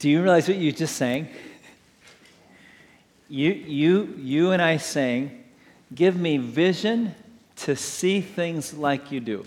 Do 0.00 0.08
you 0.08 0.22
realize 0.22 0.48
what 0.48 0.56
you 0.56 0.72
just 0.72 0.96
sang? 0.96 1.28
You, 3.28 3.52
you, 3.52 4.14
you 4.18 4.50
and 4.50 4.60
I 4.60 4.78
sang, 4.78 5.44
Give 5.94 6.16
me 6.16 6.36
vision 6.38 7.14
to 7.56 7.76
see 7.76 8.20
things 8.20 8.74
like 8.74 9.10
you 9.10 9.20
do. 9.20 9.44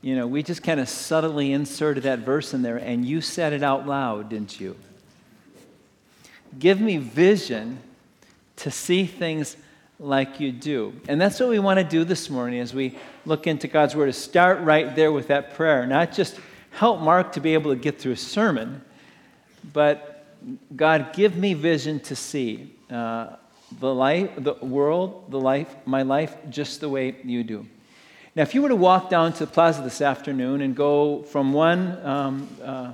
You 0.00 0.14
know, 0.14 0.26
we 0.26 0.42
just 0.42 0.62
kind 0.62 0.78
of 0.78 0.88
subtly 0.88 1.52
inserted 1.52 2.04
that 2.04 2.20
verse 2.20 2.54
in 2.54 2.62
there, 2.62 2.76
and 2.76 3.04
you 3.04 3.20
said 3.20 3.52
it 3.52 3.62
out 3.62 3.86
loud, 3.86 4.28
didn't 4.28 4.60
you? 4.60 4.76
Give 6.58 6.80
me 6.80 6.98
vision 6.98 7.80
to 8.56 8.70
see 8.70 9.06
things 9.06 9.56
like 9.98 10.38
you 10.38 10.52
do. 10.52 10.94
And 11.08 11.20
that's 11.20 11.40
what 11.40 11.48
we 11.48 11.58
want 11.58 11.78
to 11.78 11.84
do 11.84 12.04
this 12.04 12.30
morning 12.30 12.60
as 12.60 12.72
we 12.72 12.96
look 13.26 13.48
into 13.48 13.66
God's 13.66 13.96
Word, 13.96 14.06
to 14.06 14.12
start 14.12 14.60
right 14.60 14.94
there 14.94 15.10
with 15.10 15.26
that 15.28 15.54
prayer. 15.54 15.84
Not 15.84 16.12
just 16.12 16.38
help 16.70 17.00
Mark 17.00 17.32
to 17.32 17.40
be 17.40 17.54
able 17.54 17.72
to 17.72 17.76
get 17.76 17.98
through 18.00 18.12
a 18.12 18.16
sermon, 18.16 18.82
but 19.72 20.24
God, 20.76 21.12
give 21.12 21.36
me 21.36 21.54
vision 21.54 22.00
to 22.00 22.16
see 22.16 22.74
uh, 22.90 23.36
the 23.80 23.92
life, 23.94 24.30
the 24.38 24.54
world, 24.54 25.30
the 25.30 25.40
life, 25.40 25.74
my 25.84 26.02
life, 26.02 26.34
just 26.48 26.80
the 26.80 26.88
way 26.88 27.16
you 27.24 27.42
do. 27.44 27.66
Now, 28.34 28.42
if 28.42 28.54
you 28.54 28.62
were 28.62 28.68
to 28.68 28.76
walk 28.76 29.10
down 29.10 29.32
to 29.32 29.46
the 29.46 29.50
plaza 29.50 29.82
this 29.82 30.00
afternoon 30.00 30.60
and 30.60 30.76
go 30.76 31.22
from 31.24 31.52
one 31.52 31.98
um, 32.06 32.48
uh, 32.64 32.92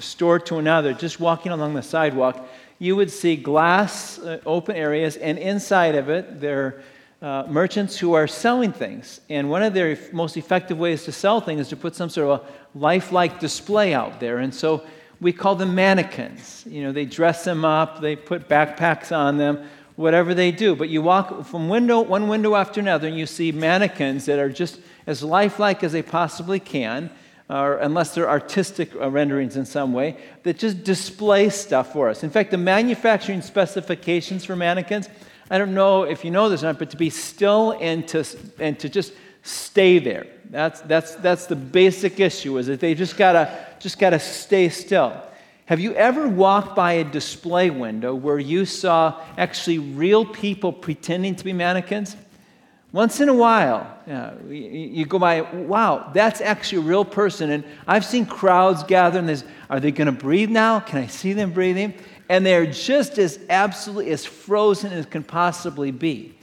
store 0.00 0.38
to 0.40 0.56
another, 0.56 0.92
just 0.92 1.20
walking 1.20 1.52
along 1.52 1.74
the 1.74 1.82
sidewalk, 1.82 2.44
you 2.78 2.96
would 2.96 3.10
see 3.10 3.36
glass 3.36 4.18
uh, 4.18 4.40
open 4.44 4.74
areas, 4.74 5.16
and 5.16 5.38
inside 5.38 5.94
of 5.94 6.08
it, 6.08 6.40
there 6.40 6.64
are 6.64 6.82
uh, 7.22 7.46
merchants 7.48 7.98
who 7.98 8.14
are 8.14 8.26
selling 8.26 8.72
things. 8.72 9.20
And 9.28 9.50
one 9.50 9.62
of 9.62 9.74
their 9.74 9.98
most 10.12 10.36
effective 10.36 10.78
ways 10.78 11.04
to 11.04 11.12
sell 11.12 11.40
things 11.40 11.60
is 11.60 11.68
to 11.68 11.76
put 11.76 11.94
some 11.94 12.08
sort 12.08 12.30
of 12.30 12.40
a 12.40 12.78
lifelike 12.78 13.38
display 13.38 13.92
out 13.92 14.20
there. 14.20 14.38
And 14.38 14.54
so 14.54 14.82
we 15.20 15.32
call 15.32 15.54
them 15.54 15.74
mannequins. 15.74 16.64
You 16.66 16.82
know, 16.84 16.92
they 16.92 17.04
dress 17.04 17.44
them 17.44 17.64
up, 17.64 18.00
they 18.00 18.16
put 18.16 18.48
backpacks 18.48 19.14
on 19.16 19.36
them, 19.36 19.68
whatever 19.96 20.34
they 20.34 20.50
do. 20.50 20.74
But 20.74 20.88
you 20.88 21.02
walk 21.02 21.44
from 21.44 21.68
window, 21.68 22.00
one 22.00 22.28
window 22.28 22.54
after 22.54 22.80
another, 22.80 23.08
and 23.08 23.18
you 23.18 23.26
see 23.26 23.52
mannequins 23.52 24.26
that 24.26 24.38
are 24.38 24.48
just 24.48 24.80
as 25.06 25.22
lifelike 25.22 25.84
as 25.84 25.92
they 25.92 26.02
possibly 26.02 26.60
can 26.60 27.10
or 27.50 27.78
unless 27.78 28.14
they're 28.14 28.30
artistic 28.30 28.94
uh, 28.94 29.10
renderings 29.10 29.56
in 29.56 29.66
some 29.66 29.92
way, 29.92 30.16
that 30.44 30.56
just 30.56 30.84
display 30.84 31.50
stuff 31.50 31.92
for 31.92 32.08
us. 32.08 32.22
In 32.22 32.30
fact, 32.30 32.52
the 32.52 32.56
manufacturing 32.56 33.42
specifications 33.42 34.44
for 34.44 34.54
mannequins, 34.54 35.08
I 35.50 35.58
don't 35.58 35.74
know 35.74 36.04
if 36.04 36.24
you 36.24 36.30
know 36.30 36.48
this 36.48 36.62
or 36.62 36.66
not, 36.66 36.78
but 36.78 36.90
to 36.90 36.96
be 36.96 37.10
still 37.10 37.76
and 37.80 38.06
to, 38.08 38.24
and 38.60 38.78
to 38.78 38.88
just 38.88 39.12
stay 39.42 39.98
there. 39.98 40.28
That's, 40.48 40.80
that's, 40.82 41.16
that's 41.16 41.46
the 41.46 41.56
basic 41.56 42.20
issue, 42.20 42.56
is 42.58 42.68
that 42.68 42.78
they 42.78 42.94
just 42.94 43.16
gotta, 43.16 43.52
just 43.80 43.98
gotta 43.98 44.20
stay 44.20 44.68
still. 44.68 45.20
Have 45.64 45.80
you 45.80 45.94
ever 45.94 46.28
walked 46.28 46.76
by 46.76 46.94
a 46.94 47.04
display 47.04 47.70
window 47.70 48.14
where 48.14 48.38
you 48.38 48.64
saw 48.64 49.20
actually 49.38 49.78
real 49.78 50.24
people 50.24 50.72
pretending 50.72 51.34
to 51.36 51.44
be 51.44 51.52
mannequins? 51.52 52.16
Once 52.92 53.20
in 53.20 53.28
a 53.28 53.34
while, 53.34 53.86
yeah, 54.04 54.32
you 54.48 55.06
go 55.06 55.18
by, 55.18 55.42
wow, 55.42 56.10
that's 56.12 56.40
actually 56.40 56.78
a 56.78 56.88
real 56.88 57.04
person. 57.04 57.50
And 57.50 57.64
I've 57.86 58.04
seen 58.04 58.26
crowds 58.26 58.82
gather 58.82 59.20
and 59.20 59.28
there's, 59.28 59.44
are 59.70 59.78
they 59.78 59.92
going 59.92 60.06
to 60.06 60.12
breathe 60.12 60.50
now? 60.50 60.80
Can 60.80 60.98
I 60.98 61.06
see 61.06 61.32
them 61.32 61.52
breathing? 61.52 61.94
And 62.28 62.44
they're 62.44 62.66
just 62.66 63.18
as 63.18 63.38
absolutely 63.48 64.10
as 64.10 64.26
frozen 64.26 64.92
as 64.92 65.06
can 65.06 65.22
possibly 65.22 65.92
be. 65.92 66.34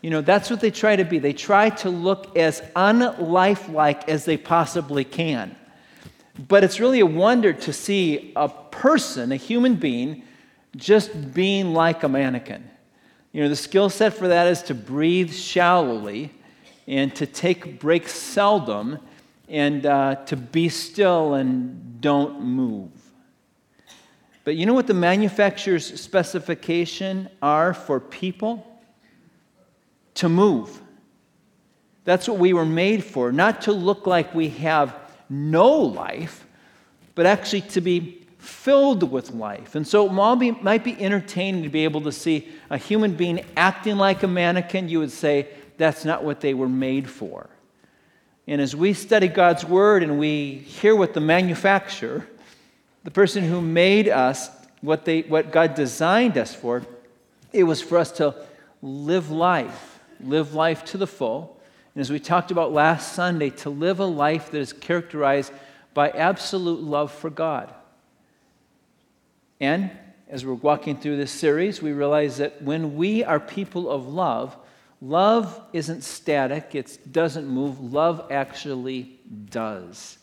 You 0.00 0.08
know, 0.08 0.22
that's 0.22 0.48
what 0.48 0.60
they 0.60 0.70
try 0.70 0.96
to 0.96 1.04
be. 1.04 1.18
They 1.18 1.34
try 1.34 1.68
to 1.68 1.90
look 1.90 2.34
as 2.34 2.62
unlifelike 2.74 4.08
as 4.08 4.24
they 4.24 4.38
possibly 4.38 5.04
can. 5.04 5.54
But 6.48 6.64
it's 6.64 6.80
really 6.80 7.00
a 7.00 7.06
wonder 7.06 7.52
to 7.52 7.72
see 7.72 8.32
a 8.36 8.48
person, 8.48 9.32
a 9.32 9.36
human 9.36 9.76
being, 9.76 10.22
just 10.76 11.34
being 11.34 11.74
like 11.74 12.02
a 12.02 12.08
mannequin. 12.08 12.68
You 13.32 13.42
know, 13.42 13.48
the 13.48 13.56
skill 13.56 13.90
set 13.90 14.14
for 14.14 14.28
that 14.28 14.46
is 14.46 14.62
to 14.64 14.74
breathe 14.74 15.32
shallowly 15.32 16.32
and 16.86 17.14
to 17.16 17.26
take 17.26 17.78
breaks 17.80 18.12
seldom 18.12 18.98
and 19.48 19.86
uh, 19.86 20.16
to 20.26 20.36
be 20.36 20.68
still 20.68 21.34
and 21.34 22.00
don't 22.00 22.42
move. 22.42 22.90
But 24.44 24.56
you 24.56 24.66
know 24.66 24.74
what 24.74 24.86
the 24.86 24.94
manufacturer's 24.94 26.00
specification 26.00 27.28
are 27.42 27.74
for 27.74 28.00
people? 28.00 28.66
To 30.14 30.28
move. 30.28 30.80
That's 32.04 32.28
what 32.28 32.38
we 32.38 32.52
were 32.52 32.66
made 32.66 33.04
for, 33.04 33.30
not 33.30 33.62
to 33.62 33.72
look 33.72 34.06
like 34.06 34.34
we 34.34 34.48
have 34.48 34.96
no 35.30 35.76
life, 35.78 36.44
but 37.14 37.24
actually 37.24 37.62
to 37.62 37.80
be 37.80 38.26
filled 38.38 39.10
with 39.10 39.30
life. 39.30 39.74
And 39.74 39.86
so 39.86 40.06
it 40.06 40.12
might 40.62 40.84
be 40.84 40.96
entertaining 41.02 41.62
to 41.62 41.68
be 41.68 41.84
able 41.84 42.00
to 42.02 42.12
see 42.12 42.48
a 42.68 42.76
human 42.76 43.14
being 43.14 43.44
acting 43.56 43.96
like 43.96 44.22
a 44.22 44.28
mannequin. 44.28 44.88
You 44.88 44.98
would 44.98 45.12
say 45.12 45.48
that's 45.78 46.04
not 46.04 46.24
what 46.24 46.40
they 46.40 46.52
were 46.52 46.68
made 46.68 47.08
for. 47.08 47.48
And 48.46 48.60
as 48.60 48.74
we 48.74 48.94
study 48.94 49.28
God's 49.28 49.64
word 49.64 50.02
and 50.02 50.18
we 50.18 50.54
hear 50.54 50.96
what 50.96 51.14
the 51.14 51.20
manufacturer, 51.20 52.26
the 53.04 53.10
person 53.10 53.44
who 53.44 53.60
made 53.60 54.08
us, 54.08 54.50
what, 54.80 55.04
they, 55.04 55.22
what 55.22 55.52
God 55.52 55.74
designed 55.74 56.36
us 56.36 56.54
for, 56.54 56.82
it 57.52 57.64
was 57.64 57.80
for 57.80 57.98
us 57.98 58.10
to 58.12 58.34
live 58.82 59.30
life, 59.30 60.00
live 60.20 60.54
life 60.54 60.84
to 60.86 60.98
the 60.98 61.06
full. 61.06 61.59
And 62.00 62.06
as 62.06 62.10
we 62.10 62.18
talked 62.18 62.50
about 62.50 62.72
last 62.72 63.12
Sunday, 63.12 63.50
to 63.50 63.68
live 63.68 64.00
a 64.00 64.06
life 64.06 64.52
that 64.52 64.58
is 64.58 64.72
characterized 64.72 65.52
by 65.92 66.08
absolute 66.08 66.80
love 66.80 67.12
for 67.12 67.28
God. 67.28 67.74
And 69.60 69.90
as 70.26 70.42
we're 70.42 70.54
walking 70.54 70.96
through 70.96 71.18
this 71.18 71.30
series, 71.30 71.82
we 71.82 71.92
realize 71.92 72.38
that 72.38 72.62
when 72.62 72.96
we 72.96 73.22
are 73.22 73.38
people 73.38 73.90
of 73.90 74.08
love, 74.08 74.56
love 75.02 75.60
isn't 75.74 76.02
static, 76.02 76.74
it 76.74 77.12
doesn't 77.12 77.46
move. 77.46 77.78
Love 77.92 78.28
actually 78.30 79.20
does. 79.50 80.16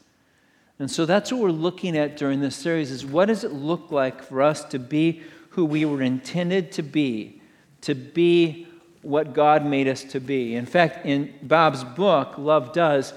And 0.80 0.90
so 0.90 1.06
that's 1.06 1.32
what 1.32 1.42
we're 1.42 1.52
looking 1.52 1.96
at 1.96 2.18
during 2.18 2.42
this 2.42 2.56
series 2.56 2.90
is 2.90 3.06
what 3.06 3.26
does 3.26 3.44
it 3.44 3.52
look 3.52 3.92
like 3.92 4.24
for 4.24 4.42
us 4.42 4.64
to 4.64 4.80
be 4.80 5.22
who 5.52 5.64
we 5.64 5.86
were 5.86 6.02
intended 6.02 6.72
to 6.72 6.82
be, 6.82 7.40
to 7.82 7.94
be 7.94 8.67
what 9.08 9.34
God 9.34 9.66
made 9.66 9.88
us 9.88 10.04
to 10.04 10.20
be. 10.20 10.54
In 10.54 10.66
fact, 10.66 11.06
in 11.06 11.34
Bob's 11.42 11.84
book, 11.86 12.38
Love 12.38 12.74
Does, 12.74 13.14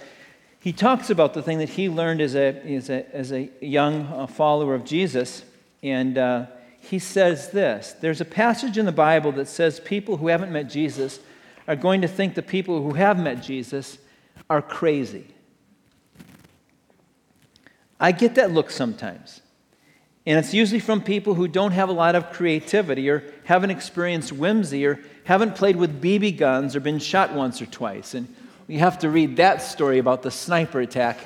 he 0.60 0.72
talks 0.72 1.10
about 1.10 1.34
the 1.34 1.42
thing 1.42 1.58
that 1.58 1.70
he 1.70 1.88
learned 1.88 2.20
as 2.20 2.36
a, 2.36 2.54
as 2.64 2.88
a, 2.90 3.14
as 3.14 3.32
a 3.32 3.50
young 3.60 4.06
uh, 4.06 4.26
follower 4.28 4.74
of 4.74 4.84
Jesus. 4.84 5.44
And 5.82 6.16
uh, 6.16 6.46
he 6.78 7.00
says 7.00 7.50
this 7.50 7.96
There's 8.00 8.20
a 8.20 8.24
passage 8.24 8.78
in 8.78 8.86
the 8.86 8.92
Bible 8.92 9.32
that 9.32 9.48
says 9.48 9.80
people 9.80 10.18
who 10.18 10.28
haven't 10.28 10.52
met 10.52 10.70
Jesus 10.70 11.18
are 11.66 11.76
going 11.76 12.02
to 12.02 12.08
think 12.08 12.34
the 12.34 12.42
people 12.42 12.82
who 12.82 12.94
have 12.94 13.18
met 13.18 13.42
Jesus 13.42 13.98
are 14.48 14.62
crazy. 14.62 15.26
I 17.98 18.12
get 18.12 18.36
that 18.36 18.52
look 18.52 18.70
sometimes. 18.70 19.42
And 20.26 20.38
it's 20.38 20.54
usually 20.54 20.80
from 20.80 21.02
people 21.02 21.34
who 21.34 21.48
don't 21.48 21.72
have 21.72 21.88
a 21.88 21.92
lot 21.92 22.14
of 22.14 22.30
creativity 22.30 23.08
or 23.08 23.24
haven't 23.44 23.70
experienced 23.70 24.32
whimsy 24.32 24.86
or 24.86 25.00
haven't 25.30 25.54
played 25.54 25.76
with 25.76 26.02
BB 26.02 26.36
guns 26.38 26.74
or 26.74 26.80
been 26.80 26.98
shot 26.98 27.32
once 27.32 27.62
or 27.62 27.66
twice. 27.66 28.14
And 28.14 28.26
we 28.66 28.78
have 28.78 28.98
to 28.98 29.08
read 29.08 29.36
that 29.36 29.62
story 29.62 30.00
about 30.00 30.22
the 30.24 30.30
sniper 30.32 30.80
attack 30.80 31.18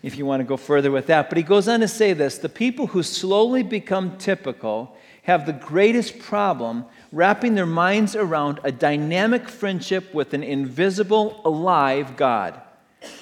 if 0.00 0.16
you 0.16 0.24
want 0.24 0.38
to 0.38 0.44
go 0.44 0.56
further 0.56 0.92
with 0.92 1.08
that. 1.08 1.28
But 1.28 1.38
he 1.38 1.42
goes 1.42 1.66
on 1.66 1.80
to 1.80 1.88
say 1.88 2.12
this 2.12 2.38
the 2.38 2.48
people 2.48 2.86
who 2.86 3.02
slowly 3.02 3.64
become 3.64 4.16
typical 4.16 4.96
have 5.24 5.44
the 5.44 5.52
greatest 5.52 6.20
problem 6.20 6.84
wrapping 7.10 7.56
their 7.56 7.66
minds 7.66 8.14
around 8.14 8.60
a 8.62 8.70
dynamic 8.70 9.48
friendship 9.48 10.14
with 10.14 10.34
an 10.34 10.44
invisible, 10.44 11.40
alive 11.44 12.16
God. 12.16 12.60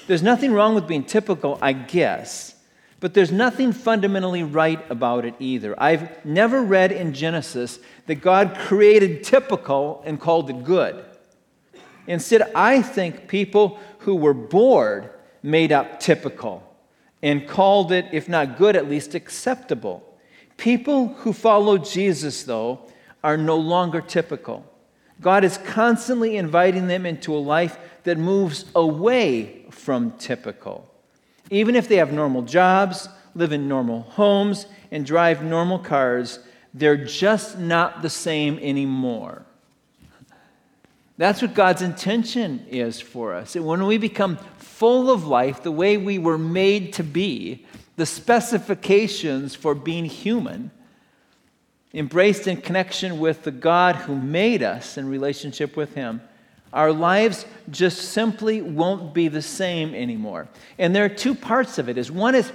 There's 0.05 0.21
nothing 0.21 0.53
wrong 0.53 0.75
with 0.75 0.87
being 0.87 1.03
typical, 1.03 1.57
I 1.63 1.73
guess, 1.73 2.53
but 2.99 3.13
there's 3.13 3.31
nothing 3.31 3.71
fundamentally 3.71 4.43
right 4.43 4.83
about 4.89 5.25
it 5.25 5.35
either. 5.39 5.75
I've 5.81 6.25
never 6.25 6.63
read 6.63 6.91
in 6.91 7.13
Genesis 7.13 7.79
that 8.07 8.15
God 8.15 8.55
created 8.57 9.23
typical 9.23 10.01
and 10.05 10.19
called 10.19 10.49
it 10.49 10.63
good. 10.63 11.05
Instead, 12.07 12.51
I 12.55 12.81
think 12.81 13.27
people 13.27 13.79
who 13.99 14.15
were 14.15 14.33
bored 14.33 15.11
made 15.43 15.71
up 15.71 15.99
typical 15.99 16.63
and 17.21 17.47
called 17.47 17.91
it, 17.91 18.05
if 18.11 18.29
not 18.29 18.57
good, 18.57 18.75
at 18.75 18.89
least 18.89 19.13
acceptable. 19.13 20.03
People 20.55 21.09
who 21.09 21.33
follow 21.33 21.77
Jesus, 21.77 22.43
though, 22.43 22.79
are 23.23 23.37
no 23.37 23.57
longer 23.57 24.01
typical. 24.01 24.65
God 25.21 25.43
is 25.43 25.57
constantly 25.59 26.37
inviting 26.37 26.87
them 26.87 27.05
into 27.05 27.35
a 27.35 27.37
life 27.37 27.77
that 28.03 28.17
moves 28.17 28.65
away 28.75 29.65
from 29.69 30.11
typical. 30.11 30.89
Even 31.49 31.75
if 31.75 31.87
they 31.87 31.97
have 31.97 32.11
normal 32.11 32.41
jobs, 32.41 33.07
live 33.35 33.51
in 33.51 33.67
normal 33.67 34.01
homes, 34.01 34.65
and 34.91 35.05
drive 35.05 35.43
normal 35.43 35.79
cars, 35.79 36.39
they're 36.73 36.97
just 36.97 37.57
not 37.57 38.01
the 38.01 38.09
same 38.09 38.59
anymore. 38.59 39.45
That's 41.17 41.41
what 41.41 41.55
God's 41.55 41.81
intention 41.81 42.65
is 42.69 43.01
for 43.01 43.33
us. 43.33 43.55
And 43.55 43.65
when 43.65 43.85
we 43.85 43.97
become 43.97 44.37
full 44.57 45.09
of 45.09 45.25
life 45.25 45.63
the 45.63 45.71
way 45.71 45.97
we 45.97 46.19
were 46.19 46.37
made 46.37 46.93
to 46.93 47.03
be, 47.03 47.65
the 47.95 48.05
specifications 48.05 49.55
for 49.55 49.73
being 49.73 50.05
human, 50.05 50.69
embraced 51.93 52.47
in 52.47 52.61
connection 52.61 53.17
with 53.17 53.43
the 53.43 53.51
God 53.51 53.95
who 53.95 54.15
made 54.15 54.61
us 54.61 54.97
in 54.97 55.09
relationship 55.09 55.75
with 55.75 55.95
Him, 55.95 56.21
our 56.73 56.91
lives 56.91 57.45
just 57.69 58.09
simply 58.11 58.61
won't 58.61 59.13
be 59.13 59.27
the 59.27 59.41
same 59.41 59.95
anymore. 59.95 60.47
And 60.77 60.95
there 60.95 61.05
are 61.05 61.09
two 61.09 61.35
parts 61.35 61.77
of 61.77 61.89
it. 61.89 61.97
Is 61.97 62.11
one 62.11 62.35
is 62.35 62.51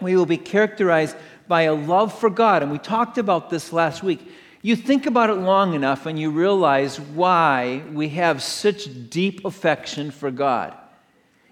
we 0.00 0.16
will 0.16 0.26
be 0.26 0.36
characterized 0.36 1.16
by 1.46 1.62
a 1.62 1.74
love 1.74 2.18
for 2.18 2.30
God, 2.30 2.62
and 2.62 2.72
we 2.72 2.78
talked 2.78 3.18
about 3.18 3.50
this 3.50 3.72
last 3.72 4.02
week. 4.02 4.30
You 4.62 4.76
think 4.76 5.04
about 5.04 5.28
it 5.28 5.34
long 5.34 5.74
enough 5.74 6.06
and 6.06 6.18
you 6.18 6.30
realize 6.30 6.98
why 6.98 7.82
we 7.92 8.08
have 8.10 8.42
such 8.42 9.10
deep 9.10 9.44
affection 9.44 10.10
for 10.10 10.30
God. 10.30 10.74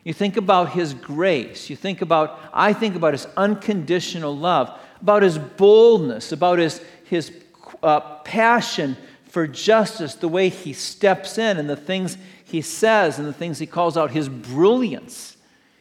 You 0.03 0.15
think 0.15 0.39
about 0.39 0.71
His 0.71 0.94
grace. 0.94 1.69
You 1.69 1.77
think 1.77 2.00
about, 2.00 2.41
I 2.55 2.73
think 2.73 2.97
about 2.97 3.12
His 3.12 3.27
unconditional 3.37 4.35
love, 4.35 4.81
about 5.03 5.23
His 5.23 5.37
boldness, 5.37 6.33
about 6.33 6.59
His, 6.59 6.83
his 7.05 7.33
uh, 7.83 8.00
passion 8.25 8.97
for 9.32 9.46
justice, 9.46 10.14
the 10.14 10.29
way 10.29 10.50
He 10.50 10.75
steps 10.75 11.38
in 11.38 11.56
and 11.56 11.69
the 11.69 11.75
things 11.75 12.19
He 12.44 12.61
says 12.61 13.19
and 13.19 13.26
the 13.26 13.32
things 13.32 13.58
He 13.58 13.67
calls 13.67 13.96
out, 13.96 14.11
His 14.11 14.29
brilliance, 14.29 15.38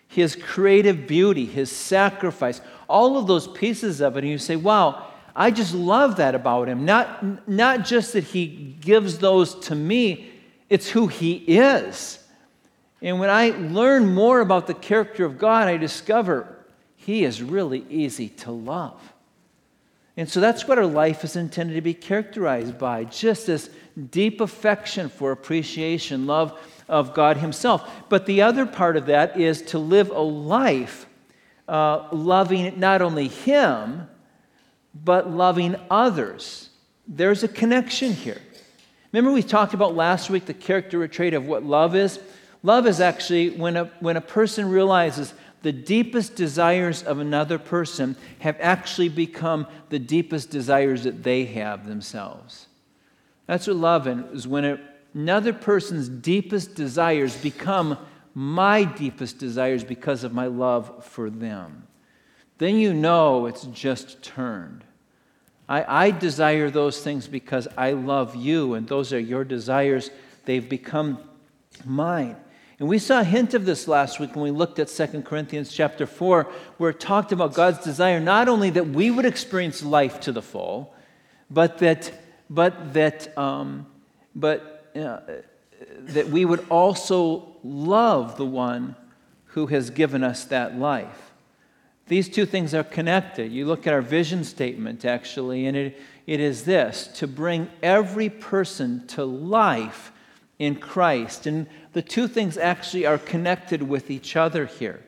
His 0.07 0.37
creative 0.37 1.05
beauty, 1.05 1.45
His 1.45 1.69
sacrifice, 1.69 2.61
all 2.87 3.17
of 3.17 3.27
those 3.27 3.49
pieces 3.49 3.99
of 3.99 4.15
it. 4.15 4.23
And 4.23 4.31
you 4.31 4.37
say, 4.37 4.55
wow, 4.55 5.05
I 5.35 5.51
just 5.51 5.73
love 5.73 6.15
that 6.15 6.33
about 6.33 6.69
Him. 6.69 6.85
Not, 6.85 7.45
not 7.45 7.83
just 7.83 8.13
that 8.13 8.23
He 8.23 8.77
gives 8.79 9.17
those 9.17 9.55
to 9.65 9.75
me, 9.75 10.31
it's 10.69 10.89
who 10.89 11.07
He 11.07 11.33
is. 11.33 12.25
And 13.01 13.19
when 13.19 13.29
I 13.29 13.49
learn 13.49 14.13
more 14.13 14.39
about 14.39 14.67
the 14.67 14.73
character 14.73 15.25
of 15.25 15.37
God, 15.37 15.67
I 15.67 15.75
discover 15.75 16.55
He 16.95 17.25
is 17.25 17.43
really 17.43 17.85
easy 17.89 18.29
to 18.29 18.51
love. 18.51 19.10
And 20.17 20.29
so 20.29 20.39
that's 20.39 20.67
what 20.67 20.77
our 20.77 20.85
life 20.85 21.23
is 21.23 21.35
intended 21.35 21.75
to 21.75 21.81
be 21.81 21.93
characterized 21.93 22.77
by 22.77 23.05
just 23.05 23.47
this 23.47 23.69
deep 24.09 24.41
affection 24.41 25.09
for 25.09 25.31
appreciation, 25.31 26.27
love 26.27 26.59
of 26.89 27.13
God 27.13 27.37
Himself. 27.37 27.89
But 28.09 28.25
the 28.25 28.41
other 28.41 28.65
part 28.65 28.97
of 28.97 29.05
that 29.05 29.39
is 29.39 29.61
to 29.63 29.79
live 29.79 30.09
a 30.09 30.19
life 30.19 31.05
uh, 31.67 32.07
loving 32.11 32.79
not 32.79 33.01
only 33.01 33.29
Him, 33.29 34.07
but 34.93 35.29
loving 35.29 35.77
others. 35.89 36.69
There's 37.07 37.43
a 37.43 37.47
connection 37.47 38.13
here. 38.13 38.41
Remember, 39.11 39.31
we 39.31 39.43
talked 39.43 39.73
about 39.73 39.95
last 39.95 40.29
week 40.29 40.45
the 40.45 40.53
character 40.53 41.05
trait 41.07 41.33
of 41.33 41.45
what 41.45 41.63
love 41.63 41.95
is? 41.95 42.19
Love 42.63 42.85
is 42.85 42.99
actually 42.99 43.49
when 43.49 43.75
a, 43.75 43.85
when 43.99 44.17
a 44.17 44.21
person 44.21 44.69
realizes 44.69 45.33
the 45.61 45.71
deepest 45.71 46.35
desires 46.35 47.03
of 47.03 47.19
another 47.19 47.59
person 47.59 48.15
have 48.39 48.57
actually 48.59 49.09
become 49.09 49.67
the 49.89 49.99
deepest 49.99 50.49
desires 50.49 51.03
that 51.03 51.23
they 51.23 51.45
have 51.45 51.87
themselves. 51.87 52.67
That's 53.45 53.67
what 53.67 53.75
love 53.75 54.07
is 54.07 54.47
when 54.47 54.79
another 55.13 55.53
person's 55.53 56.09
deepest 56.09 56.75
desires 56.75 57.37
become 57.37 57.97
my 58.33 58.83
deepest 58.83 59.37
desires 59.37 59.83
because 59.83 60.23
of 60.23 60.33
my 60.33 60.47
love 60.47 61.05
for 61.05 61.29
them. 61.29 61.87
Then 62.57 62.75
you 62.75 62.93
know 62.93 63.45
it's 63.45 63.63
just 63.65 64.23
turned. 64.23 64.83
I, 65.67 66.05
I 66.05 66.11
desire 66.11 66.69
those 66.69 67.01
things 67.03 67.27
because 67.27 67.67
I 67.77 67.91
love 67.91 68.35
you, 68.35 68.73
and 68.73 68.87
those 68.87 69.13
are 69.13 69.19
your 69.19 69.43
desires. 69.43 70.11
They've 70.45 70.67
become 70.67 71.17
mine. 71.85 72.35
And 72.81 72.89
we 72.89 72.97
saw 72.97 73.19
a 73.19 73.23
hint 73.23 73.53
of 73.53 73.63
this 73.63 73.87
last 73.87 74.19
week 74.19 74.35
when 74.35 74.41
we 74.41 74.49
looked 74.49 74.79
at 74.79 74.87
2 74.87 75.21
Corinthians 75.21 75.71
chapter 75.71 76.07
4, 76.07 76.51
where 76.79 76.89
it 76.89 76.99
talked 76.99 77.31
about 77.31 77.53
God's 77.53 77.77
desire 77.77 78.19
not 78.19 78.49
only 78.49 78.71
that 78.71 78.87
we 78.87 79.11
would 79.11 79.23
experience 79.23 79.83
life 79.83 80.19
to 80.21 80.31
the 80.31 80.41
full, 80.41 80.91
but 81.51 81.77
that, 81.77 82.11
but 82.49 82.95
that, 82.95 83.37
um, 83.37 83.85
but, 84.33 84.91
uh, 84.95 85.19
that 85.99 86.29
we 86.29 86.43
would 86.43 86.65
also 86.69 87.55
love 87.63 88.37
the 88.37 88.47
one 88.47 88.95
who 89.49 89.67
has 89.67 89.91
given 89.91 90.23
us 90.23 90.45
that 90.45 90.75
life. 90.75 91.33
These 92.07 92.29
two 92.29 92.47
things 92.47 92.73
are 92.73 92.83
connected. 92.83 93.51
You 93.51 93.67
look 93.67 93.85
at 93.85 93.93
our 93.93 94.01
vision 94.01 94.43
statement, 94.43 95.05
actually, 95.05 95.67
and 95.67 95.77
it, 95.77 96.01
it 96.25 96.39
is 96.39 96.65
this 96.65 97.05
to 97.19 97.27
bring 97.27 97.69
every 97.83 98.29
person 98.29 99.05
to 99.09 99.23
life 99.23 100.11
in 100.61 100.75
Christ. 100.75 101.47
And 101.47 101.65
the 101.93 102.03
two 102.03 102.27
things 102.27 102.55
actually 102.55 103.07
are 103.07 103.17
connected 103.17 103.81
with 103.81 104.11
each 104.11 104.35
other 104.35 104.67
here. 104.67 105.01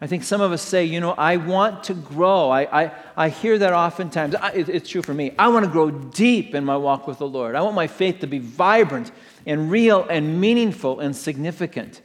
I 0.00 0.06
think 0.06 0.22
some 0.22 0.40
of 0.40 0.52
us 0.52 0.62
say, 0.62 0.84
you 0.84 1.00
know, 1.00 1.14
I 1.18 1.36
want 1.36 1.82
to 1.84 1.94
grow. 1.94 2.50
I, 2.50 2.84
I, 2.84 2.92
I 3.16 3.28
hear 3.28 3.58
that 3.58 3.72
oftentimes. 3.72 4.36
I, 4.36 4.52
it, 4.52 4.68
it's 4.68 4.88
true 4.88 5.02
for 5.02 5.12
me. 5.12 5.32
I 5.36 5.48
want 5.48 5.64
to 5.64 5.70
grow 5.70 5.90
deep 5.90 6.54
in 6.54 6.64
my 6.64 6.76
walk 6.76 7.08
with 7.08 7.18
the 7.18 7.26
Lord. 7.26 7.56
I 7.56 7.62
want 7.62 7.74
my 7.74 7.88
faith 7.88 8.20
to 8.20 8.28
be 8.28 8.38
vibrant 8.38 9.10
and 9.46 9.68
real 9.68 10.06
and 10.08 10.40
meaningful 10.40 11.00
and 11.00 11.14
significant. 11.16 12.00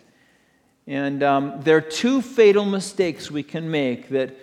And 0.87 1.21
um, 1.21 1.61
there 1.61 1.77
are 1.77 1.81
two 1.81 2.23
fatal 2.23 2.65
mistakes 2.65 3.29
we 3.29 3.43
can 3.43 3.69
make 3.69 4.09
that, 4.09 4.35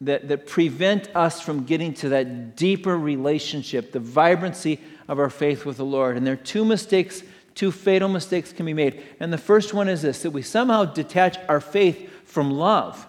that, 0.00 0.28
that 0.28 0.46
prevent 0.46 1.14
us 1.14 1.42
from 1.42 1.64
getting 1.64 1.92
to 1.94 2.08
that 2.10 2.56
deeper 2.56 2.96
relationship, 2.96 3.92
the 3.92 4.00
vibrancy 4.00 4.80
of 5.06 5.18
our 5.18 5.28
faith 5.28 5.66
with 5.66 5.76
the 5.76 5.84
Lord. 5.84 6.16
And 6.16 6.26
there 6.26 6.34
are 6.34 6.46
two 6.54 6.64
mistakes 6.64 7.22
two 7.54 7.70
fatal 7.72 8.08
mistakes 8.08 8.52
can 8.52 8.66
be 8.66 8.74
made. 8.74 9.02
And 9.18 9.32
the 9.32 9.38
first 9.38 9.74
one 9.74 9.88
is 9.88 10.02
this 10.02 10.22
that 10.22 10.30
we 10.30 10.42
somehow 10.42 10.84
detach 10.84 11.38
our 11.48 11.60
faith 11.60 12.10
from 12.24 12.50
love. 12.50 13.06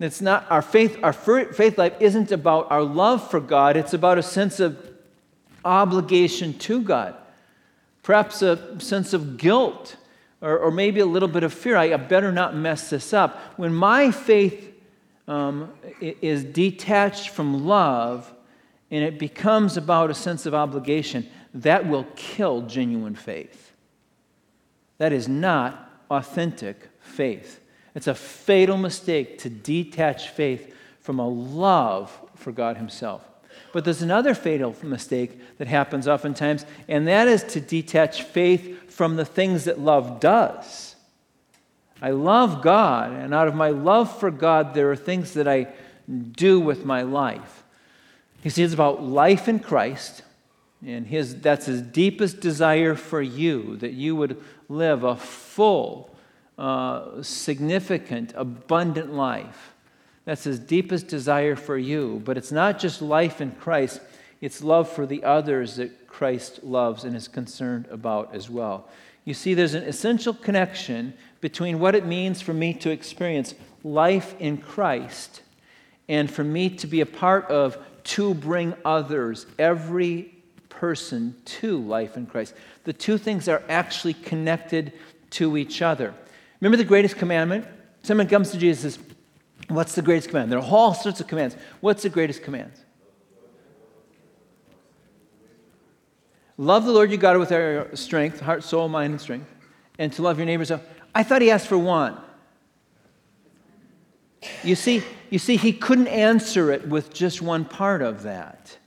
It's 0.00 0.20
not 0.20 0.46
our 0.50 0.62
faith, 0.62 0.98
our 1.02 1.12
faith 1.12 1.76
life 1.76 1.94
isn't 1.98 2.30
about 2.30 2.70
our 2.70 2.82
love 2.82 3.28
for 3.30 3.40
God, 3.40 3.76
it's 3.76 3.94
about 3.94 4.18
a 4.18 4.22
sense 4.22 4.60
of 4.60 4.78
obligation 5.64 6.56
to 6.58 6.80
God. 6.82 7.16
Perhaps 8.02 8.42
a 8.42 8.80
sense 8.80 9.12
of 9.12 9.36
guilt, 9.36 9.96
or, 10.40 10.56
or 10.58 10.70
maybe 10.70 11.00
a 11.00 11.06
little 11.06 11.28
bit 11.28 11.42
of 11.42 11.52
fear. 11.52 11.76
I, 11.76 11.92
I 11.92 11.96
better 11.96 12.30
not 12.30 12.54
mess 12.54 12.90
this 12.90 13.12
up. 13.12 13.38
When 13.56 13.74
my 13.74 14.10
faith 14.12 14.72
um, 15.26 15.72
is 16.00 16.44
detached 16.44 17.30
from 17.30 17.66
love 17.66 18.32
and 18.90 19.04
it 19.04 19.18
becomes 19.18 19.76
about 19.76 20.10
a 20.10 20.14
sense 20.14 20.46
of 20.46 20.54
obligation, 20.54 21.28
that 21.54 21.88
will 21.88 22.06
kill 22.16 22.62
genuine 22.62 23.14
faith. 23.14 23.72
That 24.98 25.12
is 25.12 25.28
not 25.28 25.90
authentic 26.10 26.88
faith. 27.00 27.60
It's 27.94 28.06
a 28.06 28.14
fatal 28.14 28.76
mistake 28.76 29.38
to 29.40 29.50
detach 29.50 30.28
faith 30.28 30.74
from 31.00 31.18
a 31.18 31.28
love 31.28 32.16
for 32.34 32.52
God 32.52 32.76
Himself. 32.76 33.22
But 33.72 33.84
there's 33.84 34.02
another 34.02 34.34
fatal 34.34 34.74
mistake 34.82 35.58
that 35.58 35.68
happens 35.68 36.08
oftentimes, 36.08 36.64
and 36.86 37.06
that 37.08 37.28
is 37.28 37.42
to 37.44 37.60
detach 37.60 38.22
faith 38.22 38.92
from 38.92 39.16
the 39.16 39.24
things 39.24 39.64
that 39.64 39.78
love 39.78 40.20
does. 40.20 40.96
I 42.00 42.10
love 42.10 42.62
God, 42.62 43.12
and 43.12 43.34
out 43.34 43.48
of 43.48 43.54
my 43.54 43.70
love 43.70 44.18
for 44.18 44.30
God, 44.30 44.74
there 44.74 44.90
are 44.90 44.96
things 44.96 45.34
that 45.34 45.48
I 45.48 45.68
do 46.08 46.60
with 46.60 46.84
my 46.84 47.02
life. 47.02 47.64
You 48.42 48.50
see, 48.50 48.62
it's 48.62 48.74
about 48.74 49.02
life 49.02 49.48
in 49.48 49.58
Christ 49.58 50.22
and 50.86 51.06
his, 51.06 51.40
that's 51.40 51.66
his 51.66 51.82
deepest 51.82 52.40
desire 52.40 52.94
for 52.94 53.20
you, 53.20 53.76
that 53.76 53.92
you 53.92 54.14
would 54.14 54.40
live 54.68 55.02
a 55.02 55.16
full, 55.16 56.14
uh, 56.56 57.22
significant, 57.22 58.32
abundant 58.36 59.12
life. 59.12 59.74
That's 60.24 60.44
his 60.44 60.58
deepest 60.58 61.08
desire 61.08 61.56
for 61.56 61.76
you. 61.76 62.22
But 62.24 62.36
it's 62.36 62.52
not 62.52 62.78
just 62.78 63.02
life 63.02 63.40
in 63.40 63.52
Christ, 63.52 64.00
it's 64.40 64.62
love 64.62 64.88
for 64.88 65.04
the 65.06 65.24
others 65.24 65.76
that 65.76 66.06
Christ 66.06 66.62
loves 66.62 67.04
and 67.04 67.16
is 67.16 67.28
concerned 67.28 67.86
about 67.90 68.34
as 68.34 68.48
well. 68.48 68.88
You 69.24 69.34
see, 69.34 69.54
there's 69.54 69.74
an 69.74 69.82
essential 69.82 70.32
connection 70.32 71.14
between 71.40 71.80
what 71.80 71.94
it 71.94 72.06
means 72.06 72.40
for 72.40 72.54
me 72.54 72.72
to 72.74 72.90
experience 72.90 73.54
life 73.82 74.34
in 74.38 74.58
Christ 74.58 75.42
and 76.08 76.30
for 76.30 76.44
me 76.44 76.70
to 76.70 76.86
be 76.86 77.00
a 77.00 77.06
part 77.06 77.46
of 77.50 77.76
to 78.04 78.32
bring 78.32 78.74
others 78.84 79.44
every 79.58 80.37
person 80.68 81.36
to 81.44 81.78
life 81.78 82.16
in 82.16 82.26
Christ. 82.26 82.54
The 82.84 82.92
two 82.92 83.18
things 83.18 83.48
are 83.48 83.62
actually 83.68 84.14
connected 84.14 84.92
to 85.30 85.56
each 85.56 85.82
other. 85.82 86.14
Remember 86.60 86.76
the 86.76 86.84
greatest 86.84 87.16
commandment? 87.16 87.66
Someone 88.02 88.28
comes 88.28 88.50
to 88.50 88.58
Jesus 88.58 88.94
says, 88.94 89.04
What's 89.68 89.94
the 89.94 90.02
greatest 90.02 90.30
command? 90.30 90.50
There 90.50 90.58
are 90.58 90.64
all 90.64 90.94
sorts 90.94 91.20
of 91.20 91.26
commands. 91.26 91.54
What's 91.80 92.02
the 92.02 92.08
greatest 92.08 92.42
command? 92.42 92.72
Love 96.56 96.84
the 96.86 96.92
Lord 96.92 97.10
your 97.10 97.18
God 97.18 97.36
with 97.38 97.52
our 97.52 97.94
strength, 97.94 98.40
heart, 98.40 98.64
soul, 98.64 98.88
mind, 98.88 99.12
and 99.12 99.20
strength, 99.20 99.52
and 99.98 100.12
to 100.14 100.22
love 100.22 100.38
your 100.38 100.46
neighbors. 100.46 100.72
I 101.14 101.22
thought 101.22 101.42
he 101.42 101.50
asked 101.50 101.68
for 101.68 101.78
one. 101.78 102.16
You 104.64 104.74
see, 104.74 105.02
you 105.30 105.38
see, 105.38 105.56
he 105.56 105.72
couldn't 105.72 106.08
answer 106.08 106.72
it 106.72 106.88
with 106.88 107.12
just 107.12 107.42
one 107.42 107.64
part 107.64 108.02
of 108.02 108.22
that. 108.22 108.78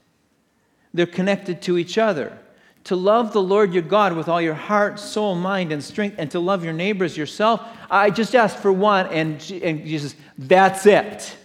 They're 0.94 1.06
connected 1.06 1.62
to 1.62 1.78
each 1.78 1.98
other. 1.98 2.38
To 2.84 2.96
love 2.96 3.32
the 3.32 3.42
Lord 3.42 3.72
your 3.72 3.82
God 3.82 4.14
with 4.14 4.28
all 4.28 4.42
your 4.42 4.54
heart, 4.54 4.98
soul, 4.98 5.34
mind, 5.36 5.72
and 5.72 5.82
strength, 5.82 6.16
and 6.18 6.30
to 6.32 6.40
love 6.40 6.64
your 6.64 6.72
neighbors 6.72 7.16
yourself. 7.16 7.60
I 7.88 8.10
just 8.10 8.34
asked 8.34 8.58
for 8.58 8.72
one, 8.72 9.06
and, 9.06 9.34
and 9.62 9.86
Jesus, 9.86 10.16
that's 10.36 10.84
it. 10.86 11.36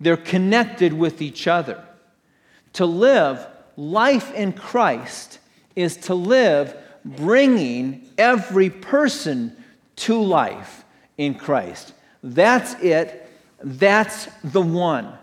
they're 0.00 0.16
connected 0.16 0.92
with 0.92 1.22
each 1.22 1.46
other. 1.46 1.82
To 2.74 2.86
live 2.86 3.46
life 3.76 4.32
in 4.34 4.52
Christ 4.52 5.38
is 5.74 5.96
to 5.98 6.14
live 6.14 6.76
bringing 7.04 8.08
every 8.18 8.70
person 8.70 9.56
to 9.96 10.20
life 10.20 10.84
in 11.16 11.34
Christ. 11.34 11.94
That's 12.22 12.74
it. 12.82 13.30
That's 13.62 14.26
the 14.44 14.60
one. 14.60 15.16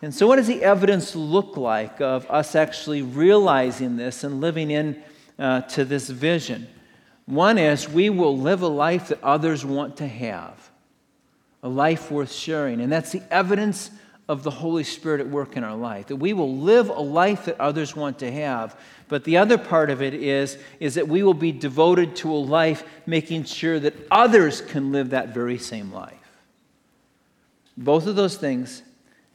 And 0.00 0.14
so, 0.14 0.26
what 0.26 0.36
does 0.36 0.46
the 0.46 0.62
evidence 0.62 1.16
look 1.16 1.56
like 1.56 2.00
of 2.00 2.30
us 2.30 2.54
actually 2.54 3.02
realizing 3.02 3.96
this 3.96 4.22
and 4.22 4.40
living 4.40 4.70
in 4.70 5.02
uh, 5.38 5.62
to 5.62 5.84
this 5.84 6.08
vision? 6.08 6.68
One 7.26 7.58
is 7.58 7.88
we 7.88 8.08
will 8.08 8.38
live 8.38 8.62
a 8.62 8.68
life 8.68 9.08
that 9.08 9.22
others 9.22 9.64
want 9.64 9.98
to 9.98 10.06
have, 10.06 10.70
a 11.62 11.68
life 11.68 12.10
worth 12.10 12.32
sharing. 12.32 12.80
And 12.80 12.90
that's 12.90 13.12
the 13.12 13.22
evidence 13.30 13.90
of 14.28 14.42
the 14.42 14.50
Holy 14.50 14.84
Spirit 14.84 15.20
at 15.20 15.28
work 15.28 15.56
in 15.56 15.64
our 15.64 15.76
life, 15.76 16.06
that 16.06 16.16
we 16.16 16.32
will 16.32 16.56
live 16.56 16.90
a 16.90 17.00
life 17.00 17.46
that 17.46 17.58
others 17.60 17.96
want 17.96 18.18
to 18.20 18.30
have. 18.30 18.78
But 19.08 19.24
the 19.24 19.38
other 19.38 19.58
part 19.58 19.90
of 19.90 20.00
it 20.00 20.14
is, 20.14 20.58
is 20.80 20.94
that 20.94 21.08
we 21.08 21.22
will 21.22 21.34
be 21.34 21.50
devoted 21.50 22.14
to 22.16 22.30
a 22.30 22.36
life 22.36 22.84
making 23.06 23.44
sure 23.44 23.80
that 23.80 23.94
others 24.10 24.60
can 24.60 24.92
live 24.92 25.10
that 25.10 25.34
very 25.34 25.58
same 25.58 25.92
life. 25.92 26.14
Both 27.76 28.06
of 28.06 28.16
those 28.16 28.36
things 28.36 28.82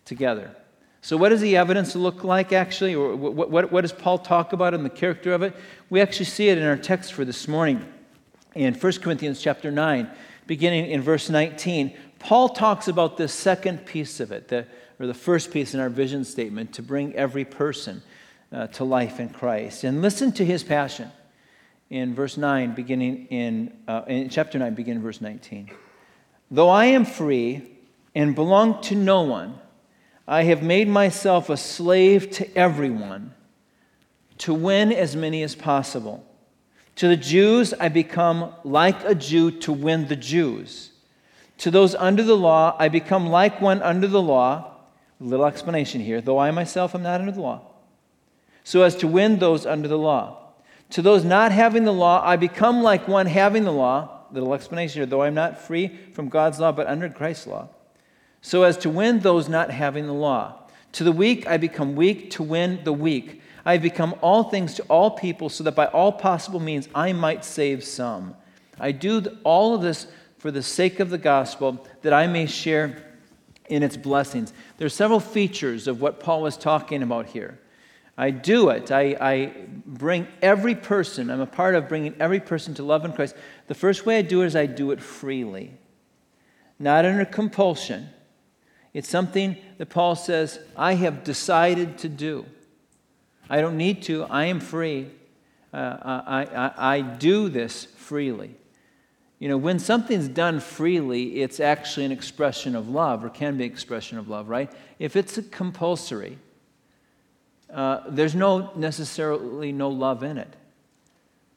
together. 0.05 0.55
So, 1.01 1.17
what 1.17 1.29
does 1.29 1.41
the 1.41 1.57
evidence 1.57 1.95
look 1.95 2.23
like 2.23 2.53
actually? 2.53 2.95
Or 2.95 3.15
what, 3.15 3.49
what, 3.49 3.71
what, 3.71 3.81
does 3.81 3.91
Paul 3.91 4.19
talk 4.19 4.53
about 4.53 4.73
in 4.73 4.83
the 4.83 4.89
character 4.89 5.33
of 5.33 5.41
it? 5.41 5.53
We 5.89 5.99
actually 5.99 6.25
see 6.25 6.47
it 6.47 6.57
in 6.57 6.63
our 6.63 6.77
text 6.77 7.13
for 7.13 7.25
this 7.25 7.47
morning 7.47 7.85
in 8.55 8.73
1 8.73 8.93
Corinthians 9.01 9.41
chapter 9.41 9.69
9, 9.69 10.09
beginning 10.47 10.89
in 10.89 11.01
verse 11.01 11.29
19. 11.29 11.93
Paul 12.19 12.49
talks 12.49 12.87
about 12.87 13.17
the 13.17 13.27
second 13.27 13.85
piece 13.85 14.21
of 14.21 14.31
it, 14.31 14.47
the, 14.47 14.65
or 14.97 15.07
the 15.07 15.13
first 15.13 15.51
piece 15.51 15.73
in 15.73 15.81
our 15.81 15.89
vision 15.89 16.23
statement, 16.23 16.73
to 16.73 16.81
bring 16.81 17.13
every 17.15 17.43
person 17.43 18.01
uh, 18.53 18.67
to 18.67 18.85
life 18.85 19.19
in 19.19 19.29
Christ. 19.29 19.83
And 19.83 20.01
listen 20.01 20.31
to 20.33 20.45
his 20.45 20.63
passion 20.63 21.11
in 21.89 22.15
verse 22.15 22.37
9, 22.37 22.75
beginning 22.75 23.27
in, 23.27 23.73
uh, 23.87 24.03
in 24.07 24.29
chapter 24.29 24.57
9, 24.57 24.73
beginning 24.73 25.03
verse 25.03 25.19
19. 25.19 25.69
Though 26.49 26.69
I 26.69 26.85
am 26.85 27.03
free 27.03 27.61
and 28.15 28.35
belong 28.35 28.81
to 28.83 28.95
no 28.95 29.23
one, 29.23 29.59
I 30.27 30.43
have 30.43 30.63
made 30.63 30.87
myself 30.87 31.49
a 31.49 31.57
slave 31.57 32.31
to 32.31 32.57
everyone 32.57 33.33
to 34.39 34.53
win 34.53 34.91
as 34.91 35.15
many 35.15 35.43
as 35.43 35.55
possible. 35.55 36.25
To 36.97 37.07
the 37.07 37.17
Jews, 37.17 37.73
I 37.73 37.89
become 37.89 38.53
like 38.63 39.03
a 39.03 39.15
Jew 39.15 39.51
to 39.61 39.73
win 39.73 40.07
the 40.07 40.15
Jews. 40.15 40.91
To 41.59 41.71
those 41.71 41.95
under 41.95 42.23
the 42.23 42.37
law, 42.37 42.75
I 42.79 42.87
become 42.87 43.27
like 43.27 43.61
one 43.61 43.81
under 43.81 44.07
the 44.07 44.21
law. 44.21 44.75
A 45.19 45.23
little 45.23 45.45
explanation 45.45 46.01
here, 46.01 46.21
though 46.21 46.39
I 46.39 46.51
myself 46.51 46.95
am 46.95 47.03
not 47.03 47.19
under 47.19 47.31
the 47.31 47.41
law, 47.41 47.61
so 48.63 48.81
as 48.83 48.95
to 48.97 49.07
win 49.07 49.39
those 49.39 49.65
under 49.65 49.87
the 49.87 49.97
law. 49.97 50.39
To 50.91 51.01
those 51.01 51.23
not 51.23 51.51
having 51.51 51.85
the 51.85 51.93
law, 51.93 52.21
I 52.25 52.35
become 52.35 52.83
like 52.83 53.07
one 53.07 53.25
having 53.25 53.63
the 53.63 53.71
law. 53.71 54.25
Little 54.31 54.53
explanation 54.53 54.99
here, 54.99 55.05
though 55.05 55.23
I'm 55.23 55.33
not 55.33 55.59
free 55.59 55.87
from 56.13 56.29
God's 56.29 56.59
law, 56.59 56.71
but 56.71 56.87
under 56.87 57.09
Christ's 57.09 57.47
law 57.47 57.69
so 58.43 58.63
as 58.63 58.77
to 58.77 58.89
win 58.89 59.21
those 59.21 59.49
not 59.49 59.71
having 59.71 60.05
the 60.05 60.13
law. 60.13 60.53
To 60.91 61.03
the 61.03 61.13
weak, 61.13 61.47
I 61.47 61.57
become 61.57 61.95
weak 61.95 62.29
to 62.31 62.43
win 62.43 62.81
the 62.83 62.93
weak. 62.93 63.41
I 63.65 63.71
have 63.71 63.81
become 63.81 64.13
all 64.21 64.43
things 64.43 64.75
to 64.75 64.83
all 64.83 65.11
people, 65.11 65.49
so 65.49 65.63
that 65.63 65.75
by 65.75 65.85
all 65.87 66.11
possible 66.11 66.59
means 66.59 66.89
I 66.93 67.13
might 67.13 67.45
save 67.45 67.83
some. 67.83 68.35
I 68.77 68.91
do 68.91 69.25
all 69.45 69.73
of 69.73 69.81
this 69.81 70.07
for 70.37 70.51
the 70.51 70.61
sake 70.61 70.99
of 70.99 71.09
the 71.09 71.17
gospel, 71.17 71.87
that 72.01 72.11
I 72.11 72.27
may 72.27 72.45
share 72.45 73.13
in 73.69 73.81
its 73.81 73.95
blessings. 73.95 74.51
There 74.77 74.85
are 74.85 74.89
several 74.89 75.21
features 75.21 75.87
of 75.87 76.01
what 76.01 76.19
Paul 76.19 76.41
was 76.41 76.57
talking 76.57 77.01
about 77.01 77.27
here. 77.27 77.59
I 78.17 78.29
do 78.31 78.69
it. 78.69 78.91
I, 78.91 79.15
I, 79.21 79.53
bring 79.85 80.27
every 80.41 80.75
person, 80.75 81.29
I'm 81.29 81.39
a 81.39 81.45
part 81.45 81.75
of 81.75 81.87
bringing 81.87 82.13
every 82.19 82.41
person 82.41 82.73
to 82.75 82.83
love 82.83 83.05
in 83.05 83.13
Christ. 83.13 83.35
The 83.67 83.73
first 83.73 84.05
way 84.05 84.17
I 84.17 84.21
do 84.21 84.41
it 84.41 84.47
is 84.47 84.55
I 84.55 84.65
do 84.65 84.91
it 84.91 85.01
freely, 85.01 85.71
not 86.77 87.05
under 87.05 87.23
compulsion. 87.23 88.09
It's 88.93 89.09
something 89.09 89.57
that 89.77 89.89
Paul 89.89 90.15
says, 90.15 90.59
I 90.77 90.93
have 90.93 91.23
decided 91.23 91.97
to 91.99 92.09
do. 92.09 92.45
I 93.49 93.59
don't 93.59 93.77
need 93.77 94.03
to, 94.03 94.23
I 94.25 94.45
am 94.45 94.59
free. 94.59 95.09
Uh, 95.73 96.21
I, 96.25 96.45
I, 96.45 96.95
I 96.95 97.01
do 97.01 97.49
this 97.49 97.85
freely. 97.85 98.55
You 99.39 99.49
know, 99.49 99.57
when 99.57 99.79
something's 99.79 100.27
done 100.27 100.59
freely, 100.59 101.41
it's 101.41 101.59
actually 101.59 102.05
an 102.05 102.11
expression 102.11 102.75
of 102.75 102.87
love, 102.87 103.25
or 103.25 103.29
can 103.29 103.57
be 103.57 103.65
an 103.65 103.71
expression 103.71 104.17
of 104.17 104.29
love, 104.29 104.47
right? 104.47 104.71
If 104.99 105.15
it's 105.15 105.39
compulsory, 105.51 106.37
uh, 107.73 108.01
there's 108.07 108.35
no 108.35 108.71
necessarily 108.75 109.71
no 109.71 109.89
love 109.89 110.23
in 110.23 110.37
it. 110.37 110.55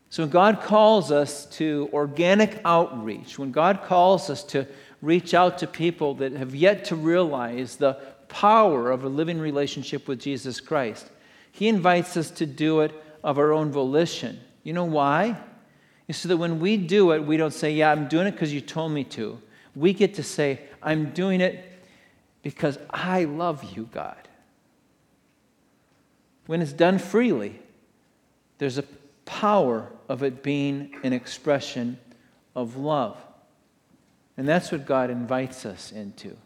So 0.09 0.23
when 0.23 0.31
God 0.31 0.62
calls 0.62 1.12
us 1.12 1.45
to 1.57 1.90
organic 1.93 2.61
outreach, 2.64 3.38
when 3.38 3.52
God 3.52 3.83
calls 3.85 4.31
us 4.31 4.43
to 4.45 4.66
reach 5.06 5.34
out 5.34 5.58
to 5.58 5.66
people 5.68 6.14
that 6.14 6.32
have 6.32 6.54
yet 6.54 6.84
to 6.86 6.96
realize 6.96 7.76
the 7.76 7.94
power 8.28 8.90
of 8.90 9.04
a 9.04 9.08
living 9.08 9.38
relationship 9.38 10.08
with 10.08 10.20
Jesus 10.20 10.60
Christ. 10.60 11.08
He 11.52 11.68
invites 11.68 12.16
us 12.16 12.30
to 12.32 12.44
do 12.44 12.80
it 12.80 12.92
of 13.22 13.38
our 13.38 13.52
own 13.52 13.70
volition. 13.70 14.40
You 14.64 14.72
know 14.72 14.84
why? 14.84 15.38
It's 16.08 16.18
so 16.18 16.28
that 16.28 16.36
when 16.36 16.58
we 16.58 16.76
do 16.76 17.12
it, 17.12 17.25
we 17.25 17.36
don't 17.36 17.54
say, 17.54 17.72
Yeah, 17.72 17.92
I'm 17.92 18.08
doing 18.08 18.26
it 18.26 18.32
because 18.32 18.52
you 18.52 18.60
told 18.60 18.90
me 18.90 19.04
to. 19.04 19.40
We 19.76 19.92
get 19.92 20.14
to 20.14 20.22
say, 20.25 20.60
I'm 20.82 21.10
doing 21.10 21.40
it 21.40 21.64
because 22.42 22.78
I 22.90 23.25
love 23.25 23.62
you, 23.76 23.88
God. 23.92 24.28
When 26.46 26.60
it's 26.60 26.72
done 26.72 26.98
freely, 26.98 27.60
there's 28.58 28.78
a 28.78 28.84
power 29.25 29.90
of 30.08 30.22
it 30.22 30.42
being 30.42 30.96
an 31.02 31.12
expression 31.12 31.98
of 32.54 32.76
love. 32.76 33.16
And 34.37 34.47
that's 34.47 34.71
what 34.71 34.87
God 34.87 35.11
invites 35.11 35.64
us 35.64 35.93
into. 35.93 36.37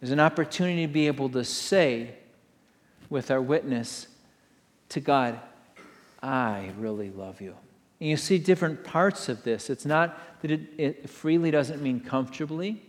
There's 0.00 0.10
an 0.12 0.20
opportunity 0.20 0.86
to 0.86 0.92
be 0.92 1.06
able 1.06 1.28
to 1.30 1.44
say 1.44 2.14
with 3.08 3.30
our 3.30 3.40
witness 3.40 4.06
to 4.90 5.00
God, 5.00 5.38
I 6.22 6.72
really 6.78 7.10
love 7.10 7.40
you. 7.40 7.54
And 8.00 8.08
you 8.08 8.16
see 8.16 8.38
different 8.38 8.84
parts 8.84 9.28
of 9.28 9.42
this. 9.42 9.68
It's 9.68 9.84
not 9.84 10.18
that 10.42 10.50
it, 10.50 10.60
it 10.78 11.10
freely 11.10 11.50
doesn't 11.50 11.82
mean 11.82 12.00
comfortably, 12.00 12.82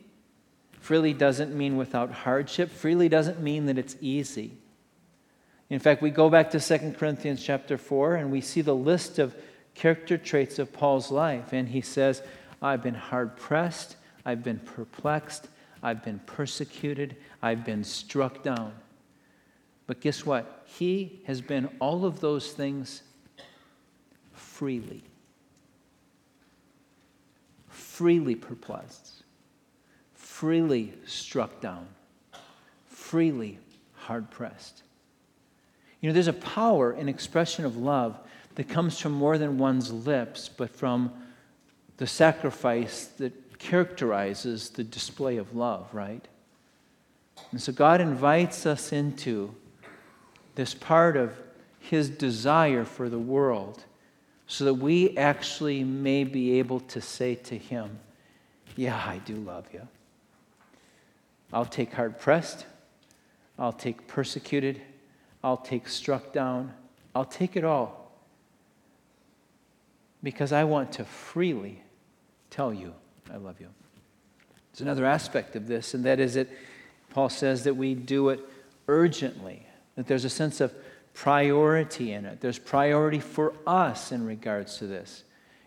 freely 0.80 1.14
doesn't 1.14 1.56
mean 1.56 1.76
without 1.76 2.12
hardship, 2.12 2.70
freely 2.72 3.10
doesn't 3.10 3.42
mean 3.42 3.66
that 3.66 3.78
it's 3.78 3.96
easy. 4.00 4.52
In 5.70 5.80
fact, 5.80 6.02
we 6.02 6.10
go 6.10 6.30
back 6.30 6.52
to 6.52 6.60
2 6.60 6.96
Corinthians 6.98 7.44
chapter 7.44 7.78
4 7.78 8.16
and 8.16 8.32
we 8.32 8.42
see 8.42 8.62
the 8.62 8.76
list 8.76 9.20
of 9.20 9.36
character 9.74 10.18
traits 10.18 10.60
of 10.60 10.74
Paul's 10.74 11.12
life. 11.12 11.54
And 11.54 11.70
he 11.70 11.82
says, 11.82 12.22
I've 12.62 12.84
been 12.84 12.94
hard 12.94 13.38
pressed, 13.38 13.96
I've 14.26 14.44
been 14.44 14.60
perplexed. 14.60 15.48
I've 15.84 16.04
been 16.04 16.20
persecuted. 16.26 17.16
I've 17.42 17.66
been 17.66 17.84
struck 17.84 18.44
down. 18.44 18.74
But 19.88 20.00
guess 20.00 20.26
what? 20.26 20.66
He 20.66 21.22
has 21.26 21.42
been 21.42 21.70
all 21.80 22.06
of 22.06 22.20
those 22.20 22.52
things 22.52 23.04
freely. 24.34 25.04
Freely 27.68 28.36
perplexed. 28.36 29.24
Freely 30.14 30.94
struck 31.06 31.60
down. 31.62 31.88
Freely 32.88 33.60
hard 33.96 34.30
pressed. 34.30 34.84
You 36.00 36.10
know, 36.10 36.14
there's 36.14 36.28
a 36.28 36.34
power 36.34 36.94
in 36.94 37.10
expression 37.10 37.66
of 37.66 37.78
love 37.78 38.20
that 38.56 38.68
comes 38.68 39.00
from 39.00 39.12
more 39.14 39.38
than 39.38 39.58
one's 39.58 39.92
lips, 39.92 40.50
but 40.50 40.70
from 40.70 41.12
the 41.98 42.08
sacrifice 42.08 43.06
that 43.18 43.34
characterizes 43.62 44.72
the 44.72 44.84
display 44.84 45.38
of 45.38 45.56
love, 45.56 45.88
right? 45.94 46.28
And 47.52 47.62
so 47.62 47.72
God 47.72 48.02
invites 48.02 48.66
us 48.66 48.92
into 48.92 49.54
this 50.56 50.74
part 50.74 51.16
of 51.16 51.34
His 51.80 52.10
desire 52.10 52.84
for 52.84 53.08
the 53.08 53.20
world 53.20 53.86
so 54.48 54.66
that 54.66 54.74
we 54.74 55.16
actually 55.16 55.84
may 55.84 56.24
be 56.24 56.58
able 56.58 56.80
to 56.82 57.00
say 57.00 57.36
to 57.36 57.58
Him, 57.58 58.00
Yeah, 58.76 58.98
I 58.98 59.20
do 59.20 59.36
love 59.36 59.68
you. 59.72 59.88
I'll 61.54 61.66
take 61.66 61.94
hard 61.94 62.20
pressed, 62.20 62.66
I'll 63.60 63.74
take 63.74 64.08
persecuted, 64.08 64.82
I'll 65.44 65.58
take 65.58 65.88
struck 65.88 66.34
down, 66.34 66.74
I'll 67.14 67.26
take 67.26 67.56
it 67.56 67.64
all 67.64 68.12
because 70.24 70.52
I 70.52 70.64
want 70.64 70.94
to 70.94 71.06
freely 71.06 71.84
tell 72.50 72.74
you 72.74 72.94
I 73.32 73.38
love 73.38 73.60
you. 73.60 73.68
There's 74.72 74.82
another 74.82 75.06
aspect 75.06 75.56
of 75.56 75.68
this, 75.68 75.94
and 75.94 76.04
that 76.06 76.20
is 76.20 76.36
that 76.36 76.48
Paul 77.10 77.30
says 77.30 77.64
that 77.64 77.76
we 77.76 77.94
do 77.94 78.30
it 78.30 78.40
urgently, 78.88 79.66
that 79.96 80.08
there's 80.08 80.26
a 80.26 80.30
sense 80.30 80.62
of 80.62 80.74
priority 81.14 82.14
in 82.14 82.26
it. 82.26 82.40
There's 82.42 82.60
priority 82.60 83.20
for 83.20 83.54
us 83.68 84.12
in 84.12 84.26
regards 84.26 84.78
to 84.78 84.88
this. 84.88 85.24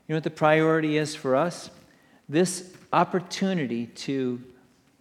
You 0.06 0.14
know 0.14 0.16
what 0.16 0.25
the 0.25 0.30
priority 0.30 0.97
is 0.97 1.14
for 1.14 1.37
us? 1.37 1.71
This 2.28 2.73
opportunity 2.92 3.87
to 3.87 4.42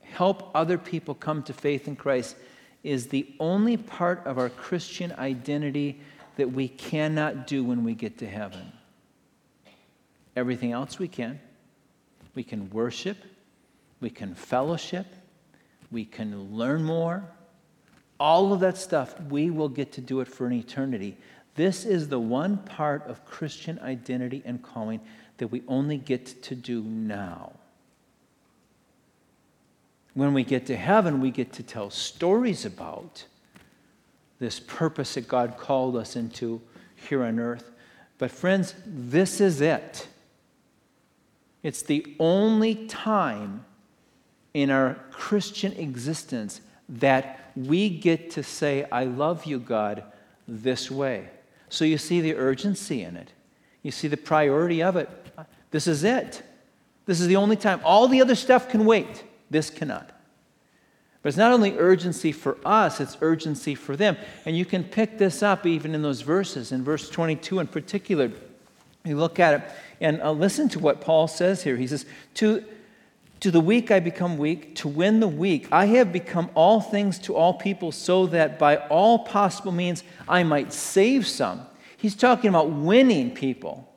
help 0.01 0.51
other 0.53 0.77
people 0.77 1.15
come 1.15 1.43
to 1.43 1.53
faith 1.53 1.87
in 1.87 1.95
Christ 1.95 2.35
is 2.83 3.07
the 3.07 3.33
only 3.39 3.77
part 3.77 4.25
of 4.25 4.37
our 4.37 4.49
Christian 4.49 5.13
identity 5.13 6.01
that 6.35 6.51
we 6.51 6.67
cannot 6.67 7.47
do 7.47 7.63
when 7.63 7.83
we 7.83 7.93
get 7.93 8.17
to 8.17 8.27
heaven. 8.27 8.71
Everything 10.35 10.71
else 10.71 10.99
we 10.99 11.07
can. 11.07 11.39
We 12.35 12.43
can 12.43 12.69
worship, 12.69 13.17
we 14.01 14.09
can 14.09 14.35
fellowship, 14.35 15.07
we 15.91 16.05
can 16.05 16.55
learn 16.55 16.83
more. 16.83 17.23
All 18.19 18.53
of 18.53 18.59
that 18.61 18.77
stuff, 18.77 19.19
we 19.21 19.49
will 19.49 19.69
get 19.69 19.91
to 19.93 20.01
do 20.01 20.21
it 20.21 20.27
for 20.27 20.47
an 20.47 20.53
eternity. 20.53 21.17
This 21.55 21.85
is 21.85 22.07
the 22.07 22.19
one 22.19 22.57
part 22.57 23.05
of 23.07 23.25
Christian 23.25 23.79
identity 23.79 24.41
and 24.45 24.61
calling 24.61 25.01
that 25.37 25.47
we 25.47 25.61
only 25.67 25.97
get 25.97 26.41
to 26.43 26.55
do 26.55 26.81
now. 26.81 27.53
When 30.13 30.33
we 30.33 30.43
get 30.43 30.65
to 30.67 30.75
heaven, 30.75 31.21
we 31.21 31.31
get 31.31 31.53
to 31.53 31.63
tell 31.63 31.89
stories 31.89 32.65
about 32.65 33.25
this 34.39 34.59
purpose 34.59 35.15
that 35.15 35.27
God 35.27 35.57
called 35.57 35.95
us 35.95 36.15
into 36.15 36.61
here 36.95 37.23
on 37.23 37.39
earth. 37.39 37.71
But, 38.17 38.31
friends, 38.31 38.75
this 38.85 39.41
is 39.41 39.59
it. 39.61 40.07
It's 41.63 41.81
the 41.81 42.15
only 42.19 42.75
time 42.87 43.65
in 44.53 44.69
our 44.69 44.99
Christian 45.11 45.71
existence 45.73 46.61
that 46.87 47.51
we 47.55 47.89
get 47.89 48.29
to 48.31 48.43
say, 48.43 48.85
I 48.91 49.05
love 49.05 49.45
you, 49.45 49.59
God, 49.59 50.03
this 50.47 50.91
way. 50.91 51.29
So 51.69 51.85
you 51.85 51.97
see 51.97 52.21
the 52.21 52.35
urgency 52.35 53.01
in 53.01 53.15
it, 53.15 53.31
you 53.81 53.91
see 53.91 54.07
the 54.07 54.17
priority 54.17 54.83
of 54.83 54.95
it. 54.95 55.09
This 55.71 55.87
is 55.87 56.03
it. 56.03 56.43
This 57.05 57.19
is 57.19 57.27
the 57.27 57.35
only 57.35 57.55
time. 57.55 57.81
All 57.83 58.07
the 58.07 58.21
other 58.21 58.35
stuff 58.35 58.69
can 58.69 58.85
wait, 58.85 59.23
this 59.49 59.69
cannot. 59.69 60.09
But 61.21 61.29
it's 61.29 61.37
not 61.37 61.51
only 61.51 61.77
urgency 61.77 62.31
for 62.31 62.57
us, 62.65 62.99
it's 62.99 63.17
urgency 63.21 63.75
for 63.75 63.95
them. 63.95 64.17
And 64.45 64.57
you 64.57 64.65
can 64.65 64.83
pick 64.83 65.17
this 65.17 65.41
up 65.41 65.65
even 65.65 65.95
in 65.95 66.01
those 66.01 66.21
verses. 66.21 66.71
In 66.71 66.83
verse 66.83 67.09
22 67.09 67.59
in 67.59 67.67
particular, 67.67 68.31
you 69.05 69.17
look 69.17 69.39
at 69.39 69.53
it 69.53 69.71
and 70.01 70.21
uh, 70.21 70.31
listen 70.31 70.69
to 70.69 70.79
what 70.79 71.01
Paul 71.01 71.27
says 71.27 71.63
here. 71.63 71.75
He 71.75 71.87
says, 71.87 72.05
to, 72.35 72.63
to 73.41 73.51
the 73.51 73.59
weak 73.59 73.91
I 73.91 73.99
become 73.99 74.37
weak, 74.37 74.75
to 74.77 74.87
win 74.87 75.19
the 75.19 75.27
weak. 75.27 75.67
I 75.71 75.85
have 75.85 76.13
become 76.13 76.49
all 76.55 76.79
things 76.79 77.19
to 77.19 77.35
all 77.35 77.53
people 77.53 77.91
so 77.91 78.27
that 78.27 78.57
by 78.57 78.77
all 78.77 79.19
possible 79.19 79.71
means 79.71 80.03
I 80.27 80.43
might 80.43 80.71
save 80.71 81.27
some. 81.27 81.65
He's 81.97 82.15
talking 82.15 82.49
about 82.49 82.69
winning 82.69 83.33
people, 83.33 83.89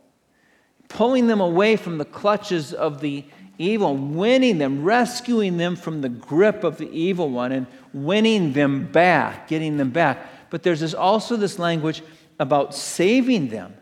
pulling 0.88 1.26
them 1.26 1.40
away 1.40 1.76
from 1.76 1.98
the 1.98 2.04
clutches 2.04 2.72
of 2.72 3.00
the 3.00 3.24
evil, 3.58 3.96
winning 3.96 4.58
them, 4.58 4.84
rescuing 4.84 5.56
them 5.56 5.76
from 5.76 6.00
the 6.00 6.08
grip 6.08 6.62
of 6.62 6.78
the 6.78 6.90
evil 6.90 7.30
one, 7.30 7.52
and 7.52 7.66
winning 7.92 8.52
them 8.52 8.86
back, 8.86 9.48
getting 9.48 9.76
them 9.76 9.90
back. 9.90 10.50
But 10.50 10.62
there's 10.62 10.80
this, 10.80 10.94
also 10.94 11.36
this 11.36 11.58
language 11.58 12.02
about 12.38 12.74
saving 12.74 13.48
them. 13.48 13.74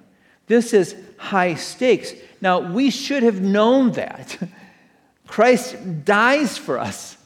This 0.46 0.74
is 0.74 0.94
high 1.16 1.54
stakes. 1.54 2.12
Now, 2.40 2.60
we 2.60 2.90
should 2.90 3.22
have 3.22 3.40
known 3.40 3.92
that. 3.92 4.38
Christ 5.26 6.04
dies 6.04 6.58
for 6.58 6.78
us. 6.78 7.16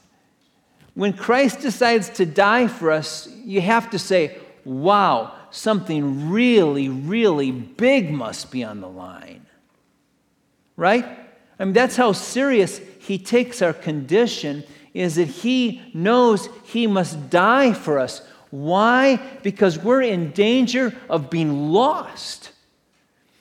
When 0.95 1.13
Christ 1.13 1.61
decides 1.61 2.11
to 2.11 2.27
die 2.27 2.67
for 2.67 2.91
us, 2.91 3.29
you 3.45 3.61
have 3.61 3.91
to 3.91 3.99
say, 3.99 4.37
wow, 4.65 5.33
something 5.51 6.31
really, 6.31 6.89
really 6.89 7.51
big 7.51 8.11
must 8.11 8.51
be 8.51 8.65
on 8.65 8.81
the 8.81 8.89
line. 8.89 9.47
Right? 10.77 11.05
I 11.59 11.65
mean, 11.65 11.75
that's 11.75 11.97
how 11.97 12.13
serious 12.13 12.81
he 13.01 13.19
takes 13.19 13.63
our 13.63 13.73
condition, 13.73 14.65
is 14.95 15.17
that 15.17 15.29
he 15.29 15.83
knows 15.95 16.49
he 16.65 16.87
must 16.87 17.31
die 17.31 17.73
for 17.73 17.99
us. 17.99 18.23
Why? 18.51 19.17
Because 19.43 19.79
we're 19.79 20.03
in 20.03 20.31
danger 20.31 20.95
of 21.09 21.31
being 21.31 21.71
lost. 21.71 22.53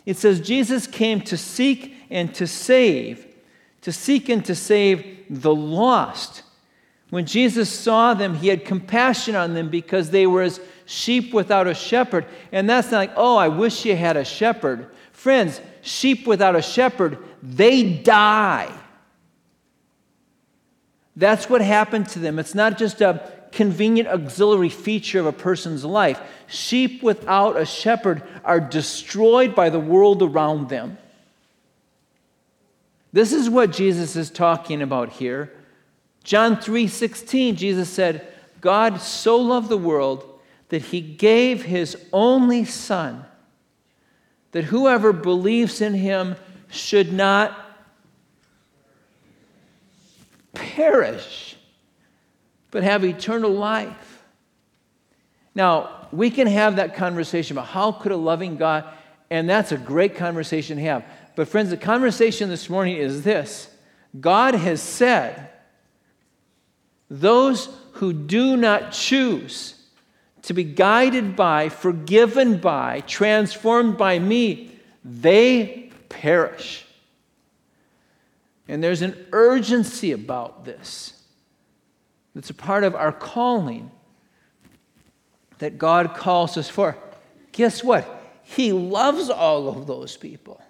It 0.07 0.15
says 0.15 0.39
Jesus 0.39 0.87
came 0.87 1.19
to 1.23 1.35
seek 1.35 1.93
and 2.09 2.33
to 2.35 2.47
save, 2.47 3.27
to 3.81 3.91
seek 3.91 4.29
and 4.29 4.43
to 4.45 4.55
save 4.55 5.25
the 5.29 5.53
lost. 5.53 6.43
When 7.09 7.25
Jesus 7.25 7.69
saw 7.69 8.13
them, 8.13 8.35
he 8.35 8.47
had 8.47 8.63
compassion 8.63 9.35
on 9.35 9.53
them 9.53 9.67
because 9.67 10.09
they 10.09 10.25
were 10.25 10.43
as 10.43 10.61
sheep 10.85 11.33
without 11.33 11.67
a 11.67 11.73
shepherd. 11.73 12.25
And 12.53 12.69
that's 12.69 12.89
not 12.89 12.99
like, 12.99 13.13
oh, 13.17 13.35
I 13.35 13.49
wish 13.49 13.83
you 13.83 13.97
had 13.97 14.15
a 14.15 14.23
shepherd. 14.23 14.89
Friends, 15.11 15.59
sheep 15.81 16.25
without 16.25 16.55
a 16.55 16.61
shepherd, 16.61 17.17
they 17.43 17.91
die. 17.91 18.71
That's 21.17 21.49
what 21.49 21.59
happened 21.59 22.07
to 22.09 22.19
them. 22.19 22.39
It's 22.39 22.55
not 22.55 22.77
just 22.77 23.01
a 23.01 23.29
convenient 23.57 24.07
auxiliary 24.07 24.69
feature 24.69 25.19
of 25.19 25.25
a 25.25 25.33
person's 25.33 25.83
life. 25.83 26.21
Sheep 26.45 27.01
without 27.01 27.59
a 27.59 27.65
shepherd 27.65 28.21
are 28.45 28.59
destroyed 28.59 29.55
by 29.55 29.71
the 29.71 29.79
world 29.79 30.21
around 30.21 30.69
them. 30.69 30.99
This 33.11 33.33
is 33.33 33.49
what 33.49 33.71
Jesus 33.71 34.15
is 34.15 34.29
talking 34.29 34.83
about 34.83 35.09
here. 35.09 35.51
John 36.23 36.57
3:16 36.57 37.55
Jesus 37.55 37.89
said, 37.89 38.27
God 38.61 39.01
so 39.01 39.37
loved 39.37 39.69
the 39.69 39.77
world 39.77 40.39
that 40.69 40.83
he 40.83 41.01
gave 41.01 41.63
his 41.63 41.97
only 42.13 42.63
son 42.63 43.25
that 44.51 44.65
whoever 44.65 45.11
believes 45.11 45.81
in 45.81 45.95
him 45.95 46.35
should 46.69 47.11
not 47.11 47.57
perish, 50.53 51.56
but 52.71 52.83
have 52.83 53.03
eternal 53.03 53.51
life. 53.51 54.23
Now, 55.55 56.07
we 56.11 56.29
can 56.29 56.47
have 56.47 56.75
that 56.75 56.95
conversation 56.95 57.57
about 57.57 57.67
how 57.67 57.91
could 57.91 58.11
a 58.11 58.17
loving 58.17 58.57
God, 58.57 58.85
and 59.29 59.49
that's 59.49 59.71
a 59.71 59.77
great 59.77 60.15
conversation 60.15 60.77
to 60.77 60.83
have. 60.83 61.03
But, 61.35 61.47
friends, 61.47 61.69
the 61.69 61.77
conversation 61.77 62.49
this 62.49 62.69
morning 62.69 62.97
is 62.97 63.23
this 63.23 63.69
God 64.19 64.55
has 64.55 64.81
said, 64.81 65.49
those 67.09 67.69
who 67.93 68.13
do 68.13 68.57
not 68.57 68.91
choose 68.91 69.73
to 70.43 70.53
be 70.53 70.63
guided 70.63 71.35
by, 71.35 71.69
forgiven 71.69 72.57
by, 72.57 73.01
transformed 73.01 73.97
by 73.97 74.19
me, 74.19 74.71
they 75.03 75.91
perish. 76.09 76.85
And 78.67 78.83
there's 78.83 79.01
an 79.01 79.25
urgency 79.31 80.11
about 80.11 80.65
this 80.65 81.16
that's 82.37 82.51
a 82.51 82.53
part 82.53 82.83
of 82.83 82.93
our 82.93 83.11
calling 83.11 83.89
that 85.57 85.79
God 85.79 86.13
calls 86.13 86.55
us 86.55 86.69
for. 86.69 86.95
Guess 87.51 87.83
what? 87.83 88.07
He 88.43 88.71
loves 88.71 89.31
all 89.31 89.67
of 89.67 89.87
those 89.87 90.15
people. 90.15 90.61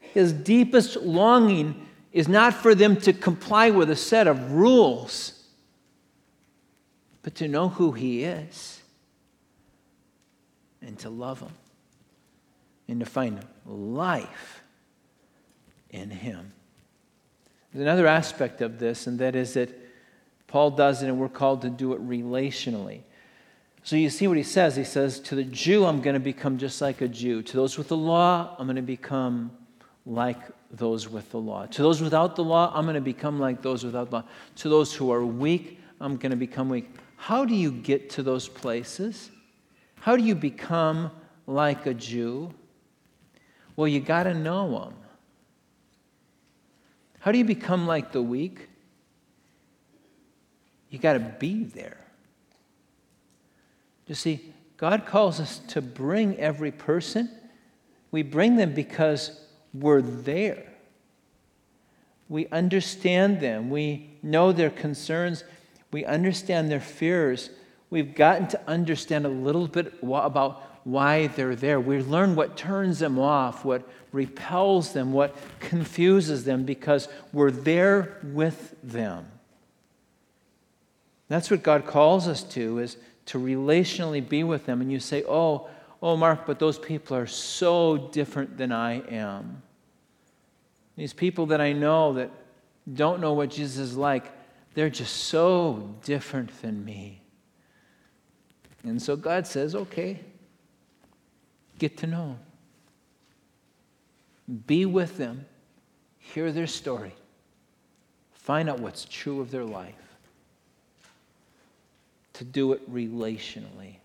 His 0.00 0.32
deepest 0.32 0.96
longing 0.96 1.86
is 2.14 2.28
not 2.28 2.54
for 2.54 2.74
them 2.74 2.96
to 3.02 3.12
comply 3.12 3.68
with 3.68 3.90
a 3.90 3.94
set 3.96 4.26
of 4.26 4.52
rules, 4.52 5.38
but 7.22 7.34
to 7.34 7.46
know 7.46 7.68
who 7.68 7.92
He 7.92 8.24
is 8.24 8.80
and 10.80 10.98
to 11.00 11.10
love 11.10 11.40
Him 11.40 11.52
and 12.88 13.00
to 13.00 13.06
find 13.06 13.38
life 13.66 14.62
in 15.90 16.08
Him. 16.08 16.54
There's 17.70 17.82
another 17.82 18.06
aspect 18.06 18.62
of 18.62 18.78
this, 18.78 19.06
and 19.06 19.18
that 19.18 19.36
is 19.36 19.52
that 19.52 19.81
Paul 20.52 20.72
does 20.72 21.02
it, 21.02 21.08
and 21.08 21.18
we're 21.18 21.30
called 21.30 21.62
to 21.62 21.70
do 21.70 21.94
it 21.94 22.06
relationally. 22.06 23.00
So 23.84 23.96
you 23.96 24.10
see 24.10 24.28
what 24.28 24.36
he 24.36 24.42
says. 24.42 24.76
He 24.76 24.84
says, 24.84 25.18
To 25.20 25.34
the 25.34 25.44
Jew, 25.44 25.86
I'm 25.86 26.02
going 26.02 26.12
to 26.12 26.20
become 26.20 26.58
just 26.58 26.82
like 26.82 27.00
a 27.00 27.08
Jew. 27.08 27.40
To 27.40 27.56
those 27.56 27.78
with 27.78 27.88
the 27.88 27.96
law, 27.96 28.54
I'm 28.58 28.66
going 28.66 28.76
to 28.76 28.82
become 28.82 29.50
like 30.04 30.36
those 30.70 31.08
with 31.08 31.30
the 31.30 31.38
law. 31.38 31.64
To 31.64 31.82
those 31.82 32.02
without 32.02 32.36
the 32.36 32.44
law, 32.44 32.70
I'm 32.74 32.84
going 32.84 32.96
to 32.96 33.00
become 33.00 33.40
like 33.40 33.62
those 33.62 33.82
without 33.82 34.10
the 34.10 34.16
law. 34.16 34.24
To 34.56 34.68
those 34.68 34.94
who 34.94 35.10
are 35.10 35.24
weak, 35.24 35.80
I'm 36.02 36.18
going 36.18 36.32
to 36.32 36.36
become 36.36 36.68
weak. 36.68 36.90
How 37.16 37.46
do 37.46 37.54
you 37.54 37.72
get 37.72 38.10
to 38.10 38.22
those 38.22 38.46
places? 38.46 39.30
How 40.00 40.16
do 40.16 40.22
you 40.22 40.34
become 40.34 41.12
like 41.46 41.86
a 41.86 41.94
Jew? 41.94 42.52
Well, 43.74 43.88
you 43.88 44.00
got 44.00 44.24
to 44.24 44.34
know 44.34 44.70
them. 44.70 44.94
How 47.20 47.32
do 47.32 47.38
you 47.38 47.46
become 47.46 47.86
like 47.86 48.12
the 48.12 48.20
weak? 48.20 48.68
You 50.92 50.98
got 50.98 51.14
to 51.14 51.20
be 51.20 51.64
there. 51.64 51.96
You 54.06 54.14
see, 54.14 54.52
God 54.76 55.06
calls 55.06 55.40
us 55.40 55.58
to 55.68 55.80
bring 55.80 56.38
every 56.38 56.70
person. 56.70 57.30
We 58.10 58.22
bring 58.22 58.56
them 58.56 58.74
because 58.74 59.40
we're 59.72 60.02
there. 60.02 60.70
We 62.28 62.46
understand 62.48 63.40
them. 63.40 63.70
We 63.70 64.10
know 64.22 64.52
their 64.52 64.68
concerns. 64.68 65.44
We 65.92 66.04
understand 66.04 66.70
their 66.70 66.78
fears. 66.80 67.48
We've 67.88 68.14
gotten 68.14 68.48
to 68.48 68.60
understand 68.68 69.24
a 69.24 69.30
little 69.30 69.68
bit 69.68 69.94
about 70.02 70.62
why 70.84 71.28
they're 71.28 71.56
there. 71.56 71.80
We 71.80 72.02
learn 72.02 72.36
what 72.36 72.58
turns 72.58 72.98
them 72.98 73.18
off, 73.18 73.64
what 73.64 73.88
repels 74.12 74.92
them, 74.92 75.14
what 75.14 75.34
confuses 75.58 76.44
them, 76.44 76.64
because 76.64 77.08
we're 77.32 77.50
there 77.50 78.18
with 78.22 78.74
them. 78.82 79.26
That's 81.32 81.50
what 81.50 81.62
God 81.62 81.86
calls 81.86 82.28
us 82.28 82.42
to 82.42 82.78
is 82.78 82.98
to 83.24 83.38
relationally 83.38 84.28
be 84.28 84.44
with 84.44 84.66
them. 84.66 84.82
And 84.82 84.92
you 84.92 85.00
say, 85.00 85.24
"Oh, 85.26 85.66
oh 86.02 86.14
Mark, 86.14 86.44
but 86.44 86.58
those 86.58 86.78
people 86.78 87.16
are 87.16 87.26
so 87.26 87.96
different 87.96 88.58
than 88.58 88.70
I 88.70 89.00
am." 89.08 89.62
These 90.94 91.14
people 91.14 91.46
that 91.46 91.58
I 91.58 91.72
know 91.72 92.12
that 92.12 92.30
don't 92.92 93.18
know 93.18 93.32
what 93.32 93.48
Jesus 93.48 93.78
is 93.78 93.96
like, 93.96 94.30
they're 94.74 94.90
just 94.90 95.24
so 95.24 95.96
different 96.04 96.60
than 96.60 96.84
me. 96.84 97.22
And 98.84 99.00
so 99.00 99.16
God 99.16 99.46
says, 99.46 99.74
"Okay, 99.74 100.20
get 101.78 101.96
to 101.96 102.06
know. 102.06 102.38
Be 104.66 104.84
with 104.84 105.16
them. 105.16 105.46
Hear 106.18 106.52
their 106.52 106.66
story. 106.66 107.14
Find 108.34 108.68
out 108.68 108.80
what's 108.80 109.06
true 109.06 109.40
of 109.40 109.50
their 109.50 109.64
life. 109.64 110.11
To 112.42 112.48
do 112.48 112.72
it 112.72 112.92
relationally, 112.92 113.98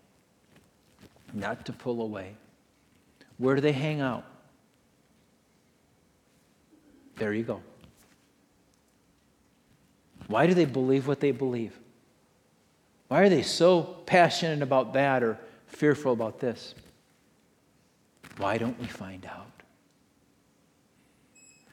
not 1.34 1.66
to 1.66 1.72
pull 1.72 2.02
away. 2.02 2.36
Where 3.36 3.56
do 3.56 3.60
they 3.60 3.72
hang 3.72 4.00
out? 4.00 4.24
There 7.16 7.32
you 7.32 7.42
go. 7.42 7.60
Why 10.28 10.46
do 10.46 10.54
they 10.54 10.66
believe 10.66 11.08
what 11.08 11.18
they 11.18 11.32
believe? 11.32 11.76
Why 13.08 13.22
are 13.22 13.28
they 13.28 13.42
so 13.42 13.82
passionate 14.06 14.62
about 14.62 14.92
that 14.92 15.24
or 15.24 15.36
fearful 15.66 16.12
about 16.12 16.38
this? 16.38 16.76
Why 18.36 18.56
don't 18.56 18.78
we 18.78 18.86
find 18.86 19.26
out? 19.26 19.50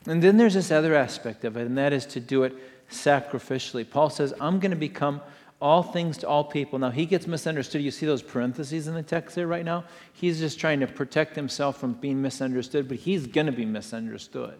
And 0.07 0.19
then 0.19 0.37
there's 0.37 0.55
this 0.55 0.71
other 0.71 0.95
aspect 0.95 1.45
of 1.45 1.57
it, 1.57 1.67
and 1.67 1.77
that 1.77 1.93
is 1.93 2.07
to 2.07 2.19
do 2.19 2.41
it 2.41 2.55
sacrificially. 2.89 3.87
Paul 3.87 4.09
says, 4.09 4.33
I'm 4.41 4.59
going 4.59 4.71
to 4.71 4.75
become 4.75 5.21
all 5.61 5.83
things 5.83 6.17
to 6.19 6.27
all 6.27 6.43
people. 6.43 6.77
Now, 6.79 6.91
he 6.91 7.05
gets 7.05 7.27
misunderstood. 7.27 7.81
You 7.81 7.91
see 7.91 8.05
those 8.05 8.21
parentheses 8.21 8.87
in 8.87 8.93
the 8.93 9.03
text 9.03 9.35
there 9.35 9.47
right 9.47 9.65
now? 9.65 9.85
He's 10.13 10.39
just 10.39 10.59
trying 10.59 10.81
to 10.81 10.87
protect 10.87 11.35
himself 11.35 11.79
from 11.79 11.93
being 11.93 12.21
misunderstood, 12.21 12.87
but 12.87 12.97
he's 12.97 13.27
going 13.27 13.47
to 13.47 13.53
be 13.53 13.65
misunderstood. 13.65 14.59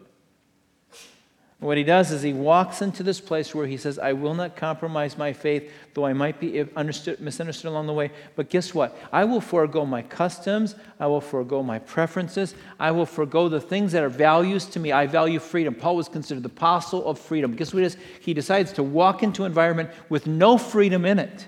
What 1.66 1.78
he 1.78 1.84
does 1.84 2.12
is 2.12 2.22
he 2.22 2.32
walks 2.32 2.84
into 2.84 3.02
this 3.02 3.20
place 3.20 3.56
where 3.56 3.66
he 3.66 3.78
says, 3.78 3.98
I 3.98 4.14
will 4.14 4.36
not 4.36 4.56
compromise 4.56 5.18
my 5.18 5.34
faith, 5.34 5.72
though 5.96 6.06
I 6.06 6.14
might 6.14 6.40
be 6.40 6.64
understood, 6.76 7.20
misunderstood 7.20 7.72
along 7.72 7.88
the 7.88 7.94
way. 7.94 8.12
But 8.36 8.52
guess 8.52 8.76
what? 8.76 8.96
I 9.12 9.24
will 9.26 9.42
forego 9.42 9.84
my 9.84 10.04
customs. 10.04 10.76
I 11.00 11.08
will 11.08 11.22
forego 11.22 11.64
my 11.64 11.80
preferences. 11.80 12.54
I 12.80 12.92
will 12.92 13.08
forego 13.08 13.50
the 13.50 13.60
things 13.60 13.94
that 13.94 14.04
are 14.04 14.10
values 14.10 14.68
to 14.68 14.80
me. 14.80 14.92
I 14.92 15.08
value 15.08 15.40
freedom. 15.40 15.74
Paul 15.74 15.96
was 15.96 16.08
considered 16.08 16.44
the 16.44 16.50
apostle 16.50 17.04
of 17.08 17.18
freedom. 17.18 17.56
Guess 17.56 17.74
what 17.74 17.82
it 17.82 17.88
is? 17.88 17.98
He 18.22 18.36
decides 18.36 18.72
to 18.74 18.84
walk 18.84 19.24
into 19.24 19.42
an 19.42 19.48
environment 19.48 19.90
with 20.08 20.28
no 20.28 20.60
freedom 20.60 21.04
in 21.04 21.18
it 21.18 21.48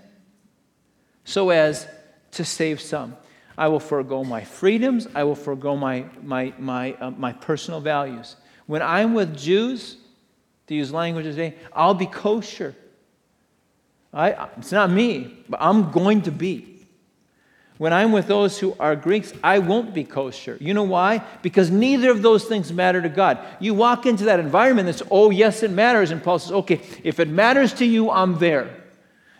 so 1.26 1.52
as 1.52 1.88
to 2.32 2.44
save 2.44 2.82
some. 2.82 3.16
I 3.56 3.68
will 3.68 3.80
forego 3.80 4.24
my 4.24 4.44
freedoms. 4.44 5.08
I 5.14 5.26
will 5.26 5.36
forego 5.36 5.76
my, 5.76 6.06
my, 6.24 6.56
my, 6.58 6.94
uh, 6.94 7.12
my 7.12 7.34
personal 7.34 7.82
values. 7.82 8.36
When 8.66 8.82
I'm 8.82 9.14
with 9.14 9.38
Jews, 9.38 9.98
to 10.68 10.76
use 10.76 10.92
language 10.92 11.26
today, 11.26 11.56
I'll 11.74 11.94
be 11.94 12.06
kosher. 12.06 12.76
I, 14.14 14.50
it's 14.58 14.72
not 14.72 14.90
me, 14.90 15.38
but 15.50 15.62
I'm 15.62 15.92
going 15.92 16.24
to 16.24 16.32
be. 16.32 16.78
When 17.78 17.94
I'm 17.94 18.12
with 18.12 18.28
those 18.28 18.58
who 18.58 18.76
are 18.80 18.96
Greeks, 18.96 19.32
I 19.44 19.60
won't 19.60 19.94
be 19.94 20.04
kosher. 20.04 20.58
You 20.60 20.74
know 20.74 20.84
why? 20.84 21.20
Because 21.44 21.70
neither 21.70 22.10
of 22.10 22.24
those 22.24 22.46
things 22.46 22.74
matter 22.74 23.02
to 23.02 23.10
God. 23.10 23.38
You 23.60 23.76
walk 23.76 24.08
into 24.08 24.26
that 24.26 24.40
environment 24.40 24.88
that's, 24.88 25.04
oh, 25.12 25.30
yes, 25.30 25.62
it 25.62 25.70
matters. 25.70 26.10
And 26.10 26.24
Paul 26.24 26.40
says, 26.40 26.52
okay, 26.52 26.82
if 27.04 27.20
it 27.20 27.30
matters 27.30 27.74
to 27.74 27.86
you, 27.86 28.10
I'm 28.10 28.40
there. 28.40 28.84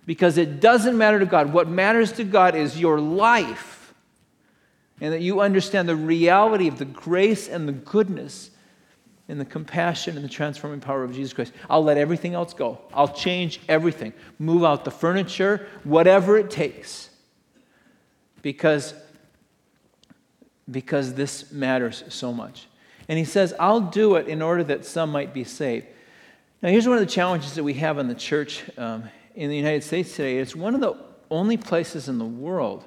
Because 0.06 0.38
it 0.38 0.60
doesn't 0.62 0.98
matter 0.98 1.20
to 1.20 1.26
God. 1.26 1.52
What 1.52 1.68
matters 1.68 2.12
to 2.14 2.24
God 2.24 2.56
is 2.56 2.80
your 2.80 3.02
life. 3.02 3.94
And 5.02 5.14
that 5.14 5.22
you 5.22 5.42
understand 5.42 5.90
the 5.90 5.96
reality 5.96 6.68
of 6.68 6.78
the 6.78 6.86
grace 6.86 7.48
and 7.48 7.68
the 7.68 7.74
goodness 7.74 8.52
in 9.28 9.38
the 9.38 9.46
compassion 9.46 10.16
and 10.16 10.24
the 10.24 10.30
transforming 10.30 10.80
power 10.80 11.04
of 11.04 11.14
Jesus 11.14 11.34
Christ. 11.34 11.52
I'll 11.70 11.84
let 11.84 11.98
everything 11.98 12.34
else 12.34 12.54
go. 12.54 12.80
I'll 12.94 13.14
change 13.14 13.60
everything. 13.68 14.14
Move 14.40 14.64
out 14.64 14.86
the 14.86 14.92
furniture, 14.92 15.68
whatever 15.84 16.38
it 16.38 16.50
takes. 16.50 17.10
Because, 18.42 18.94
because 20.72 21.14
this 21.14 21.52
matters 21.52 22.04
so 22.10 22.32
much. 22.32 22.68
And 23.10 23.18
he 23.20 23.26
says, 23.26 23.54
I'll 23.60 23.82
do 23.82 24.16
it 24.16 24.28
in 24.28 24.42
order 24.42 24.64
that 24.66 24.86
some 24.86 25.12
might 25.12 25.34
be 25.34 25.44
saved. 25.44 25.88
Now, 26.62 26.70
here's 26.70 26.88
one 26.88 26.98
of 26.98 27.06
the 27.06 27.12
challenges 27.12 27.56
that 27.56 27.64
we 27.64 27.76
have 27.76 27.98
in 28.00 28.08
the 28.08 28.16
church 28.16 28.64
um, 28.78 29.04
in 29.36 29.50
the 29.50 29.56
United 29.56 29.84
States 29.84 30.16
today. 30.16 30.40
It's 30.40 30.56
one 30.56 30.74
of 30.74 30.82
the 30.82 30.96
only 31.30 31.58
places 31.58 32.08
in 32.10 32.18
the 32.18 32.26
world 32.26 32.86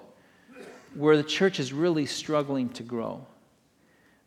where 0.94 1.16
the 1.16 1.22
church 1.22 1.60
is 1.60 1.72
really 1.72 2.06
struggling 2.06 2.68
to 2.70 2.82
grow. 2.82 3.26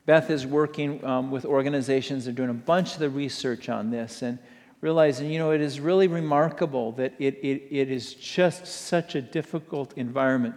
Beth 0.05 0.29
is 0.29 0.45
working 0.45 1.03
um, 1.05 1.31
with 1.31 1.45
organizations, 1.45 2.25
they're 2.25 2.33
doing 2.33 2.49
a 2.49 2.53
bunch 2.53 2.93
of 2.93 2.99
the 2.99 3.09
research 3.09 3.69
on 3.69 3.89
this 3.89 4.21
and 4.21 4.37
realizing, 4.81 5.31
you 5.31 5.39
know, 5.39 5.51
it 5.51 5.61
is 5.61 5.79
really 5.79 6.07
remarkable 6.07 6.91
that 6.93 7.13
it, 7.17 7.35
it, 7.41 7.63
it 7.71 7.89
is 7.89 8.13
just 8.15 8.67
such 8.67 9.15
a 9.15 9.21
difficult 9.21 9.93
environment 9.97 10.55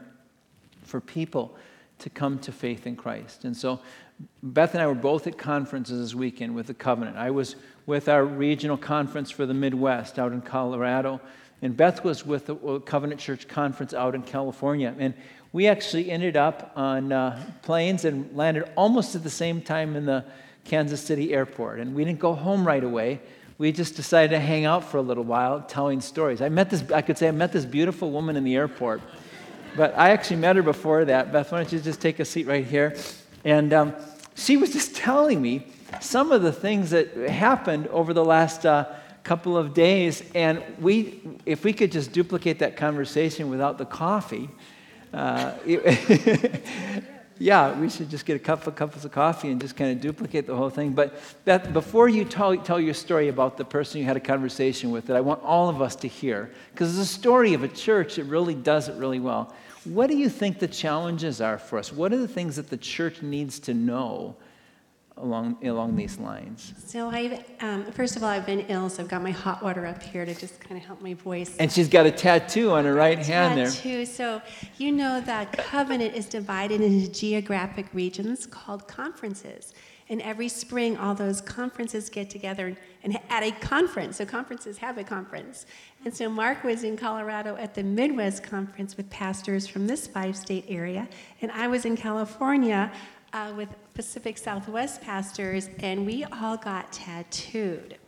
for 0.82 1.00
people 1.00 1.56
to 2.00 2.10
come 2.10 2.38
to 2.40 2.50
faith 2.50 2.86
in 2.86 2.96
Christ. 2.96 3.44
And 3.44 3.56
so 3.56 3.80
Beth 4.42 4.74
and 4.74 4.82
I 4.82 4.86
were 4.86 4.94
both 4.94 5.26
at 5.26 5.38
conferences 5.38 6.00
this 6.00 6.14
weekend 6.14 6.54
with 6.54 6.66
the 6.66 6.74
Covenant. 6.74 7.16
I 7.16 7.30
was 7.30 7.56
with 7.86 8.08
our 8.08 8.24
regional 8.24 8.76
conference 8.76 9.30
for 9.30 9.46
the 9.46 9.54
Midwest 9.54 10.18
out 10.18 10.32
in 10.32 10.42
Colorado, 10.42 11.20
and 11.62 11.76
Beth 11.76 12.04
was 12.04 12.26
with 12.26 12.46
the 12.46 12.80
Covenant 12.80 13.20
Church 13.20 13.46
conference 13.48 13.94
out 13.94 14.14
in 14.14 14.22
California. 14.22 14.94
And 14.98 15.14
we 15.56 15.68
actually 15.68 16.10
ended 16.10 16.36
up 16.36 16.70
on 16.76 17.10
uh, 17.10 17.42
planes 17.62 18.04
and 18.04 18.30
landed 18.36 18.70
almost 18.76 19.14
at 19.14 19.22
the 19.22 19.30
same 19.30 19.62
time 19.62 19.96
in 19.96 20.04
the 20.04 20.22
Kansas 20.66 21.00
City 21.00 21.32
airport. 21.32 21.80
And 21.80 21.94
we 21.94 22.04
didn't 22.04 22.18
go 22.18 22.34
home 22.34 22.66
right 22.66 22.84
away. 22.84 23.22
We 23.56 23.72
just 23.72 23.96
decided 23.96 24.32
to 24.32 24.38
hang 24.38 24.66
out 24.66 24.84
for 24.84 24.98
a 24.98 25.00
little 25.00 25.24
while 25.24 25.62
telling 25.62 26.02
stories. 26.02 26.42
I 26.42 26.50
met 26.50 26.68
this, 26.68 26.84
I 26.90 27.00
could 27.00 27.16
say 27.16 27.28
I 27.28 27.30
met 27.30 27.54
this 27.54 27.64
beautiful 27.64 28.10
woman 28.10 28.36
in 28.36 28.44
the 28.44 28.54
airport. 28.54 29.00
But 29.74 29.96
I 29.96 30.10
actually 30.10 30.36
met 30.36 30.56
her 30.56 30.62
before 30.62 31.06
that. 31.06 31.32
Beth, 31.32 31.50
why 31.50 31.62
don't 31.62 31.72
you 31.72 31.80
just 31.80 32.02
take 32.02 32.20
a 32.20 32.26
seat 32.26 32.46
right 32.46 32.66
here? 32.66 32.94
And 33.42 33.72
um, 33.72 33.94
she 34.34 34.58
was 34.58 34.74
just 34.74 34.94
telling 34.94 35.40
me 35.40 35.68
some 36.02 36.32
of 36.32 36.42
the 36.42 36.52
things 36.52 36.90
that 36.90 37.16
happened 37.30 37.86
over 37.86 38.12
the 38.12 38.26
last 38.26 38.66
uh, 38.66 38.94
couple 39.24 39.56
of 39.56 39.72
days. 39.72 40.22
And 40.34 40.62
we, 40.78 41.22
if 41.46 41.64
we 41.64 41.72
could 41.72 41.92
just 41.92 42.12
duplicate 42.12 42.58
that 42.58 42.76
conversation 42.76 43.48
without 43.48 43.78
the 43.78 43.86
coffee, 43.86 44.50
uh, 45.16 45.54
yeah, 47.38 47.78
we 47.78 47.88
should 47.88 48.10
just 48.10 48.26
get 48.26 48.36
a 48.36 48.38
couple 48.38 48.68
of 48.68 48.76
cups 48.76 49.04
of 49.04 49.12
coffee 49.12 49.50
and 49.50 49.60
just 49.60 49.74
kind 49.74 49.90
of 49.92 50.00
duplicate 50.00 50.46
the 50.46 50.54
whole 50.54 50.68
thing. 50.68 50.92
But 50.92 51.18
Beth, 51.44 51.72
before 51.72 52.08
you 52.08 52.24
tell, 52.24 52.56
tell 52.58 52.78
your 52.78 52.94
story 52.94 53.28
about 53.28 53.56
the 53.56 53.64
person 53.64 53.98
you 53.98 54.06
had 54.06 54.16
a 54.16 54.20
conversation 54.20 54.90
with, 54.90 55.06
that 55.06 55.16
I 55.16 55.22
want 55.22 55.42
all 55.42 55.70
of 55.70 55.80
us 55.80 55.96
to 55.96 56.08
hear, 56.08 56.50
because 56.72 56.98
it's 56.98 57.10
a 57.10 57.12
story 57.12 57.54
of 57.54 57.62
a 57.62 57.68
church 57.68 58.16
that 58.16 58.24
really 58.24 58.54
does 58.54 58.88
it 58.88 58.96
really 58.96 59.20
well. 59.20 59.54
What 59.84 60.08
do 60.08 60.16
you 60.16 60.28
think 60.28 60.58
the 60.58 60.68
challenges 60.68 61.40
are 61.40 61.58
for 61.58 61.78
us? 61.78 61.92
What 61.92 62.12
are 62.12 62.18
the 62.18 62.28
things 62.28 62.56
that 62.56 62.68
the 62.68 62.76
church 62.76 63.22
needs 63.22 63.58
to 63.60 63.74
know 63.74 64.36
along, 65.16 65.58
along 65.64 65.96
these 65.96 66.18
lines? 66.18 66.74
So 66.84 67.08
I, 67.08 67.44
um, 67.60 67.84
first 67.92 68.16
of 68.16 68.22
all, 68.22 68.28
I've 68.28 68.46
been 68.46 68.60
ill, 68.68 68.88
so 68.88 69.02
I've 69.02 69.08
got 69.08 69.22
my 69.22 69.30
hot 69.30 69.62
water 69.62 69.86
up 69.86 70.02
here 70.02 70.24
to 70.24 70.34
just 70.34 70.60
kind 70.60 70.80
of 70.80 70.86
help 70.86 71.00
my 71.00 71.14
voice. 71.14 71.56
And 71.58 71.70
she's 71.72 71.88
got 71.88 72.06
a 72.06 72.10
tattoo 72.10 72.70
on 72.72 72.84
her 72.84 72.94
right 72.94 73.18
hand 73.18 73.58
there. 73.58 73.70
Tattoo. 73.70 74.04
So 74.04 74.42
you 74.78 74.92
know 74.92 75.20
that 75.22 75.52
covenant 75.52 76.14
is 76.14 76.26
divided 76.26 76.80
into 76.80 77.10
geographic 77.10 77.86
regions 77.92 78.46
called 78.46 78.86
conferences. 78.86 79.74
And 80.08 80.22
every 80.22 80.48
spring, 80.48 80.96
all 80.96 81.16
those 81.16 81.40
conferences 81.40 82.08
get 82.08 82.30
together 82.30 82.76
and 83.02 83.18
at 83.28 83.42
a 83.42 83.50
conference. 83.50 84.18
So 84.18 84.24
conferences 84.24 84.78
have 84.78 84.98
a 84.98 85.04
conference. 85.04 85.66
And 86.04 86.14
so 86.14 86.28
Mark 86.28 86.62
was 86.62 86.84
in 86.84 86.96
Colorado 86.96 87.56
at 87.56 87.74
the 87.74 87.82
Midwest 87.82 88.44
Conference 88.44 88.96
with 88.96 89.10
pastors 89.10 89.66
from 89.66 89.88
this 89.88 90.06
five 90.06 90.36
state 90.36 90.64
area. 90.68 91.08
And 91.42 91.50
I 91.50 91.66
was 91.66 91.84
in 91.84 91.96
California 91.96 92.92
uh, 93.32 93.52
with 93.56 93.68
Pacific 93.94 94.38
Southwest 94.38 95.02
pastors, 95.02 95.68
and 95.80 96.06
we 96.06 96.24
all 96.24 96.56
got 96.56 96.92
tattooed. 96.92 97.98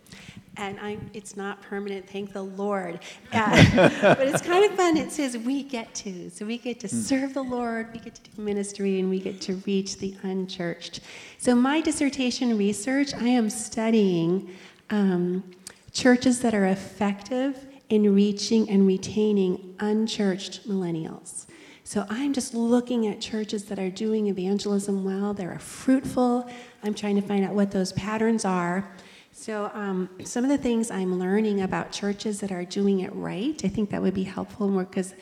And 0.56 0.78
I, 0.80 0.98
it's 1.14 1.36
not 1.36 1.62
permanent, 1.62 2.08
thank 2.08 2.32
the 2.32 2.42
Lord. 2.42 3.00
Uh, 3.30 3.90
but 4.00 4.26
it's 4.26 4.40
kind 4.40 4.64
of 4.64 4.72
fun. 4.72 4.96
It 4.96 5.12
says 5.12 5.36
we 5.36 5.62
get 5.62 5.94
to. 5.96 6.30
So 6.30 6.46
we 6.46 6.56
get 6.56 6.80
to 6.80 6.88
hmm. 6.88 7.00
serve 7.00 7.34
the 7.34 7.42
Lord, 7.42 7.92
we 7.92 7.98
get 8.00 8.14
to 8.14 8.30
do 8.30 8.42
ministry, 8.42 8.98
and 8.98 9.10
we 9.10 9.20
get 9.20 9.40
to 9.42 9.56
reach 9.66 9.98
the 9.98 10.16
unchurched. 10.22 11.00
So, 11.36 11.54
my 11.54 11.80
dissertation 11.82 12.56
research, 12.56 13.14
I 13.14 13.28
am 13.28 13.50
studying 13.50 14.48
um, 14.90 15.44
churches 15.92 16.40
that 16.40 16.54
are 16.54 16.66
effective 16.66 17.66
in 17.88 18.14
reaching 18.14 18.68
and 18.70 18.86
retaining 18.86 19.74
unchurched 19.80 20.68
millennials. 20.68 21.46
So 21.88 22.04
I'm 22.10 22.34
just 22.34 22.52
looking 22.52 23.06
at 23.06 23.18
churches 23.18 23.64
that 23.64 23.78
are 23.78 23.88
doing 23.88 24.26
evangelism 24.26 25.04
well, 25.04 25.32
they're 25.32 25.58
fruitful. 25.58 26.46
I'm 26.82 26.92
trying 26.92 27.16
to 27.16 27.22
find 27.22 27.46
out 27.46 27.54
what 27.54 27.70
those 27.70 27.92
patterns 27.92 28.44
are. 28.44 28.86
So, 29.32 29.70
um, 29.72 30.10
some 30.22 30.44
of 30.44 30.50
the 30.50 30.58
things 30.58 30.90
I'm 30.90 31.18
learning 31.18 31.62
about 31.62 31.90
churches 31.90 32.40
that 32.40 32.52
are 32.52 32.66
doing 32.66 33.00
it 33.00 33.10
right, 33.14 33.58
I 33.64 33.68
think 33.68 33.88
that 33.88 34.02
would 34.02 34.12
be 34.12 34.24
helpful 34.24 34.68
because 34.68 35.14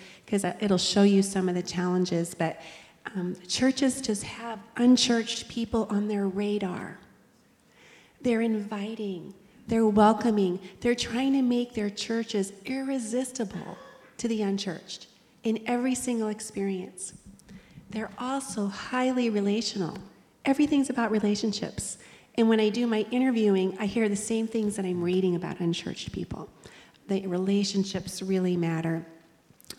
it'll 0.60 0.76
show 0.76 1.04
you 1.04 1.22
some 1.22 1.48
of 1.48 1.54
the 1.54 1.62
challenges. 1.62 2.34
But 2.34 2.60
um, 3.14 3.36
churches 3.46 4.00
just 4.00 4.24
have 4.24 4.58
unchurched 4.76 5.48
people 5.48 5.86
on 5.88 6.08
their 6.08 6.26
radar. 6.26 6.98
They're 8.22 8.40
inviting, 8.40 9.34
they're 9.68 9.86
welcoming, 9.86 10.58
they're 10.80 10.96
trying 10.96 11.34
to 11.34 11.42
make 11.42 11.74
their 11.74 11.90
churches 11.90 12.52
irresistible 12.64 13.78
to 14.16 14.26
the 14.26 14.42
unchurched 14.42 15.06
in 15.46 15.62
every 15.66 15.94
single 15.94 16.26
experience. 16.26 17.12
They're 17.90 18.10
also 18.18 18.66
highly 18.66 19.30
relational. 19.30 19.96
Everything's 20.44 20.90
about 20.90 21.12
relationships. 21.12 21.98
And 22.34 22.48
when 22.48 22.58
I 22.58 22.68
do 22.68 22.88
my 22.88 23.06
interviewing, 23.12 23.76
I 23.78 23.86
hear 23.86 24.08
the 24.08 24.16
same 24.16 24.48
things 24.48 24.74
that 24.74 24.84
I'm 24.84 25.00
reading 25.00 25.36
about 25.36 25.60
unchurched 25.60 26.10
people. 26.10 26.48
The 27.06 27.24
relationships 27.28 28.22
really 28.22 28.56
matter. 28.56 29.06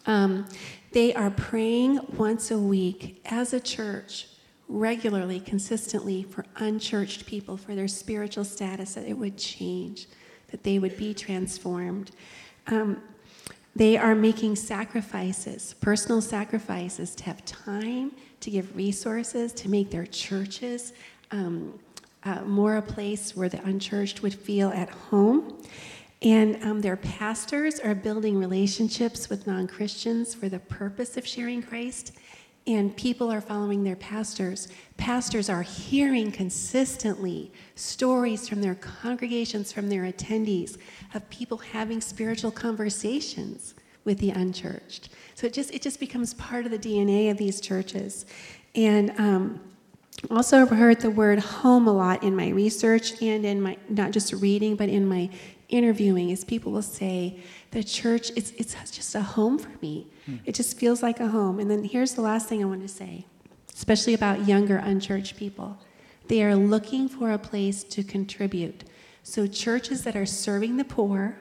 Um, 0.05 0.47
they 0.93 1.13
are 1.13 1.31
praying 1.31 1.99
once 2.15 2.49
a 2.49 2.57
week 2.57 3.21
as 3.25 3.51
a 3.51 3.59
church, 3.59 4.27
regularly, 4.69 5.41
consistently, 5.41 6.23
for 6.23 6.45
unchurched 6.55 7.25
people, 7.25 7.57
for 7.57 7.75
their 7.75 7.89
spiritual 7.89 8.45
status, 8.45 8.93
that 8.93 9.03
it 9.03 9.17
would 9.17 9.37
change, 9.37 10.07
that 10.49 10.63
they 10.63 10.79
would 10.79 10.95
be 10.95 11.13
transformed. 11.13 12.11
Um, 12.67 13.01
they 13.77 13.95
are 13.95 14.15
making 14.15 14.55
sacrifices, 14.55 15.75
personal 15.81 16.19
sacrifices, 16.19 17.13
to 17.13 17.23
have 17.25 17.45
time, 17.45 18.11
to 18.39 18.49
give 18.49 18.75
resources, 18.75 19.53
to 19.53 19.69
make 19.69 19.91
their 19.91 20.07
churches 20.07 20.93
um, 21.29 21.77
uh, 22.23 22.41
more 22.41 22.77
a 22.77 22.81
place 22.81 23.35
where 23.35 23.49
the 23.49 23.63
unchurched 23.63 24.23
would 24.23 24.33
feel 24.33 24.69
at 24.69 24.89
home. 24.89 25.61
And 26.23 26.61
um, 26.63 26.81
their 26.81 26.97
pastors 26.97 27.79
are 27.79 27.93
building 27.93 28.39
relationships 28.39 29.29
with 29.29 29.45
non 29.45 29.67
Christians 29.67 30.33
for 30.33 30.49
the 30.49 30.59
purpose 30.59 31.15
of 31.15 31.27
sharing 31.27 31.61
Christ. 31.61 32.13
And 32.67 32.95
people 32.97 33.31
are 33.31 33.39
following 33.39 33.85
their 33.85 33.95
pastors. 33.95 34.67
Pastors 34.97 35.49
are 35.49 35.61
hearing 35.61 36.33
consistently 36.33 37.51
stories 37.75 38.49
from 38.49 38.61
their 38.61 38.75
congregations, 38.75 39.71
from 39.71 39.87
their 39.87 40.03
attendees, 40.03 40.77
of 41.13 41.27
people 41.29 41.57
having 41.57 42.01
spiritual 42.01 42.51
conversations 42.51 43.73
with 44.03 44.19
the 44.19 44.31
unchurched. 44.31 45.09
So 45.35 45.47
it 45.47 45.53
just, 45.53 45.73
it 45.73 45.81
just 45.81 45.99
becomes 45.99 46.33
part 46.33 46.65
of 46.65 46.71
the 46.71 46.79
DNA 46.79 47.31
of 47.31 47.37
these 47.37 47.61
churches. 47.61 48.25
And 48.75 49.11
um, 49.17 49.61
also 50.29 50.61
I've 50.61 50.69
heard 50.69 50.99
the 50.99 51.09
word 51.09 51.39
home 51.39 51.87
a 51.87 51.93
lot 51.93 52.23
in 52.23 52.35
my 52.35 52.49
research 52.49 53.21
and 53.21 53.45
in 53.45 53.61
my, 53.61 53.77
not 53.87 54.11
just 54.11 54.33
reading, 54.33 54.75
but 54.75 54.89
in 54.89 55.07
my 55.07 55.29
interviewing, 55.69 56.29
is 56.29 56.43
people 56.43 56.71
will 56.71 56.81
say, 56.81 57.39
the 57.71 57.83
church, 57.83 58.31
it's, 58.35 58.51
it's 58.51 58.75
just 58.91 59.15
a 59.15 59.21
home 59.21 59.57
for 59.57 59.71
me. 59.81 60.07
It 60.45 60.55
just 60.55 60.77
feels 60.77 61.01
like 61.01 61.19
a 61.19 61.27
home. 61.27 61.59
And 61.59 61.71
then 61.71 61.83
here's 61.83 62.13
the 62.13 62.21
last 62.21 62.49
thing 62.49 62.61
I 62.61 62.65
want 62.65 62.81
to 62.81 62.87
say, 62.87 63.25
especially 63.73 64.13
about 64.13 64.47
younger 64.47 64.77
unchurched 64.77 65.37
people. 65.37 65.77
They 66.27 66.43
are 66.43 66.55
looking 66.55 67.07
for 67.07 67.31
a 67.31 67.37
place 67.37 67.83
to 67.85 68.03
contribute. 68.03 68.83
So 69.23 69.47
churches 69.47 70.03
that 70.03 70.15
are 70.15 70.25
serving 70.25 70.77
the 70.77 70.83
poor, 70.83 71.37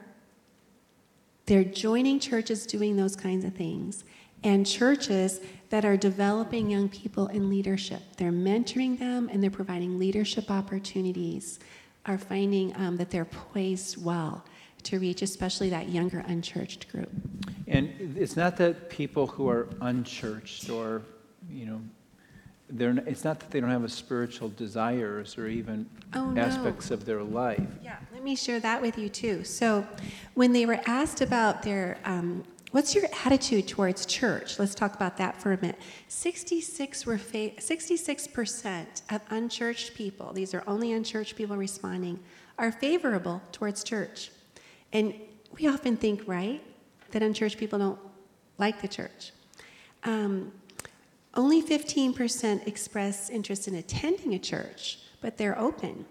they're 1.47 1.63
joining 1.63 2.19
churches 2.19 2.65
doing 2.65 2.95
those 2.95 3.15
kinds 3.15 3.43
of 3.43 3.53
things. 3.53 4.03
And 4.43 4.65
churches 4.65 5.41
that 5.69 5.83
are 5.83 5.97
developing 5.97 6.69
young 6.69 6.87
people 6.89 7.27
in 7.27 7.49
leadership. 7.49 8.01
They're 8.17 8.31
mentoring 8.31 8.99
them 8.99 9.29
and 9.31 9.43
they're 9.43 9.49
providing 9.49 9.97
leadership 9.99 10.49
opportunities, 10.49 11.59
are 12.07 12.17
finding 12.17 12.75
um, 12.77 12.97
that 12.97 13.09
they're 13.09 13.25
poised 13.25 14.03
well 14.03 14.43
to 14.83 14.99
reach 14.99 15.21
especially 15.21 15.69
that 15.69 15.89
younger 15.89 16.23
unchurched 16.27 16.89
group. 16.91 17.09
And 17.67 18.15
it's 18.17 18.37
not 18.37 18.55
that 18.57 18.89
people 18.89 19.27
who 19.27 19.49
are 19.49 19.67
unchurched 19.81 20.69
or, 20.69 21.01
you 21.51 21.65
know, 21.65 21.81
they're, 22.69 22.97
it's 23.05 23.23
not 23.23 23.39
that 23.39 23.51
they 23.51 23.59
don't 23.59 23.69
have 23.69 23.83
a 23.83 23.89
spiritual 23.89 24.49
desires 24.49 25.37
or 25.37 25.47
even 25.47 25.89
oh, 26.13 26.31
no. 26.31 26.41
aspects 26.41 26.91
of 26.91 27.05
their 27.05 27.23
life. 27.23 27.67
Yeah, 27.81 27.97
let 28.13 28.23
me 28.23 28.35
share 28.35 28.59
that 28.59 28.81
with 28.81 28.97
you 28.97 29.09
too. 29.09 29.43
So, 29.43 29.85
when 30.33 30.51
they 30.51 30.65
were 30.65 30.79
asked 30.85 31.21
about 31.21 31.63
their 31.63 31.97
um, 32.03 32.43
What's 32.71 32.93
your 32.93 33.05
attitude 33.25 33.67
towards 33.67 34.05
church? 34.05 34.59
Let's 34.59 34.75
talk 34.75 34.93
about 34.93 35.17
that 35.17 35.41
for 35.41 35.53
a 35.53 35.57
minute. 35.57 35.79
66 36.09 37.05
were 37.05 37.17
fa- 37.17 37.51
66% 37.51 39.01
of 39.09 39.21
unchurched 39.29 39.95
people, 39.95 40.33
these 40.33 40.53
are 40.53 40.63
only 40.67 40.91
unchurched 40.91 41.35
people 41.37 41.55
responding, 41.55 42.19
are 42.57 42.71
favorable 42.71 43.41
towards 43.53 43.83
church. 43.83 44.31
And 44.91 45.13
we 45.57 45.67
often 45.67 45.95
think, 45.95 46.27
right, 46.27 46.61
that 47.11 47.23
unchurched 47.23 47.57
people 47.57 47.79
don't 47.79 47.99
like 48.57 48.81
the 48.81 48.87
church. 48.87 49.31
Um, 50.03 50.51
only 51.35 51.61
15% 51.61 52.67
express 52.67 53.29
interest 53.29 53.67
in 53.67 53.75
attending 53.75 54.33
a 54.33 54.39
church, 54.39 54.99
but 55.21 55.37
they're 55.37 55.57
open. 55.57 56.05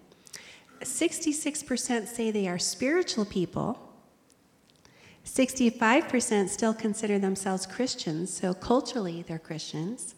66% 0.81 2.07
say 2.07 2.31
they 2.31 2.49
are 2.49 2.59
spiritual 2.59 3.25
people, 3.25 3.86
65% 5.27 6.49
still 6.49 6.73
consider 6.73 7.19
themselves 7.19 7.67
Christians, 7.67 8.33
so 8.33 8.55
culturally 8.55 9.23
they're 9.27 9.41
Christians. 9.41 10.15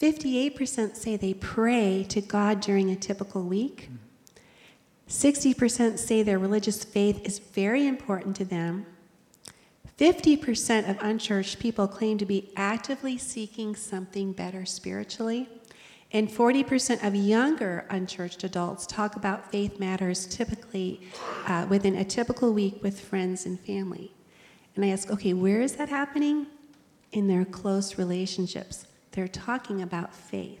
58% 0.00 0.96
say 0.96 1.16
they 1.16 1.34
pray 1.34 2.04
to 2.08 2.20
God 2.20 2.60
during 2.60 2.90
a 2.90 2.96
typical 2.96 3.44
week. 3.44 3.90
60% 5.08 5.98
say 5.98 6.22
their 6.22 6.38
religious 6.38 6.82
faith 6.84 7.20
is 7.24 7.38
very 7.38 7.86
important 7.86 8.34
to 8.36 8.44
them. 8.44 8.86
50% 9.98 10.90
of 10.90 10.98
unchurched 11.00 11.58
people 11.58 11.86
claim 11.86 12.18
to 12.18 12.26
be 12.26 12.50
actively 12.56 13.16
seeking 13.16 13.76
something 13.76 14.32
better 14.32 14.66
spiritually. 14.66 15.48
And 16.12 16.28
40% 16.28 17.06
of 17.06 17.14
younger 17.14 17.86
unchurched 17.90 18.42
adults 18.44 18.86
talk 18.86 19.16
about 19.16 19.50
faith 19.50 19.78
matters 19.78 20.26
typically 20.26 21.00
uh, 21.46 21.66
within 21.68 21.96
a 21.96 22.04
typical 22.04 22.52
week 22.52 22.82
with 22.82 23.00
friends 23.00 23.46
and 23.46 23.58
family. 23.60 24.15
And 24.76 24.84
I 24.84 24.88
ask, 24.88 25.10
okay, 25.10 25.32
where 25.32 25.62
is 25.62 25.76
that 25.76 25.88
happening? 25.88 26.46
In 27.12 27.26
their 27.26 27.46
close 27.46 27.98
relationships. 27.98 28.86
They're 29.12 29.26
talking 29.26 29.80
about 29.80 30.14
faith. 30.14 30.60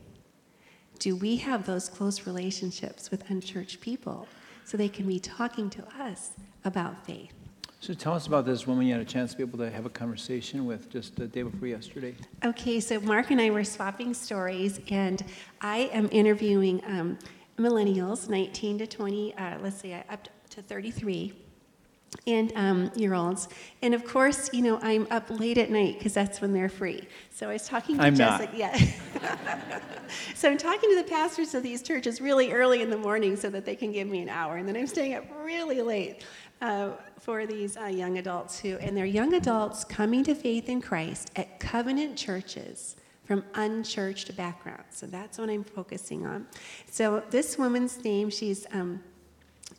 Do 0.98 1.14
we 1.14 1.36
have 1.36 1.66
those 1.66 1.90
close 1.90 2.26
relationships 2.26 3.10
with 3.10 3.28
unchurched 3.30 3.82
people 3.82 4.26
so 4.64 4.78
they 4.78 4.88
can 4.88 5.06
be 5.06 5.20
talking 5.20 5.68
to 5.70 5.84
us 6.00 6.30
about 6.64 7.04
faith? 7.04 7.32
So 7.80 7.92
tell 7.92 8.14
us 8.14 8.26
about 8.26 8.46
this 8.46 8.66
woman 8.66 8.86
you 8.86 8.94
had 8.94 9.02
a 9.02 9.04
chance 9.04 9.32
to 9.32 9.36
be 9.36 9.42
able 9.42 9.58
to 9.58 9.70
have 9.70 9.84
a 9.84 9.90
conversation 9.90 10.64
with 10.64 10.88
just 10.90 11.14
the 11.16 11.26
day 11.26 11.42
before 11.42 11.68
yesterday. 11.68 12.14
Okay, 12.42 12.80
so 12.80 12.98
Mark 13.00 13.30
and 13.30 13.40
I 13.40 13.50
were 13.50 13.64
swapping 13.64 14.14
stories, 14.14 14.80
and 14.88 15.22
I 15.60 15.90
am 15.92 16.08
interviewing 16.10 16.82
um, 16.86 17.18
millennials, 17.58 18.30
19 18.30 18.78
to 18.78 18.86
20, 18.86 19.34
uh, 19.34 19.58
let's 19.60 19.78
say 19.78 20.02
up 20.08 20.28
to 20.50 20.62
33 20.62 21.34
and 22.26 22.52
um, 22.56 22.90
year 22.96 23.14
olds. 23.14 23.48
And 23.82 23.94
of 23.94 24.04
course, 24.04 24.50
you 24.52 24.62
know, 24.62 24.78
I'm 24.82 25.06
up 25.10 25.28
late 25.30 25.58
at 25.58 25.70
night 25.70 25.98
because 25.98 26.14
that's 26.14 26.40
when 26.40 26.52
they're 26.52 26.68
free. 26.68 27.06
So 27.30 27.48
I 27.48 27.54
was 27.54 27.66
talking 27.66 27.96
to 27.98 28.02
I'm 28.02 28.16
Jessica. 28.16 28.50
Not. 28.52 28.56
Yeah. 28.56 28.76
so 30.34 30.50
I'm 30.50 30.58
talking 30.58 30.90
to 30.90 30.96
the 30.96 31.08
pastors 31.08 31.54
of 31.54 31.62
these 31.62 31.82
churches 31.82 32.20
really 32.20 32.52
early 32.52 32.82
in 32.82 32.90
the 32.90 32.98
morning 32.98 33.36
so 33.36 33.50
that 33.50 33.64
they 33.64 33.76
can 33.76 33.92
give 33.92 34.08
me 34.08 34.22
an 34.22 34.28
hour. 34.28 34.56
And 34.56 34.68
then 34.68 34.76
I'm 34.76 34.86
staying 34.86 35.14
up 35.14 35.24
really 35.44 35.82
late 35.82 36.24
uh, 36.60 36.92
for 37.18 37.46
these 37.46 37.76
uh, 37.76 37.86
young 37.86 38.18
adults 38.18 38.58
who, 38.58 38.76
and 38.78 38.96
they're 38.96 39.04
young 39.04 39.34
adults 39.34 39.84
coming 39.84 40.24
to 40.24 40.34
faith 40.34 40.68
in 40.68 40.80
Christ 40.80 41.30
at 41.36 41.60
covenant 41.60 42.16
churches 42.16 42.96
from 43.24 43.44
unchurched 43.54 44.36
backgrounds. 44.36 44.96
So 44.96 45.06
that's 45.06 45.38
what 45.38 45.50
I'm 45.50 45.64
focusing 45.64 46.26
on. 46.26 46.46
So 46.88 47.22
this 47.30 47.58
woman's 47.58 48.02
name, 48.04 48.30
she's 48.30 48.66
um, 48.72 49.02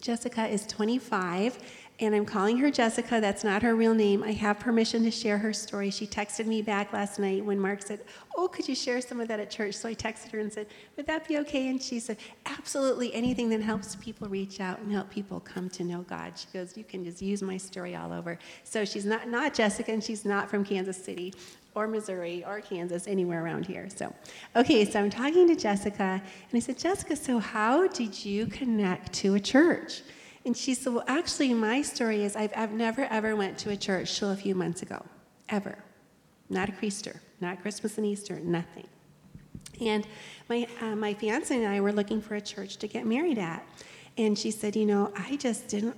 Jessica, 0.01 0.47
is 0.47 0.67
25 0.67 1.57
and 1.99 2.13
I'm 2.13 2.25
calling 2.25 2.57
her 2.57 2.69
Jessica. 2.69 3.19
That's 3.19 3.43
not 3.43 3.63
her 3.63 3.75
real 3.75 3.95
name. 3.95 4.21
I 4.21 4.31
have 4.33 4.59
permission 4.59 5.03
to 5.03 5.11
share 5.11 5.39
her 5.39 5.51
story. 5.51 5.89
She 5.89 6.05
texted 6.05 6.45
me 6.45 6.61
back 6.61 6.93
last 6.93 7.17
night 7.17 7.43
when 7.43 7.59
Mark 7.59 7.81
said, 7.81 8.01
Oh, 8.35 8.47
could 8.47 8.69
you 8.69 8.75
share 8.75 9.01
some 9.01 9.19
of 9.19 9.27
that 9.29 9.39
at 9.39 9.49
church? 9.49 9.73
So 9.73 9.89
I 9.89 9.95
texted 9.95 10.31
her 10.31 10.39
and 10.39 10.53
said, 10.53 10.67
Would 10.95 11.07
that 11.07 11.27
be 11.27 11.39
okay? 11.39 11.69
And 11.69 11.81
she 11.81 11.99
said, 11.99 12.17
Absolutely. 12.45 13.11
Anything 13.15 13.49
that 13.49 13.61
helps 13.61 13.95
people 13.95 14.29
reach 14.29 14.59
out 14.59 14.77
and 14.79 14.91
help 14.91 15.09
people 15.09 15.39
come 15.39 15.69
to 15.71 15.83
know 15.83 16.03
God. 16.03 16.37
She 16.37 16.45
goes, 16.53 16.77
You 16.77 16.83
can 16.83 17.03
just 17.03 17.19
use 17.19 17.41
my 17.41 17.57
story 17.57 17.95
all 17.95 18.13
over. 18.13 18.37
So 18.63 18.85
she's 18.85 19.05
not, 19.05 19.27
not 19.27 19.55
Jessica, 19.55 19.91
and 19.91 20.03
she's 20.03 20.23
not 20.23 20.51
from 20.51 20.63
Kansas 20.63 21.03
City 21.03 21.33
or 21.73 21.87
Missouri 21.87 22.43
or 22.45 22.61
Kansas, 22.61 23.07
anywhere 23.07 23.43
around 23.43 23.65
here. 23.65 23.87
So, 23.95 24.13
okay, 24.55 24.85
so 24.85 24.99
I'm 24.99 25.09
talking 25.09 25.47
to 25.47 25.55
Jessica, 25.55 26.21
and 26.21 26.53
I 26.53 26.59
said, 26.59 26.77
Jessica, 26.77 27.15
so 27.15 27.37
how 27.39 27.87
did 27.87 28.25
you 28.25 28.47
connect 28.47 29.13
to 29.13 29.35
a 29.35 29.39
church? 29.39 30.01
And 30.47 30.55
she 30.55 30.75
said, 30.75 30.93
Well, 30.93 31.03
actually, 31.07 31.53
my 31.53 31.81
story 31.81 32.23
is 32.23 32.37
I've, 32.37 32.53
I've 32.55 32.71
never 32.71 33.03
ever 33.03 33.35
went 33.35 33.57
to 33.59 33.69
a 33.69 33.75
church 33.75 34.17
till 34.17 34.31
a 34.31 34.35
few 34.37 34.55
months 34.55 34.81
ago. 34.81 35.05
Ever. 35.49 35.77
Not 36.49 36.69
a 36.69 36.71
Creaster, 36.71 37.19
not 37.41 37.61
Christmas 37.61 37.97
and 37.97 38.07
Easter, 38.07 38.39
nothing. 38.39 38.87
And 39.81 40.07
my, 40.47 40.65
uh, 40.79 40.95
my 40.95 41.13
fiance 41.13 41.53
and 41.53 41.67
I 41.67 41.81
were 41.81 41.91
looking 41.91 42.21
for 42.21 42.35
a 42.35 42.41
church 42.41 42.77
to 42.77 42.87
get 42.87 43.05
married 43.05 43.37
at. 43.37 43.67
And 44.17 44.39
she 44.39 44.51
said, 44.51 44.77
You 44.77 44.85
know, 44.85 45.11
I 45.17 45.35
just 45.35 45.67
didn't, 45.67 45.97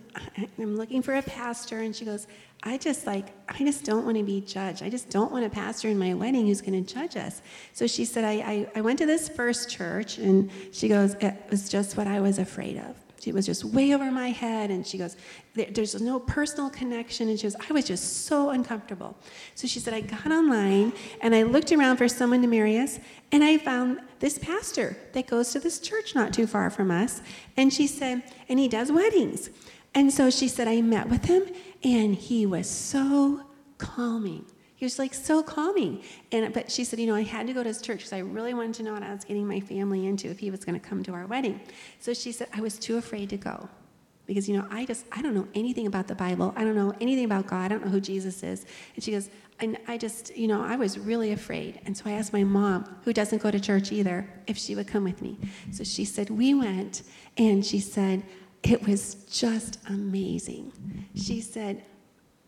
I'm 0.57 0.75
looking 0.75 1.03
for 1.03 1.13
a 1.13 1.21
pastor. 1.21 1.81
And 1.81 1.95
she 1.95 2.03
goes, 2.03 2.25
I 2.63 2.79
just 2.79 3.05
like, 3.05 3.27
I 3.47 3.59
just 3.59 3.85
don't 3.85 4.03
want 4.03 4.17
to 4.17 4.23
be 4.23 4.41
judged. 4.41 4.81
I 4.81 4.89
just 4.89 5.11
don't 5.11 5.31
want 5.31 5.45
a 5.45 5.49
pastor 5.51 5.89
in 5.89 5.99
my 5.99 6.15
wedding 6.15 6.47
who's 6.47 6.61
going 6.61 6.83
to 6.83 6.91
judge 6.91 7.15
us. 7.17 7.43
So 7.73 7.85
she 7.85 8.03
said, 8.03 8.23
I, 8.23 8.31
I, 8.31 8.71
I 8.77 8.81
went 8.81 8.97
to 8.97 9.05
this 9.05 9.29
first 9.29 9.69
church, 9.69 10.17
and 10.17 10.49
she 10.71 10.87
goes, 10.87 11.13
It 11.21 11.35
was 11.51 11.69
just 11.69 11.97
what 11.97 12.07
I 12.07 12.19
was 12.19 12.39
afraid 12.39 12.77
of. 12.77 12.95
It 13.27 13.33
was 13.33 13.45
just 13.45 13.63
way 13.63 13.93
over 13.93 14.11
my 14.11 14.29
head. 14.29 14.71
And 14.71 14.85
she 14.85 14.97
goes, 14.97 15.15
There's 15.53 16.01
no 16.01 16.19
personal 16.19 16.69
connection. 16.69 17.29
And 17.29 17.39
she 17.39 17.43
goes, 17.43 17.55
I 17.69 17.73
was 17.73 17.85
just 17.85 18.25
so 18.25 18.49
uncomfortable. 18.49 19.17
So 19.55 19.67
she 19.67 19.79
said, 19.79 19.93
I 19.93 20.01
got 20.01 20.31
online 20.31 20.93
and 21.21 21.35
I 21.35 21.43
looked 21.43 21.71
around 21.71 21.97
for 21.97 22.07
someone 22.07 22.41
to 22.41 22.47
marry 22.47 22.77
us. 22.77 22.99
And 23.31 23.43
I 23.43 23.57
found 23.57 23.99
this 24.19 24.37
pastor 24.37 24.97
that 25.13 25.27
goes 25.27 25.51
to 25.51 25.59
this 25.59 25.79
church 25.79 26.15
not 26.15 26.33
too 26.33 26.47
far 26.47 26.69
from 26.69 26.91
us. 26.91 27.21
And 27.57 27.73
she 27.73 27.87
said, 27.87 28.23
And 28.47 28.59
he 28.59 28.67
does 28.67 28.91
weddings. 28.91 29.49
And 29.95 30.13
so 30.13 30.29
she 30.29 30.47
said, 30.47 30.67
I 30.67 30.81
met 30.81 31.09
with 31.09 31.25
him 31.25 31.43
and 31.83 32.15
he 32.15 32.45
was 32.45 32.69
so 32.69 33.41
calming. 33.77 34.45
He 34.79 34.85
was 34.85 34.97
like 34.97 35.13
so 35.13 35.43
calming. 35.43 36.01
And 36.31 36.53
but 36.53 36.71
she 36.71 36.85
said, 36.85 36.99
you 36.99 37.07
know, 37.07 37.13
I 37.13 37.23
had 37.23 37.47
to 37.47 37.53
go 37.53 37.63
to 37.63 37.67
his 37.67 37.81
church 37.81 37.97
because 37.97 38.13
I 38.13 38.19
really 38.19 38.53
wanted 38.53 38.75
to 38.75 38.83
know 38.83 38.93
what 38.93 39.03
I 39.03 39.11
was 39.11 39.25
getting 39.25 39.45
my 39.45 39.59
family 39.59 40.07
into 40.07 40.29
if 40.29 40.39
he 40.39 40.49
was 40.49 40.63
going 40.63 40.79
to 40.79 40.87
come 40.87 41.03
to 41.03 41.11
our 41.11 41.27
wedding. 41.27 41.59
So 41.99 42.13
she 42.13 42.31
said, 42.31 42.47
I 42.53 42.61
was 42.61 42.79
too 42.79 42.95
afraid 42.95 43.29
to 43.31 43.37
go. 43.37 43.67
Because, 44.25 44.47
you 44.47 44.55
know, 44.55 44.65
I 44.71 44.85
just, 44.85 45.05
I 45.11 45.21
don't 45.21 45.35
know 45.35 45.49
anything 45.53 45.85
about 45.85 46.07
the 46.07 46.15
Bible. 46.15 46.53
I 46.55 46.63
don't 46.63 46.75
know 46.75 46.93
anything 47.01 47.25
about 47.25 47.45
God. 47.45 47.65
I 47.65 47.67
don't 47.67 47.83
know 47.83 47.91
who 47.91 47.99
Jesus 47.99 48.41
is. 48.41 48.65
And 48.95 49.03
she 49.03 49.11
goes, 49.11 49.29
and 49.59 49.77
I 49.85 49.97
just, 49.97 50.33
you 50.37 50.47
know, 50.47 50.61
I 50.61 50.77
was 50.77 50.97
really 50.97 51.33
afraid. 51.33 51.81
And 51.85 51.97
so 51.97 52.05
I 52.05 52.11
asked 52.11 52.31
my 52.31 52.45
mom, 52.45 52.95
who 53.03 53.11
doesn't 53.11 53.41
go 53.41 53.51
to 53.51 53.59
church 53.59 53.91
either, 53.91 54.29
if 54.47 54.57
she 54.57 54.75
would 54.75 54.87
come 54.87 55.03
with 55.03 55.21
me. 55.21 55.37
So 55.73 55.83
she 55.83 56.05
said, 56.05 56.29
we 56.29 56.53
went, 56.53 57.01
and 57.37 57.65
she 57.65 57.81
said, 57.81 58.23
it 58.63 58.87
was 58.87 59.15
just 59.29 59.79
amazing. 59.89 60.71
She 61.15 61.41
said, 61.41 61.83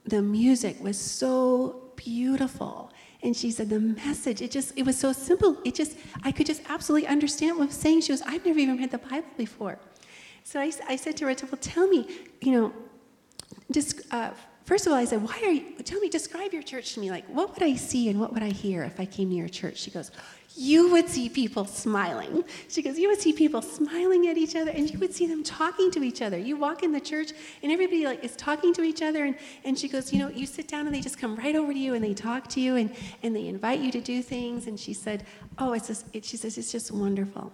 the 0.06 0.22
music 0.22 0.82
was 0.82 0.98
so 0.98 1.91
beautiful. 2.04 2.92
And 3.24 3.36
she 3.36 3.52
said, 3.52 3.70
the 3.70 3.80
message, 3.80 4.42
it 4.42 4.52
just, 4.52 4.74
it 4.76 4.84
was 4.84 4.98
so 4.98 5.14
simple. 5.14 5.58
It 5.64 5.76
just, 5.76 5.98
I 6.24 6.32
could 6.32 6.48
just 6.48 6.62
absolutely 6.70 7.08
understand 7.08 7.58
what 7.58 7.64
I 7.64 7.68
was 7.68 7.76
saying. 7.76 8.02
She 8.02 8.10
goes, 8.10 8.24
I've 8.24 8.46
never 8.46 8.60
even 8.60 8.78
read 8.78 8.92
the 8.92 8.98
Bible 8.98 9.28
before. 9.38 9.78
So 10.44 10.60
I, 10.60 10.72
I 10.88 10.96
said 10.96 11.18
to 11.18 11.26
her, 11.26 11.36
well, 11.44 11.60
tell 11.62 11.88
me, 11.88 12.08
you 12.42 12.54
know, 12.54 12.74
just, 13.72 14.02
uh, 14.12 14.32
first 14.66 14.88
of 14.88 14.92
all, 14.92 14.98
I 14.98 15.06
said, 15.06 15.22
why 15.22 15.40
are 15.44 15.52
you, 15.52 15.74
tell 15.84 16.00
me, 16.00 16.10
describe 16.10 16.52
your 16.52 16.64
church 16.64 16.96
to 16.96 17.00
me. 17.00 17.12
Like, 17.12 17.28
what 17.28 17.54
would 17.54 17.64
I 17.64 17.76
see 17.76 18.10
and 18.10 18.20
what 18.20 18.34
would 18.34 18.44
I 18.44 18.50
hear 18.50 18.84
if 18.84 19.00
I 19.00 19.06
came 19.06 19.30
to 19.30 19.36
your 19.36 19.50
church? 19.50 19.78
She 19.78 19.92
goes, 19.92 20.10
you 20.62 20.92
would 20.92 21.10
see 21.10 21.28
people 21.28 21.66
smiling. 21.66 22.44
She 22.70 22.84
goes, 22.84 23.00
You 23.00 23.10
would 23.10 23.20
see 23.20 23.34
people 23.34 23.64
smiling 23.64 24.28
at 24.28 24.38
each 24.38 24.56
other 24.56 24.70
and 24.70 24.90
you 24.90 25.00
would 25.00 25.14
see 25.14 25.26
them 25.26 25.44
talking 25.44 25.90
to 25.92 26.04
each 26.04 26.22
other. 26.22 26.38
You 26.38 26.56
walk 26.56 26.84
in 26.84 26.92
the 26.92 27.00
church 27.00 27.32
and 27.64 27.72
everybody 27.72 28.06
like 28.06 28.24
is 28.24 28.36
talking 28.36 28.72
to 28.76 28.84
each 28.84 29.02
other 29.02 29.26
and, 29.26 29.36
and 29.66 29.78
she 29.78 29.88
goes, 29.88 30.14
You 30.14 30.20
know, 30.20 30.30
you 30.30 30.46
sit 30.46 30.68
down 30.68 30.86
and 30.86 30.96
they 30.96 31.02
just 31.02 31.18
come 31.18 31.36
right 31.36 31.56
over 31.56 31.74
to 31.74 31.80
you 31.80 31.96
and 31.96 32.04
they 32.04 32.14
talk 32.14 32.48
to 32.50 32.62
you 32.62 32.76
and, 32.76 32.96
and 33.24 33.36
they 33.36 33.48
invite 33.48 33.80
you 33.80 33.92
to 33.92 34.02
do 34.02 34.22
things. 34.22 34.68
And 34.68 34.80
she 34.80 34.94
said, 34.94 35.26
Oh, 35.58 35.74
it's 35.74 35.88
just, 35.88 36.06
it, 36.14 36.24
she 36.26 36.38
says, 36.38 36.58
it's 36.60 36.72
just 36.72 36.92
wonderful. 36.92 37.52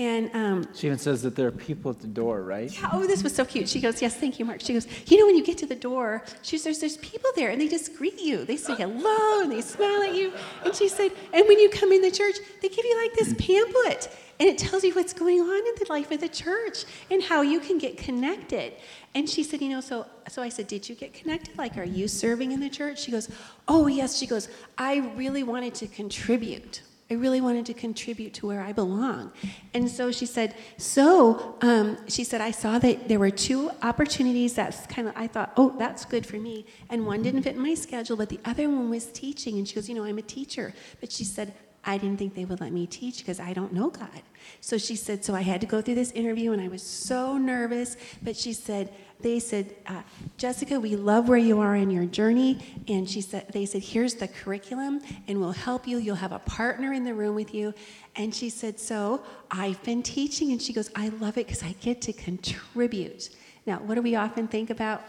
And 0.00 0.34
um, 0.34 0.66
she 0.74 0.86
even 0.86 0.98
says 0.98 1.20
that 1.24 1.36
there 1.36 1.46
are 1.48 1.52
people 1.52 1.90
at 1.90 2.00
the 2.00 2.06
door, 2.06 2.40
right? 2.40 2.72
Yeah. 2.72 2.88
Oh, 2.90 3.06
this 3.06 3.22
was 3.22 3.34
so 3.34 3.44
cute. 3.44 3.68
She 3.68 3.82
goes, 3.82 4.00
"Yes, 4.00 4.16
thank 4.16 4.38
you, 4.38 4.46
Mark." 4.46 4.62
She 4.62 4.72
goes, 4.72 4.86
"You 5.10 5.18
know, 5.18 5.26
when 5.26 5.36
you 5.36 5.44
get 5.44 5.58
to 5.58 5.66
the 5.66 5.74
door, 5.74 6.24
she 6.40 6.56
says, 6.56 6.80
there's 6.80 6.96
people 6.96 7.28
there, 7.36 7.50
and 7.50 7.60
they 7.60 7.68
just 7.68 7.94
greet 7.94 8.18
you. 8.18 8.46
They 8.46 8.56
say 8.56 8.74
hello, 8.76 9.42
and 9.42 9.52
they 9.52 9.60
smile 9.60 10.02
at 10.02 10.14
you." 10.14 10.32
And 10.64 10.74
she 10.74 10.88
said, 10.88 11.12
"And 11.34 11.46
when 11.46 11.58
you 11.58 11.68
come 11.68 11.92
in 11.92 12.00
the 12.00 12.10
church, 12.10 12.36
they 12.62 12.70
give 12.70 12.82
you 12.82 12.96
like 13.02 13.12
this 13.12 13.34
pamphlet, 13.34 14.08
and 14.38 14.48
it 14.48 14.56
tells 14.56 14.84
you 14.84 14.94
what's 14.94 15.12
going 15.12 15.38
on 15.38 15.58
in 15.70 15.74
the 15.78 15.86
life 15.90 16.10
of 16.10 16.20
the 16.20 16.30
church 16.30 16.86
and 17.10 17.22
how 17.22 17.42
you 17.42 17.60
can 17.60 17.76
get 17.76 17.98
connected." 17.98 18.72
And 19.14 19.28
she 19.28 19.42
said, 19.42 19.60
"You 19.60 19.68
know, 19.68 19.82
so 19.82 20.06
so 20.28 20.40
I 20.40 20.48
said, 20.48 20.66
did 20.66 20.88
you 20.88 20.94
get 20.94 21.12
connected? 21.12 21.58
Like, 21.58 21.76
are 21.76 21.84
you 21.84 22.08
serving 22.08 22.52
in 22.52 22.60
the 22.60 22.70
church?" 22.70 23.00
She 23.02 23.10
goes, 23.10 23.28
"Oh, 23.68 23.86
yes." 23.86 24.16
She 24.16 24.26
goes, 24.26 24.48
"I 24.78 25.12
really 25.14 25.42
wanted 25.42 25.74
to 25.74 25.86
contribute." 25.88 26.80
I 27.10 27.14
really 27.14 27.40
wanted 27.40 27.66
to 27.66 27.74
contribute 27.74 28.34
to 28.34 28.46
where 28.46 28.60
I 28.60 28.72
belong. 28.72 29.32
And 29.74 29.90
so 29.90 30.12
she 30.12 30.26
said, 30.26 30.54
so 30.76 31.56
um, 31.60 31.98
she 32.06 32.22
said, 32.22 32.40
I 32.40 32.52
saw 32.52 32.78
that 32.78 33.08
there 33.08 33.18
were 33.18 33.30
two 33.30 33.70
opportunities 33.82 34.54
that's 34.54 34.86
kind 34.86 35.08
of, 35.08 35.14
I 35.16 35.26
thought, 35.26 35.52
oh, 35.56 35.74
that's 35.76 36.04
good 36.04 36.24
for 36.24 36.36
me. 36.36 36.66
And 36.88 37.06
one 37.06 37.22
didn't 37.22 37.42
fit 37.42 37.56
in 37.56 37.62
my 37.62 37.74
schedule, 37.74 38.16
but 38.16 38.28
the 38.28 38.38
other 38.44 38.68
one 38.68 38.90
was 38.90 39.06
teaching. 39.06 39.58
And 39.58 39.66
she 39.66 39.74
goes, 39.74 39.88
you 39.88 39.96
know, 39.96 40.04
I'm 40.04 40.18
a 40.18 40.22
teacher. 40.22 40.72
But 41.00 41.10
she 41.10 41.24
said, 41.24 41.52
I 41.84 41.96
didn't 41.96 42.18
think 42.18 42.34
they 42.34 42.44
would 42.44 42.60
let 42.60 42.72
me 42.72 42.86
teach 42.86 43.18
because 43.18 43.40
I 43.40 43.52
don't 43.52 43.72
know 43.72 43.88
God. 43.88 44.22
So 44.60 44.76
she 44.76 44.96
said, 44.96 45.24
so 45.24 45.34
I 45.34 45.40
had 45.40 45.60
to 45.62 45.66
go 45.66 45.80
through 45.80 45.94
this 45.94 46.10
interview 46.12 46.52
and 46.52 46.60
I 46.60 46.68
was 46.68 46.82
so 46.82 47.38
nervous. 47.38 47.96
But 48.22 48.36
she 48.36 48.52
said, 48.52 48.92
they 49.20 49.38
said, 49.38 49.74
uh, 49.86 50.02
Jessica, 50.36 50.78
we 50.78 50.96
love 50.96 51.28
where 51.28 51.38
you 51.38 51.60
are 51.60 51.76
in 51.76 51.90
your 51.90 52.04
journey. 52.04 52.58
And 52.88 53.08
she 53.08 53.20
said, 53.20 53.46
they 53.52 53.66
said, 53.66 53.82
here's 53.82 54.14
the 54.14 54.28
curriculum 54.28 55.00
and 55.26 55.40
we'll 55.40 55.52
help 55.52 55.86
you. 55.86 55.98
You'll 55.98 56.16
have 56.16 56.32
a 56.32 56.38
partner 56.40 56.92
in 56.92 57.04
the 57.04 57.14
room 57.14 57.34
with 57.34 57.54
you. 57.54 57.72
And 58.16 58.34
she 58.34 58.50
said, 58.50 58.78
so 58.78 59.22
I've 59.50 59.82
been 59.82 60.02
teaching. 60.02 60.52
And 60.52 60.60
she 60.60 60.72
goes, 60.72 60.90
I 60.94 61.08
love 61.08 61.38
it 61.38 61.46
because 61.46 61.62
I 61.62 61.72
get 61.80 62.02
to 62.02 62.12
contribute. 62.12 63.30
Now, 63.66 63.78
what 63.78 63.94
do 63.94 64.02
we 64.02 64.16
often 64.16 64.48
think 64.48 64.70
about 64.70 65.02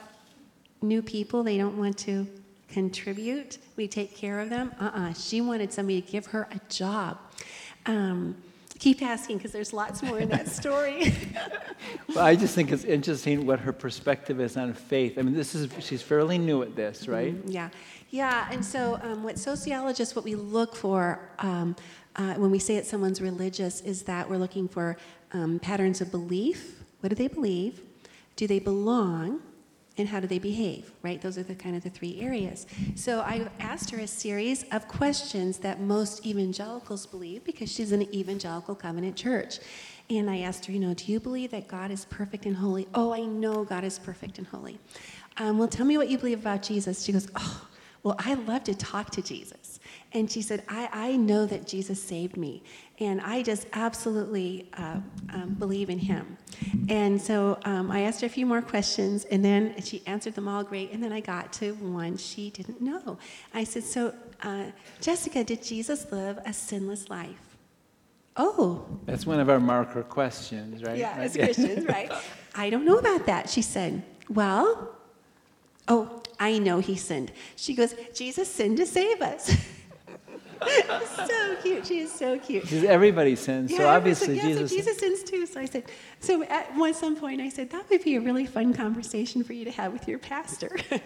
new 0.81 1.01
people? 1.01 1.43
They 1.43 1.57
don't 1.57 1.77
want 1.77 1.97
to 1.99 2.27
contribute. 2.71 3.57
We 3.75 3.87
take 3.87 4.15
care 4.15 4.39
of 4.39 4.49
them. 4.49 4.73
Uh-uh. 4.79 5.13
She 5.13 5.41
wanted 5.41 5.71
somebody 5.71 6.01
to 6.01 6.11
give 6.11 6.27
her 6.27 6.47
a 6.51 6.59
job. 6.69 7.17
Um, 7.85 8.35
keep 8.81 9.03
asking 9.03 9.37
because 9.37 9.51
there's 9.51 9.73
lots 9.73 10.01
more 10.01 10.19
in 10.19 10.29
that 10.29 10.47
story. 10.47 11.13
well, 12.09 12.25
I 12.25 12.35
just 12.35 12.55
think 12.55 12.71
it's 12.71 12.83
interesting 12.83 13.45
what 13.45 13.59
her 13.59 13.71
perspective 13.71 14.41
is 14.41 14.57
on 14.57 14.73
faith. 14.73 15.19
I 15.19 15.21
mean, 15.21 15.35
this 15.35 15.53
is 15.53 15.69
she's 15.79 16.01
fairly 16.01 16.39
new 16.39 16.63
at 16.63 16.75
this, 16.75 17.03
mm-hmm. 17.03 17.11
right? 17.11 17.45
Mm, 17.45 17.53
yeah, 17.53 17.69
yeah. 18.09 18.47
And 18.51 18.65
so, 18.65 18.99
um, 19.03 19.23
what 19.23 19.37
sociologists, 19.37 20.15
what 20.15 20.25
we 20.25 20.33
look 20.33 20.75
for 20.75 21.19
um, 21.39 21.75
uh, 22.15 22.33
when 22.33 22.49
we 22.49 22.59
say 22.59 22.75
that 22.75 22.87
someone's 22.87 23.21
religious, 23.21 23.81
is 23.81 24.01
that 24.03 24.27
we're 24.27 24.37
looking 24.37 24.67
for 24.67 24.97
um, 25.33 25.59
patterns 25.59 26.01
of 26.01 26.09
belief. 26.09 26.81
What 27.01 27.09
do 27.09 27.15
they 27.15 27.27
believe? 27.27 27.81
Do 28.35 28.47
they 28.47 28.59
belong? 28.59 29.41
And 29.97 30.07
how 30.07 30.19
do 30.19 30.27
they 30.27 30.39
behave, 30.39 30.91
right? 31.01 31.21
Those 31.21 31.37
are 31.37 31.43
the 31.43 31.55
kind 31.55 31.75
of 31.75 31.83
the 31.83 31.89
three 31.89 32.19
areas. 32.21 32.65
So 32.95 33.19
I 33.19 33.49
asked 33.59 33.89
her 33.91 33.99
a 33.99 34.07
series 34.07 34.63
of 34.71 34.87
questions 34.87 35.57
that 35.59 35.81
most 35.81 36.25
evangelicals 36.25 37.05
believe 37.05 37.43
because 37.43 37.71
she's 37.71 37.91
an 37.91 38.03
evangelical 38.13 38.75
covenant 38.75 39.15
church. 39.15 39.59
And 40.09 40.29
I 40.29 40.39
asked 40.39 40.65
her, 40.65 40.71
you 40.73 40.79
know, 40.79 40.93
do 40.93 41.11
you 41.11 41.19
believe 41.19 41.51
that 41.51 41.67
God 41.67 41.91
is 41.91 42.05
perfect 42.05 42.45
and 42.45 42.55
holy? 42.55 42.87
Oh, 42.93 43.13
I 43.13 43.21
know 43.21 43.63
God 43.63 43.83
is 43.83 43.99
perfect 43.99 44.37
and 44.37 44.47
holy. 44.47 44.79
Um, 45.37 45.57
well, 45.57 45.67
tell 45.67 45.85
me 45.85 45.97
what 45.97 46.09
you 46.09 46.17
believe 46.17 46.39
about 46.39 46.63
Jesus. 46.63 47.03
She 47.03 47.11
goes, 47.11 47.27
oh, 47.35 47.67
well, 48.03 48.15
I 48.19 48.33
love 48.33 48.63
to 48.65 48.75
talk 48.75 49.11
to 49.11 49.21
Jesus. 49.21 49.79
And 50.13 50.29
she 50.29 50.41
said, 50.41 50.63
I, 50.67 50.89
I 50.91 51.15
know 51.15 51.45
that 51.45 51.67
Jesus 51.67 52.01
saved 52.01 52.35
me. 52.35 52.63
And 53.01 53.19
I 53.19 53.41
just 53.41 53.65
absolutely 53.73 54.69
uh, 54.77 54.97
um, 55.33 55.55
believe 55.57 55.89
in 55.89 55.97
him. 55.97 56.37
And 56.87 57.19
so 57.19 57.57
um, 57.65 57.89
I 57.89 58.01
asked 58.01 58.21
her 58.21 58.27
a 58.27 58.29
few 58.29 58.45
more 58.45 58.61
questions, 58.61 59.25
and 59.25 59.43
then 59.43 59.81
she 59.81 60.03
answered 60.05 60.35
them 60.35 60.47
all 60.47 60.63
great. 60.63 60.91
And 60.91 61.03
then 61.03 61.11
I 61.11 61.19
got 61.19 61.51
to 61.53 61.73
one 61.73 62.15
she 62.15 62.51
didn't 62.51 62.79
know. 62.79 63.17
I 63.55 63.63
said, 63.63 63.83
So, 63.83 64.13
uh, 64.43 64.65
Jessica, 64.99 65.43
did 65.43 65.63
Jesus 65.63 66.11
live 66.11 66.37
a 66.45 66.53
sinless 66.53 67.09
life? 67.09 67.57
Oh. 68.37 68.85
That's 69.05 69.25
one 69.25 69.39
of 69.39 69.49
our 69.49 69.59
marker 69.59 70.03
questions, 70.03 70.83
right? 70.83 70.97
Yeah, 70.97 71.15
as 71.17 71.35
Christians, 71.35 71.85
right? 71.87 72.11
I 72.53 72.69
don't 72.69 72.85
know 72.85 72.99
about 72.99 73.25
that. 73.25 73.49
She 73.49 73.63
said, 73.63 74.03
Well, 74.29 74.95
oh, 75.87 76.21
I 76.39 76.59
know 76.59 76.77
he 76.77 76.95
sinned. 76.95 77.31
She 77.55 77.73
goes, 77.73 77.95
Jesus 78.13 78.47
sinned 78.47 78.77
to 78.77 78.85
save 78.85 79.23
us. 79.23 79.55
so 81.27 81.55
cute. 81.61 81.85
She 81.85 81.99
is 81.99 82.11
so 82.11 82.37
cute. 82.37 82.63
Because 82.63 82.83
everybody 82.83 83.35
sins. 83.35 83.71
Yeah, 83.71 83.79
so 83.79 83.87
obviously 83.87 84.37
yeah, 84.37 84.43
Jesus. 84.43 84.69
So 84.69 84.77
Jesus 84.77 84.97
sins 84.97 85.23
too. 85.23 85.45
So 85.45 85.59
I 85.59 85.65
said, 85.65 85.85
so 86.19 86.43
at 86.43 86.75
one 86.75 86.93
some 86.93 87.15
point 87.15 87.41
I 87.41 87.49
said 87.49 87.69
that 87.71 87.89
would 87.89 88.03
be 88.03 88.15
a 88.15 88.21
really 88.21 88.45
fun 88.45 88.73
conversation 88.73 89.43
for 89.43 89.53
you 89.53 89.65
to 89.65 89.71
have 89.71 89.91
with 89.93 90.07
your 90.07 90.19
pastor. 90.19 90.77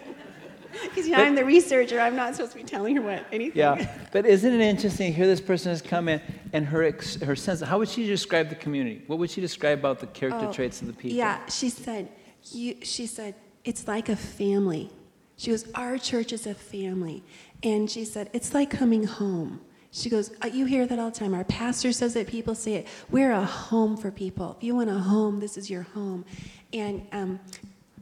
Because 0.82 1.08
you 1.08 1.16
know, 1.16 1.22
I'm 1.22 1.34
the 1.34 1.44
researcher. 1.44 1.98
I'm 1.98 2.16
not 2.16 2.34
supposed 2.34 2.52
to 2.52 2.58
be 2.58 2.64
telling 2.64 2.96
her 2.96 3.02
what 3.02 3.24
anything. 3.32 3.56
Yeah, 3.56 3.96
but 4.12 4.26
isn't 4.26 4.52
it 4.52 4.60
interesting? 4.60 5.14
Here, 5.14 5.26
this 5.26 5.40
person 5.40 5.70
has 5.70 5.80
come 5.80 6.06
in, 6.08 6.20
and 6.52 6.66
her 6.66 6.82
ex, 6.82 7.16
her 7.22 7.34
sense. 7.34 7.60
How 7.60 7.78
would 7.78 7.88
she 7.88 8.06
describe 8.06 8.50
the 8.50 8.56
community? 8.56 9.02
What 9.06 9.18
would 9.18 9.30
she 9.30 9.40
describe 9.40 9.78
about 9.78 10.00
the 10.00 10.06
character 10.08 10.48
oh, 10.48 10.52
traits 10.52 10.82
of 10.82 10.88
the 10.88 10.92
people? 10.92 11.16
Yeah, 11.16 11.46
she 11.46 11.70
said. 11.70 12.10
You, 12.52 12.76
she 12.82 13.06
said 13.06 13.34
it's 13.64 13.88
like 13.88 14.08
a 14.08 14.16
family. 14.16 14.90
She 15.36 15.50
goes, 15.50 15.66
our 15.74 15.98
church 15.98 16.32
is 16.32 16.46
a 16.46 16.54
family. 16.54 17.22
And 17.62 17.90
she 17.90 18.04
said, 18.04 18.30
It's 18.32 18.54
like 18.54 18.70
coming 18.70 19.04
home. 19.04 19.60
She 19.90 20.10
goes, 20.10 20.30
uh, 20.42 20.48
You 20.48 20.64
hear 20.66 20.86
that 20.86 20.98
all 20.98 21.10
the 21.10 21.18
time. 21.18 21.34
Our 21.34 21.44
pastor 21.44 21.92
says 21.92 22.16
it, 22.16 22.26
people 22.26 22.54
say 22.54 22.74
it. 22.74 22.86
We're 23.10 23.32
a 23.32 23.44
home 23.44 23.96
for 23.96 24.10
people. 24.10 24.56
If 24.58 24.64
you 24.64 24.74
want 24.76 24.90
a 24.90 24.94
home, 24.98 25.40
this 25.40 25.56
is 25.56 25.68
your 25.70 25.82
home. 25.82 26.24
And 26.72 27.06
um, 27.12 27.40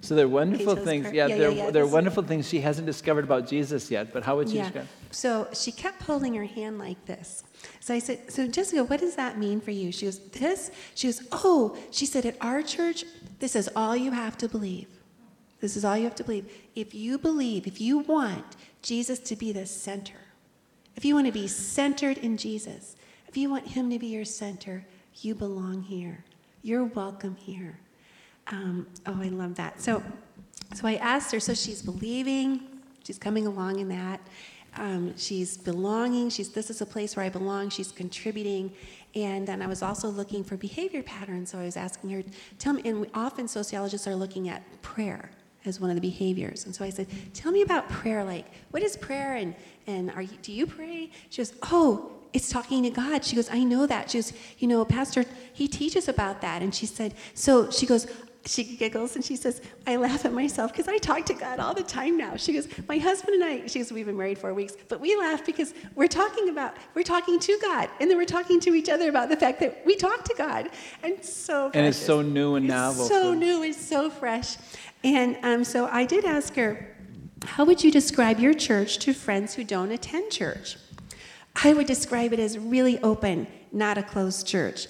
So 0.01 0.15
there 0.15 0.27
are 0.27 0.29
wonderful 0.29 0.77
things. 0.77 1.07
Yeah, 1.13 1.27
yeah, 1.29 1.37
there, 1.39 1.51
yeah, 1.51 1.65
yeah, 1.67 1.71
there 1.71 1.83
are 1.83 1.87
this- 1.87 1.93
wonderful 1.95 2.23
things 2.25 2.49
she 2.49 2.61
hasn't 2.61 2.87
discovered 2.87 3.25
about 3.25 3.47
Jesus 3.49 3.91
yet. 3.91 4.13
But 4.13 4.23
how 4.25 4.37
would 4.37 4.49
you 4.49 4.57
Yeah. 4.57 4.65
describe? 4.65 4.87
So 5.11 5.49
she 5.53 5.71
kept 5.73 6.03
holding 6.03 6.35
her 6.35 6.45
hand 6.45 6.79
like 6.79 7.05
this. 7.07 7.45
So 7.81 7.95
I 7.95 8.01
said, 8.01 8.31
So 8.31 8.47
Jessica, 8.49 8.85
what 8.85 9.01
does 9.01 9.15
that 9.17 9.39
mean 9.39 9.61
for 9.61 9.71
you? 9.71 9.91
She 9.93 10.07
goes, 10.07 10.19
This? 10.31 10.71
She 10.95 11.07
goes, 11.09 11.23
Oh, 11.33 11.77
she 11.91 12.07
said, 12.07 12.27
At 12.27 12.37
our 12.41 12.63
church, 12.63 13.05
this 13.39 13.55
is 13.57 13.69
all 13.77 13.97
you 13.97 14.11
have 14.11 14.37
to 14.39 14.49
believe. 14.49 14.89
This 15.65 15.79
is 15.79 15.85
all 15.87 15.97
you 15.97 16.05
have 16.05 16.15
to 16.17 16.25
believe. 16.25 16.53
If 16.75 16.93
you 16.93 17.17
believe, 17.17 17.67
if 17.67 17.81
you 17.81 18.01
want 18.01 18.45
Jesus 18.83 19.19
to 19.21 19.35
be 19.35 19.51
the 19.51 19.65
center, 19.65 20.19
if 20.95 21.07
you 21.07 21.15
want 21.15 21.27
to 21.27 21.33
be 21.33 21.49
centered 21.49 22.19
in 22.19 22.37
Jesus, 22.37 22.97
if 23.29 23.39
you 23.39 23.49
want 23.49 23.69
Him 23.69 23.89
to 23.89 23.99
be 23.99 24.09
your 24.09 24.27
center, 24.27 24.85
you 25.23 25.35
belong 25.35 25.81
here. 25.81 26.23
You're 26.61 26.85
welcome 26.85 27.37
here. 27.37 27.79
Um, 28.49 28.87
oh, 29.07 29.19
I 29.19 29.29
love 29.29 29.55
that. 29.55 29.81
So, 29.81 30.03
so 30.75 30.87
I 30.87 30.97
asked 30.97 31.33
her. 31.33 31.41
So 31.41 31.55
she's 31.55 31.81
believing. 31.81 32.61
She's 33.03 33.19
coming 33.19 33.47
along 33.47 33.79
in 33.79 33.89
that. 33.89 34.21
Um, 34.77 35.17
she's 35.17 35.57
belonging. 35.57 36.29
She's 36.29 36.51
this 36.51 36.69
is 36.69 36.83
a 36.83 36.87
place 36.87 37.17
where 37.17 37.25
I 37.25 37.31
belong. 37.31 37.71
She's 37.71 37.91
contributing, 37.91 38.71
and 39.15 39.49
then 39.49 39.63
I 39.63 39.67
was 39.67 39.81
also 39.81 40.11
looking 40.11 40.45
for 40.45 40.59
behavior 40.59 41.03
patterns. 41.03 41.53
So 41.53 41.59
I 41.59 41.65
was 41.65 41.79
asking 41.79 42.11
her, 42.11 42.23
tell 42.59 42.75
me. 42.75 42.83
And 42.85 43.07
often 43.15 43.49
sociologists 43.49 44.07
are 44.07 44.15
looking 44.15 44.51
at 44.51 44.61
prayer 44.83 45.31
as 45.65 45.81
one 45.81 45.91
of 45.91 45.97
the 45.97 46.01
behaviors. 46.01 46.67
And 46.67 46.75
so 46.75 46.85
I 46.85 46.91
said, 46.91 47.07
tell 47.33 47.53
me 47.53 47.63
about 47.63 47.89
prayer. 47.89 48.25
Like, 48.25 48.47
what 48.71 48.83
is 48.83 48.97
prayer? 48.97 49.35
And 49.35 49.55
and 49.87 50.11
are 50.13 50.23
you, 50.23 50.37
do 50.43 50.53
you 50.53 50.67
pray? 50.67 51.11
She 51.31 51.39
goes, 51.43 51.53
oh, 51.63 52.11
it's 52.33 52.49
talking 52.49 52.83
to 52.85 52.91
God. 52.91 53.25
She 53.25 53.37
goes, 53.37 53.51
I 53.51 53.63
know 53.65 53.87
that. 53.87 54.11
She 54.11 54.19
goes, 54.19 54.33
you 54.59 54.67
know, 54.67 54.85
Pastor, 54.85 55.25
he 55.53 55.69
teaches 55.69 56.09
about 56.09 56.41
that. 56.41 56.63
And 56.63 56.75
she 56.75 56.87
said, 56.87 57.15
so 57.35 57.71
she 57.71 57.87
goes, 57.87 58.07
she 58.47 58.77
giggles 58.77 59.17
and 59.17 59.25
she 59.25 59.37
says, 59.37 59.63
I 59.87 59.97
laugh 59.97 60.25
at 60.25 60.33
myself 60.33 60.73
because 60.73 60.89
I 60.89 60.99
talk 60.99 61.25
to 61.27 61.35
God 61.35 61.59
all 61.61 61.73
the 61.75 61.83
time 61.83 62.17
now. 62.19 62.37
She 62.37 62.53
goes, 62.53 62.69
My 62.89 62.99
husband 62.99 63.43
and 63.43 63.45
I, 63.45 63.67
she 63.67 63.79
goes, 63.79 63.91
We've 63.91 64.07
been 64.07 64.17
married 64.17 64.39
four 64.39 64.53
weeks, 64.53 64.75
but 64.89 65.01
we 65.01 65.17
laugh 65.17 65.45
because 65.47 65.73
we're 65.95 66.09
talking 66.09 66.49
about, 66.51 66.75
we're 66.95 67.03
talking 67.05 67.39
to 67.39 67.59
God. 67.63 67.89
And 68.01 68.11
then 68.11 68.19
we're 68.19 68.25
talking 68.27 68.61
to 68.61 68.75
each 68.75 68.89
other 68.89 69.09
about 69.09 69.29
the 69.31 69.37
fact 69.37 69.61
that 69.61 69.83
we 69.87 69.97
talk 69.97 70.25
to 70.25 70.35
God. 70.37 70.69
And 71.03 71.25
so 71.25 71.71
And 71.75 71.87
it's 71.87 71.97
so 71.99 72.21
new 72.23 72.57
and 72.57 72.67
It's 72.67 72.73
novel. 72.73 73.07
so 73.07 73.31
for- 73.33 73.37
new, 73.37 73.63
it's 73.63 73.81
so 73.85 74.11
fresh. 74.11 74.57
And 75.03 75.37
um, 75.43 75.65
so 75.65 75.87
I 75.87 76.05
did 76.05 76.25
ask 76.25 76.55
her, 76.57 76.95
How 77.45 77.65
would 77.65 77.83
you 77.83 77.91
describe 77.91 78.41
your 78.41 78.55
church 78.55 78.99
to 79.01 79.15
friends 79.15 79.55
who 79.55 79.65
don't 79.65 79.91
attend 79.91 80.31
church? 80.33 80.77
I 81.63 81.73
would 81.73 81.87
describe 81.87 82.33
it 82.33 82.41
as 82.41 82.59
really 82.59 82.99
open, 83.03 83.47
not 83.73 83.97
a 83.97 84.03
closed 84.03 84.47
church. 84.47 84.87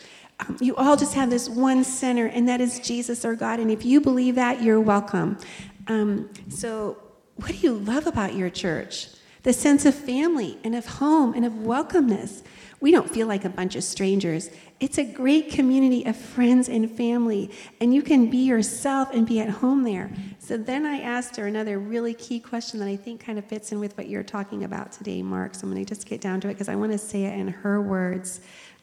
You 0.61 0.75
all 0.77 0.97
just 0.97 1.15
have 1.15 1.31
this 1.31 1.49
one 1.49 1.85
center, 1.85 2.27
and 2.27 2.49
that 2.49 2.61
is 2.61 2.81
Jesus 2.81 3.25
or 3.25 3.35
God. 3.35 3.61
And 3.61 3.71
if 3.71 3.85
you 3.85 4.01
believe 4.01 4.35
that, 4.35 4.63
you're 4.63 4.81
welcome. 4.81 5.39
Um, 5.87 6.31
so, 6.49 6.99
what 7.37 7.53
do 7.53 7.57
you 7.57 7.75
love 7.75 8.07
about 8.07 8.35
your 8.35 8.51
church? 8.51 9.09
The 9.43 9.53
sense 9.53 9.85
of 9.85 9.95
family 9.95 10.59
and 10.65 10.75
of 10.75 10.87
home 10.87 11.35
and 11.35 11.45
of 11.45 11.53
welcomeness. 11.53 12.43
We 12.81 12.91
don't 12.91 13.09
feel 13.09 13.27
like 13.27 13.45
a 13.45 13.49
bunch 13.49 13.77
of 13.77 13.85
strangers. 13.85 14.51
It's 14.81 14.99
a 14.99 15.05
great 15.05 15.51
community 15.51 16.05
of 16.05 16.17
friends 16.17 16.69
and 16.69 16.91
family, 16.91 17.51
and 17.81 17.95
you 17.95 18.03
can 18.03 18.29
be 18.29 18.39
yourself 18.39 19.11
and 19.15 19.27
be 19.27 19.41
at 19.41 19.49
home 19.49 19.85
there. 19.85 20.11
So 20.39 20.57
then 20.57 20.85
I 20.85 21.01
asked 21.01 21.37
her 21.37 21.47
another 21.47 21.79
really 21.79 22.13
key 22.13 22.41
question 22.41 22.81
that 22.81 22.89
I 22.89 22.97
think 22.97 23.25
kind 23.25 23.39
of 23.39 23.45
fits 23.47 23.73
in 23.73 23.81
with 23.81 23.97
what 23.97 24.09
you're 24.09 24.23
talking 24.23 24.65
about 24.65 24.93
today, 24.93 25.23
Mark. 25.23 25.55
So 25.55 25.67
I'm 25.67 25.73
going 25.73 25.85
to 25.85 25.95
just 25.95 26.07
get 26.07 26.21
down 26.21 26.41
to 26.43 26.49
it 26.49 26.55
because 26.55 26.69
I 26.69 26.75
want 26.75 26.93
to 26.93 26.99
say 26.99 27.25
it 27.25 27.39
in 27.39 27.49
her 27.49 27.81
words. 27.81 28.41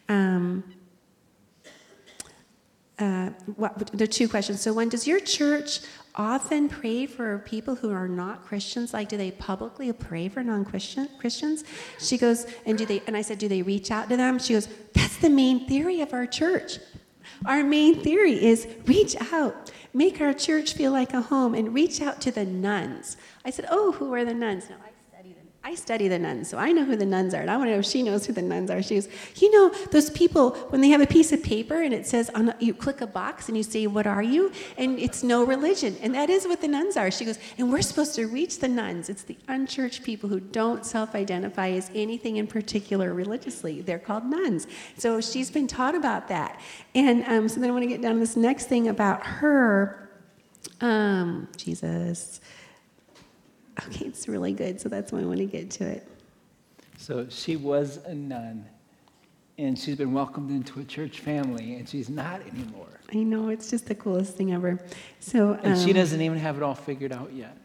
Um, 0.10 0.64
uh, 3.02 3.30
what, 3.56 3.90
there 3.94 4.04
are 4.04 4.08
two 4.08 4.30
questions. 4.30 4.62
So, 4.62 4.74
one, 4.74 4.90
does 4.90 5.08
your 5.08 5.20
church 5.20 5.80
often 6.16 6.70
pray 6.70 7.06
for 7.06 7.40
people 7.40 7.76
who 7.76 7.92
are 7.92 8.08
not 8.08 8.46
Christians? 8.46 8.94
Like, 8.94 9.10
do 9.10 9.18
they 9.18 9.32
publicly 9.32 9.92
pray 9.92 10.30
for 10.30 10.44
non-Christian 10.44 11.10
Christians? 11.20 11.64
She 12.00 12.18
goes, 12.18 12.46
and 12.66 12.78
do 12.78 12.86
they? 12.86 13.02
And 13.08 13.18
I 13.18 13.24
said, 13.24 13.40
do 13.40 13.48
they 13.48 13.62
reach 13.62 13.92
out 13.92 14.10
to 14.10 14.18
them? 14.18 14.40
She 14.40 14.54
goes, 14.54 14.68
that's 14.94 15.18
the 15.18 15.30
main 15.30 15.68
theory 15.68 16.02
of 16.02 16.14
our 16.14 16.28
church. 16.28 16.78
Our 17.46 17.64
main 17.64 18.00
theory 18.02 18.44
is 18.44 18.68
reach 18.86 19.16
out, 19.34 19.72
make 19.94 20.22
our 20.22 20.34
church 20.34 20.74
feel 20.74 20.92
like 20.92 21.14
a 21.14 21.22
home, 21.22 21.56
and 21.56 21.74
reach 21.74 22.02
out 22.02 22.22
to 22.22 22.32
the 22.32 22.46
nones. 22.46 23.18
I 23.44 23.50
said, 23.50 23.66
oh, 23.72 23.94
who 23.94 24.14
are 24.14 24.24
the 24.24 24.34
nones? 24.34 24.70
Now, 24.70 24.78
I 25.64 25.76
study 25.76 26.08
the 26.08 26.18
nones, 26.18 26.50
so 26.50 26.58
I 26.58 26.72
know 26.72 26.84
who 26.84 26.96
the 26.96 27.06
nones 27.06 27.36
are, 27.36 27.42
and 27.42 27.50
I 27.50 27.56
want 27.56 27.68
to 27.68 27.74
know 27.74 27.80
if 27.80 27.86
she 27.86 28.02
knows 28.02 28.26
who 28.26 28.34
the 28.34 28.42
nones 28.42 28.72
are. 28.72 28.82
She 28.82 28.96
goes, 28.96 29.08
you 29.36 29.52
know, 29.52 29.70
those 29.92 30.10
people 30.10 30.52
when 30.70 30.82
they 30.82 30.90
have 30.90 31.02
a 31.02 31.06
piece 31.06 31.32
of 31.32 31.44
paper 31.44 31.84
and 31.84 31.94
it 31.94 32.08
says 32.08 32.32
on 32.34 32.50
a, 32.50 32.56
you 32.60 32.74
click 32.74 33.00
a 33.02 33.06
box 33.06 33.48
and 33.48 33.56
you 33.56 33.62
say, 33.62 33.86
"What 33.86 34.08
are 34.08 34.24
you?" 34.24 34.52
and 34.80 34.98
it's 34.98 35.22
no 35.22 35.44
religion, 35.44 35.96
and 36.02 36.16
that 36.16 36.32
is 36.32 36.48
what 36.48 36.62
the 36.62 36.68
nones 36.68 36.98
are. 36.98 37.12
She 37.12 37.26
goes, 37.26 37.38
and 37.60 37.72
we're 37.72 37.84
supposed 37.84 38.16
to 38.16 38.26
reach 38.26 38.58
the 38.58 38.68
nones. 38.68 39.08
It's 39.08 39.22
the 39.22 39.38
unchurched 39.48 40.02
people 40.02 40.30
who 40.30 40.40
don't 40.40 40.84
self-identify 40.84 41.70
as 41.70 41.92
anything 41.94 42.38
in 42.38 42.48
particular 42.48 43.14
religiously. 43.14 43.82
They're 43.82 44.00
called 44.00 44.26
nones. 44.26 44.66
So 44.98 45.22
she's 45.22 45.52
been 45.52 45.68
taught 45.68 45.94
about 45.94 46.28
that, 46.30 46.60
and 46.96 47.24
um, 47.28 47.48
so 47.48 47.60
then 47.60 47.70
I 47.70 47.74
want 47.74 47.84
to 47.84 47.90
get 47.90 48.02
down 48.02 48.16
to 48.16 48.20
this 48.20 48.36
next 48.36 48.66
thing 48.66 48.88
about 48.88 49.24
her. 49.28 50.10
Um, 50.80 51.50
Jesus. 51.56 52.42
Okay, 53.88 54.06
it's 54.06 54.28
really 54.28 54.54
good, 54.54 54.80
so 54.82 54.90
that's 54.90 55.12
why 55.12 55.20
I 55.22 55.26
want 55.26 55.40
to 55.40 55.46
get 55.46 55.70
to 55.72 55.86
it. 55.88 56.08
So 56.98 57.28
she 57.30 57.56
was 57.56 57.98
a 58.06 58.14
nun, 58.14 58.66
and 59.58 59.78
she's 59.78 59.96
been 59.96 60.14
welcomed 60.14 60.52
into 60.52 60.80
a 60.80 60.84
church 60.84 61.20
family, 61.20 61.76
and 61.76 61.88
she's 61.88 62.10
not 62.10 62.42
anymore. 62.48 62.88
I 63.14 63.18
know 63.24 63.50
it's 63.50 63.70
just 63.70 63.88
the 63.88 63.96
coolest 63.96 64.36
thing 64.36 64.54
ever. 64.54 64.80
So 65.20 65.54
And 65.64 65.78
she 65.78 65.90
um, 65.92 65.96
doesn't 65.96 66.22
even 66.22 66.38
have 66.38 66.58
it 66.58 66.64
all 66.64 66.76
figured 66.76 67.12
out 67.12 67.34
yet. 67.34 67.58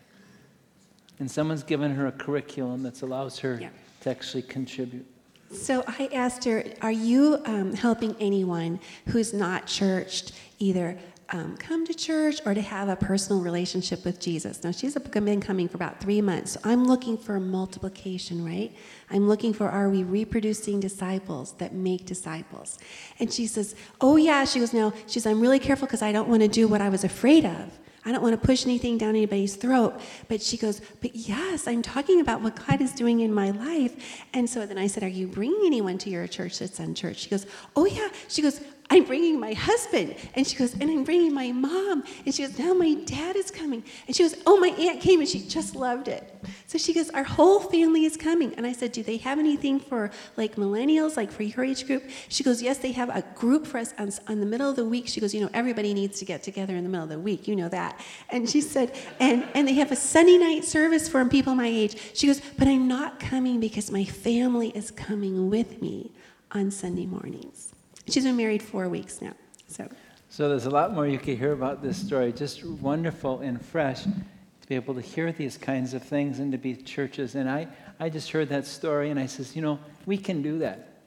And 1.19 1.31
someone's 1.31 1.63
given 1.63 1.95
her 1.95 2.07
a 2.07 2.13
curriculum 2.13 2.83
that 2.83 3.03
allows 3.03 3.39
her 3.41 3.59
Yeah. 3.61 3.69
to 4.03 4.11
actually 4.11 4.43
contribute. 4.43 5.07
So 5.53 5.85
I 5.87 6.09
asked 6.13 6.45
her, 6.45 6.65
"Are 6.83 6.91
you 6.93 7.41
um, 7.47 7.73
helping 7.75 8.17
anyone 8.19 8.81
who's 9.09 9.33
not 9.33 9.67
churched 9.67 10.33
either 10.59 10.99
um, 11.31 11.57
come 11.57 11.85
to 11.87 11.95
church 11.95 12.41
or 12.47 12.55
to 12.55 12.61
have 12.61 12.89
a 12.89 12.97
personal 12.97 13.43
relationship 13.43 14.05
with 14.05 14.21
Jesus?" 14.21 14.63
Now 14.65 14.71
she's 14.71 14.95
been 14.95 15.41
coming 15.41 15.69
for 15.69 15.77
about 15.77 16.01
three 16.01 16.21
months. 16.21 16.53
So 16.53 16.61
I'm 16.65 16.87
looking 16.87 17.17
for 17.17 17.41
multiplication, 17.41 18.45
right? 18.45 18.75
I'm 19.11 19.29
looking 19.29 19.53
for 19.53 19.69
are 19.69 19.89
we 19.89 20.03
reproducing 20.03 20.81
disciples 20.81 21.53
that 21.59 21.73
make 21.73 22.07
disciples? 22.07 22.79
And 23.19 23.33
she 23.33 23.47
says, 23.47 23.75
"Oh 24.01 24.17
yeah." 24.17 24.45
She 24.45 24.61
goes, 24.61 24.73
"No." 24.73 24.93
She 25.07 25.21
says, 25.21 25.27
"I'm 25.27 25.41
really 25.41 25.59
careful 25.59 25.87
because 25.87 26.03
I 26.03 26.13
don't 26.13 26.29
want 26.29 26.43
to 26.43 26.49
do 26.49 26.69
what 26.69 26.81
I 26.81 26.89
was 26.89 27.05
afraid 27.05 27.45
of." 27.45 27.79
I 28.07 28.13
don't 28.13 28.23
want 28.23 28.41
to 28.41 28.47
push 28.47 28.65
anything 28.65 28.99
down 28.99 29.11
anybody's 29.11 29.57
throat. 29.57 30.01
But 30.29 30.41
she 30.41 30.57
goes, 30.57 30.81
But 31.01 31.17
yes, 31.17 31.67
I'm 31.67 31.83
talking 31.83 32.21
about 32.21 32.41
what 32.41 32.55
God 32.65 32.81
is 32.81 32.93
doing 32.93 33.19
in 33.19 33.35
my 33.35 33.51
life. 33.51 34.25
And 34.33 34.49
so 34.49 34.65
then 34.65 34.79
I 34.79 34.87
said, 34.87 35.03
Are 35.03 35.09
you 35.09 35.27
bringing 35.27 35.67
anyone 35.67 35.99
to 35.99 36.11
your 36.11 36.29
church 36.29 36.61
that's 36.61 36.79
unchurched? 36.79 37.19
She 37.19 37.29
goes, 37.29 37.47
Oh, 37.75 37.85
yeah. 37.85 38.09
She 38.29 38.43
goes, 38.43 38.61
I'm 38.89 39.05
bringing 39.05 39.41
my 39.41 39.53
husband. 39.53 40.15
And 40.35 40.47
she 40.47 40.57
goes, 40.57 40.75
And 40.75 40.85
I'm 40.85 41.03
bringing 41.03 41.35
my 41.35 41.51
mom. 41.51 42.05
And 42.25 42.35
she 42.35 42.43
goes, 42.47 42.59
Now 42.59 42.73
my 42.73 42.95
dad 42.95 43.35
is 43.35 43.51
coming. 43.51 43.83
And 44.07 44.15
she 44.15 44.23
goes, 44.23 44.37
Oh, 44.47 44.59
my 44.59 44.69
aunt 44.69 45.01
came 45.01 45.21
and 45.21 45.29
she 45.29 45.41
just 45.41 45.75
loved 45.75 46.09
it. 46.09 46.33
So 46.67 46.79
she 46.79 46.93
goes, 46.93 47.11
Our 47.11 47.25
whole 47.25 47.61
family 47.61 48.05
is 48.05 48.17
coming. 48.17 48.55
And 48.55 48.67
I 48.67 48.73
said, 48.73 48.93
Do 48.93 49.03
they 49.03 49.17
have 49.19 49.39
anything 49.39 49.81
for 49.81 50.11
like 50.37 50.57
millennials, 50.57 51.17
like 51.17 51.33
for 51.33 51.43
your 51.43 51.65
age 51.65 51.87
group? 51.87 52.05
She 52.29 52.45
goes, 52.45 52.63
Yes, 52.63 52.79
they 52.79 52.93
have 52.93 53.09
a 53.09 53.23
group 53.35 53.67
for 53.67 53.79
us 53.79 53.93
on, 53.99 54.11
on 54.29 54.41
the 54.41 54.47
middle 54.47 54.71
of 54.71 54.77
the 54.77 54.85
week. 54.85 55.09
She 55.09 55.21
goes, 55.21 55.35
You 55.35 55.41
know, 55.41 55.51
everybody 55.53 55.93
needs 55.93 56.19
to 56.21 56.25
get 56.25 56.43
together 56.43 56.77
in 56.77 56.85
the 56.85 56.91
middle 56.91 57.05
of 57.05 57.11
the 57.11 57.19
week. 57.19 57.49
You 57.49 57.57
know 57.57 57.69
that. 57.69 58.01
And 58.31 58.49
she 58.49 58.61
said, 58.61 58.95
And, 59.19 59.49
and 59.55 59.67
they 59.67 59.75
have 59.75 59.91
a 59.91 59.97
Sunday 59.97 60.39
night 60.39 60.65
service 60.65 61.09
for 61.09 61.25
people 61.25 61.55
my 61.55 61.67
age. 61.67 61.97
She 62.15 62.29
goes, 62.29 62.41
But 62.57 62.69
I'm 62.69 62.87
not 62.87 63.19
coming 63.19 63.59
because 63.59 63.91
my 63.91 64.05
family 64.05 64.69
is 64.71 64.93
coming 64.93 65.51
with 65.51 65.83
me 65.83 66.13
on 66.53 66.71
Sunday 66.71 67.07
mornings. 67.07 67.76
She's 68.09 68.25
been 68.25 68.37
married 68.37 68.63
four 68.63 68.89
weeks 68.89 69.21
now. 69.21 69.35
So, 69.69 69.89
So 70.29 70.49
there's 70.49 70.67
a 70.67 70.71
lot 70.71 70.95
more 70.95 71.07
you 71.07 71.19
could 71.19 71.39
hear 71.39 71.53
about 71.53 71.83
this 71.83 71.97
story. 71.97 72.33
Just 72.33 72.65
wonderful 72.65 73.41
and 73.41 73.65
fresh 73.65 74.05
to 74.05 74.69
be 74.69 74.75
able 74.75 74.95
to 74.95 75.01
hear 75.01 75.33
these 75.33 75.57
kinds 75.57 75.95
of 75.95 76.03
things 76.03 76.39
and 76.39 76.53
to 76.53 76.59
be 76.59 76.75
churches. 76.75 77.35
And 77.35 77.51
I, 77.51 77.67
I 77.99 78.09
just 78.09 78.31
heard 78.31 78.49
that 78.51 78.67
story 78.67 79.11
and 79.11 79.19
I 79.19 79.27
says, 79.27 79.57
you 79.57 79.63
know, 79.63 79.79
we 80.07 80.17
can 80.17 80.43
do 80.43 80.59
that. 80.61 81.03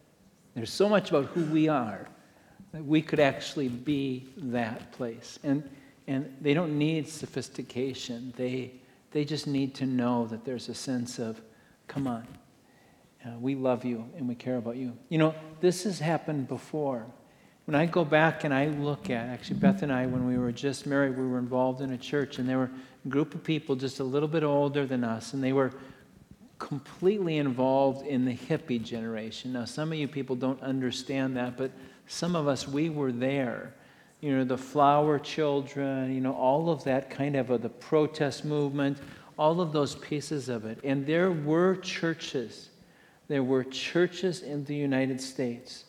There's 0.55 0.71
so 0.71 0.89
much 0.89 1.09
about 1.09 1.25
who 1.27 1.43
we 1.45 1.69
are 1.69 2.07
that 2.73 2.83
we 2.85 3.01
could 3.01 3.19
actually 3.19 3.69
be 3.69 4.27
that 4.37 4.91
place. 4.91 5.39
And, 5.43 5.67
and 6.07 6.35
they 6.41 6.53
don't 6.53 6.77
need 6.77 7.07
sophistication. 7.07 8.33
They, 8.35 8.73
they 9.11 9.25
just 9.25 9.47
need 9.47 9.73
to 9.75 9.85
know 9.85 10.27
that 10.27 10.43
there's 10.43 10.69
a 10.69 10.75
sense 10.75 11.17
of, 11.17 11.41
come 11.87 12.07
on, 12.07 12.27
uh, 13.25 13.37
we 13.39 13.55
love 13.55 13.85
you 13.85 14.05
and 14.17 14.27
we 14.27 14.35
care 14.35 14.57
about 14.57 14.77
you. 14.77 14.97
You 15.09 15.17
know, 15.17 15.35
this 15.59 15.83
has 15.83 15.99
happened 15.99 16.47
before. 16.47 17.05
When 17.65 17.75
I 17.75 17.85
go 17.85 18.03
back 18.03 18.45
and 18.45 18.53
I 18.53 18.67
look 18.67 19.09
at, 19.09 19.27
actually, 19.27 19.59
Beth 19.59 19.83
and 19.83 19.91
I, 19.91 20.07
when 20.07 20.25
we 20.25 20.37
were 20.37 20.51
just 20.51 20.87
married, 20.87 21.15
we 21.17 21.27
were 21.27 21.37
involved 21.37 21.81
in 21.81 21.91
a 21.91 21.97
church, 21.97 22.39
and 22.39 22.49
there 22.49 22.57
were 22.57 22.71
a 23.05 23.09
group 23.09 23.35
of 23.35 23.43
people 23.43 23.75
just 23.75 23.99
a 23.99 24.03
little 24.03 24.27
bit 24.27 24.43
older 24.43 24.87
than 24.87 25.03
us, 25.03 25.33
and 25.33 25.43
they 25.43 25.53
were 25.53 25.71
completely 26.57 27.37
involved 27.37 28.07
in 28.07 28.25
the 28.25 28.35
hippie 28.35 28.83
generation. 28.83 29.53
Now, 29.53 29.65
some 29.65 29.91
of 29.91 29.99
you 29.99 30.07
people 30.07 30.35
don't 30.35 30.61
understand 30.61 31.37
that, 31.37 31.57
but 31.57 31.71
some 32.07 32.35
of 32.35 32.47
us, 32.47 32.67
we 32.67 32.89
were 32.89 33.11
there. 33.11 33.75
you 34.21 34.35
know, 34.35 34.43
the 34.43 34.57
flower 34.57 35.17
children, 35.17 36.13
you 36.13 36.21
know, 36.21 36.33
all 36.33 36.69
of 36.69 36.83
that 36.83 37.09
kind 37.09 37.35
of 37.35 37.51
uh, 37.51 37.57
the 37.57 37.69
protest 37.69 38.43
movement, 38.43 38.97
all 39.37 39.61
of 39.61 39.71
those 39.71 39.95
pieces 39.95 40.49
of 40.49 40.65
it. 40.65 40.79
And 40.83 41.05
there 41.05 41.31
were 41.31 41.77
churches, 41.77 42.69
there 43.29 43.43
were 43.43 43.63
churches 43.63 44.41
in 44.41 44.65
the 44.65 44.75
United 44.75 45.21
States 45.21 45.85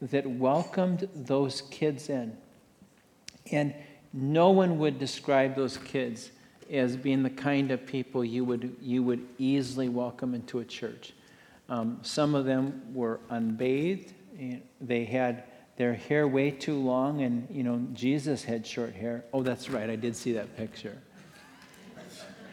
that 0.00 0.26
welcomed 0.26 1.08
those 1.14 1.62
kids 1.70 2.08
in. 2.08 2.36
And 3.50 3.74
no 4.12 4.50
one 4.50 4.78
would 4.78 4.98
describe 4.98 5.56
those 5.56 5.76
kids 5.76 6.30
as 6.70 6.96
being 6.96 7.22
the 7.22 7.30
kind 7.30 7.70
of 7.72 7.84
people 7.84 8.24
you 8.24 8.44
would, 8.44 8.76
you 8.80 9.02
would 9.02 9.26
easily 9.38 9.88
welcome 9.88 10.34
into 10.34 10.60
a 10.60 10.64
church. 10.64 11.14
Um, 11.68 11.98
some 12.02 12.34
of 12.34 12.44
them 12.44 12.94
were 12.94 13.20
unbathed. 13.28 14.14
They 14.80 15.04
had 15.04 15.44
their 15.76 15.94
hair 15.94 16.28
way 16.28 16.50
too 16.50 16.78
long, 16.78 17.22
and 17.22 17.46
you 17.50 17.62
know 17.62 17.84
Jesus 17.92 18.44
had 18.44 18.66
short 18.66 18.94
hair. 18.94 19.24
Oh, 19.32 19.42
that's 19.42 19.68
right, 19.68 19.88
I 19.90 19.96
did 19.96 20.16
see 20.16 20.32
that 20.32 20.56
picture. 20.56 20.96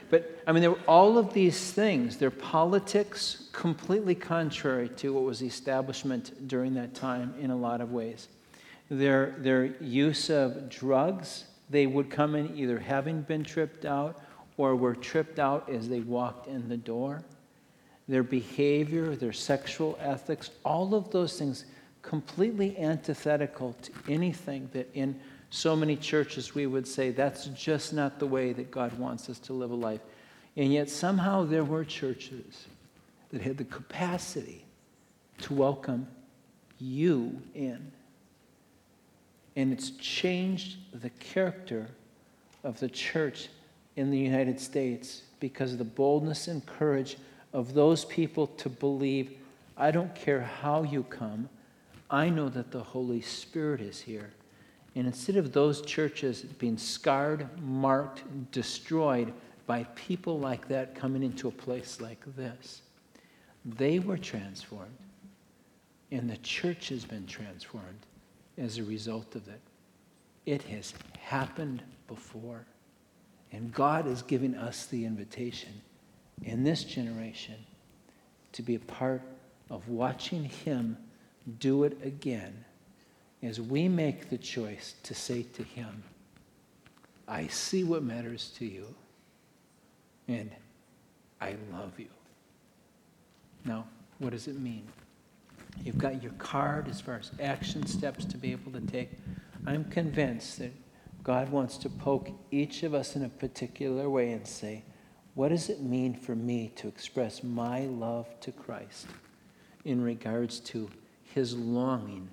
But 0.09 0.39
I 0.45 0.51
mean, 0.51 0.61
there 0.61 0.71
were 0.71 0.79
all 0.87 1.17
of 1.17 1.33
these 1.33 1.71
things. 1.71 2.17
Their 2.17 2.31
politics 2.31 3.49
completely 3.51 4.15
contrary 4.15 4.89
to 4.97 5.13
what 5.13 5.23
was 5.23 5.39
the 5.39 5.47
establishment 5.47 6.47
during 6.47 6.73
that 6.75 6.93
time 6.93 7.33
in 7.39 7.51
a 7.51 7.55
lot 7.55 7.81
of 7.81 7.91
ways. 7.91 8.27
Their 8.89 9.35
their 9.39 9.65
use 9.81 10.29
of 10.29 10.69
drugs. 10.69 11.45
They 11.69 11.87
would 11.87 12.11
come 12.11 12.35
in 12.35 12.55
either 12.55 12.77
having 12.77 13.21
been 13.21 13.43
tripped 13.43 13.85
out 13.85 14.21
or 14.57 14.75
were 14.75 14.95
tripped 14.95 15.39
out 15.39 15.67
as 15.69 15.89
they 15.89 16.01
walked 16.01 16.47
in 16.47 16.69
the 16.69 16.77
door. 16.77 17.23
Their 18.07 18.21
behavior, 18.21 19.15
their 19.15 19.33
sexual 19.33 19.97
ethics, 19.99 20.51
all 20.63 20.93
of 20.93 21.09
those 21.09 21.39
things 21.39 21.65
completely 22.03 22.77
antithetical 22.77 23.75
to 23.81 23.91
anything 24.07 24.69
that 24.73 24.87
in 24.93 25.19
so 25.49 25.75
many 25.75 25.95
churches 25.95 26.55
we 26.55 26.67
would 26.67 26.87
say 26.87 27.11
that's 27.11 27.45
just 27.47 27.93
not 27.93 28.19
the 28.19 28.25
way 28.25 28.53
that 28.53 28.71
God 28.71 28.97
wants 28.97 29.29
us 29.29 29.39
to 29.39 29.53
live 29.53 29.71
a 29.71 29.75
life. 29.75 30.01
And 30.57 30.73
yet 30.73 30.89
somehow 30.89 31.43
there 31.43 31.63
were 31.63 31.83
churches 31.83 32.67
that 33.31 33.41
had 33.41 33.57
the 33.57 33.65
capacity 33.65 34.65
to 35.39 35.53
welcome 35.53 36.07
you 36.79 37.41
in. 37.53 37.91
And 39.55 39.71
it's 39.71 39.91
changed 39.91 40.77
the 40.93 41.09
character 41.11 41.87
of 42.63 42.79
the 42.79 42.89
church 42.89 43.49
in 43.95 44.11
the 44.11 44.17
United 44.17 44.59
States 44.59 45.23
because 45.39 45.71
of 45.71 45.77
the 45.77 45.83
boldness 45.83 46.47
and 46.47 46.65
courage 46.65 47.17
of 47.53 47.73
those 47.73 48.03
people 48.05 48.47
to 48.47 48.69
believe 48.69 49.31
I 49.77 49.91
don't 49.91 50.13
care 50.15 50.41
how 50.41 50.83
you 50.83 51.03
come, 51.03 51.49
I 52.09 52.29
know 52.29 52.49
that 52.49 52.71
the 52.71 52.83
Holy 52.83 53.21
Spirit 53.21 53.81
is 53.81 54.01
here. 54.01 54.31
And 54.95 55.07
instead 55.07 55.35
of 55.35 55.51
those 55.51 55.81
churches 55.81 56.41
being 56.41 56.77
scarred, 56.77 57.49
marked, 57.61 58.23
destroyed 58.51 59.33
by 59.67 59.83
people 59.95 60.39
like 60.39 60.67
that 60.69 60.95
coming 60.95 61.21
into 61.21 61.47
a 61.49 61.51
place 61.51 61.99
like 61.99 62.23
this, 62.35 62.81
they 63.65 63.99
were 63.99 64.17
transformed. 64.17 64.97
And 66.11 66.29
the 66.29 66.37
church 66.37 66.89
has 66.89 67.03
been 67.03 67.25
transformed 67.25 68.05
as 68.57 68.77
a 68.77 68.83
result 68.83 69.35
of 69.35 69.47
it. 69.49 69.59
It 70.45 70.61
has 70.63 70.93
happened 71.19 71.83
before. 72.07 72.65
And 73.51 73.73
God 73.73 74.07
is 74.07 74.21
giving 74.21 74.55
us 74.55 74.85
the 74.85 75.03
invitation 75.03 75.81
in 76.43 76.63
this 76.63 76.83
generation 76.83 77.55
to 78.53 78.61
be 78.61 78.75
a 78.75 78.79
part 78.79 79.21
of 79.69 79.89
watching 79.89 80.45
Him 80.45 80.97
do 81.59 81.83
it 81.83 81.97
again 82.03 82.63
as 83.45 83.61
we 83.61 83.87
make 83.87 84.29
the 84.29 84.37
choice 84.37 84.95
to 85.03 85.13
say 85.13 85.43
to 85.43 85.63
Him, 85.63 86.03
I 87.27 87.47
see 87.47 87.83
what 87.83 88.03
matters 88.03 88.51
to 88.57 88.65
you, 88.65 88.93
and 90.27 90.51
I 91.41 91.55
love 91.71 91.99
you. 91.99 92.07
Now, 93.65 93.87
what 94.19 94.31
does 94.31 94.47
it 94.47 94.59
mean? 94.59 94.87
You've 95.83 95.97
got 95.97 96.21
your 96.23 96.31
card 96.33 96.87
as 96.87 97.01
far 97.01 97.15
as 97.15 97.31
action 97.41 97.85
steps 97.85 98.25
to 98.25 98.37
be 98.37 98.51
able 98.51 98.71
to 98.71 98.81
take. 98.81 99.11
I'm 99.65 99.83
convinced 99.85 100.59
that 100.59 100.71
God 101.23 101.49
wants 101.49 101.77
to 101.77 101.89
poke 101.89 102.29
each 102.51 102.83
of 102.83 102.93
us 102.93 103.15
in 103.15 103.23
a 103.23 103.29
particular 103.29 104.09
way 104.09 104.31
and 104.31 104.47
say, 104.47 104.83
What 105.33 105.49
does 105.49 105.69
it 105.69 105.81
mean 105.81 106.13
for 106.13 106.35
me 106.35 106.71
to 106.75 106.87
express 106.87 107.43
my 107.43 107.81
love 107.81 108.39
to 108.41 108.51
Christ 108.51 109.07
in 109.83 110.01
regards 110.01 110.59
to 110.61 110.89
his 111.33 111.55
longing 111.55 112.29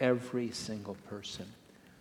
every 0.00 0.50
single 0.50 0.96
person. 1.08 1.46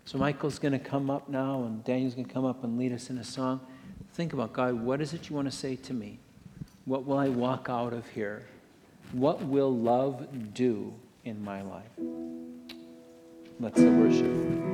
So 0.05 0.17
Michael's 0.17 0.57
going 0.57 0.71
to 0.71 0.79
come 0.79 1.09
up 1.09 1.29
now, 1.29 1.63
and 1.63 1.83
Daniel's 1.83 2.15
going 2.15 2.25
to 2.25 2.33
come 2.33 2.45
up 2.45 2.63
and 2.63 2.77
lead 2.77 2.93
us 2.93 3.09
in 3.09 3.19
a 3.19 3.23
song. 3.23 3.59
Think 4.13 4.33
about 4.33 4.53
God, 4.53 4.73
what 4.73 5.01
is 5.01 5.13
it 5.13 5.29
you 5.29 5.35
want 5.35 5.51
to 5.51 5.55
say 5.55 5.75
to 5.75 5.93
me? 5.93 6.17
What 6.85 7.05
will 7.05 7.17
I 7.17 7.29
walk 7.29 7.67
out 7.69 7.93
of 7.93 8.07
here? 8.07 8.47
What 9.11 9.43
will 9.43 9.75
love 9.75 10.53
do 10.53 10.93
in 11.25 11.43
my 11.43 11.61
life? 11.61 11.91
Let's 13.59 13.79
worship. 13.79 14.68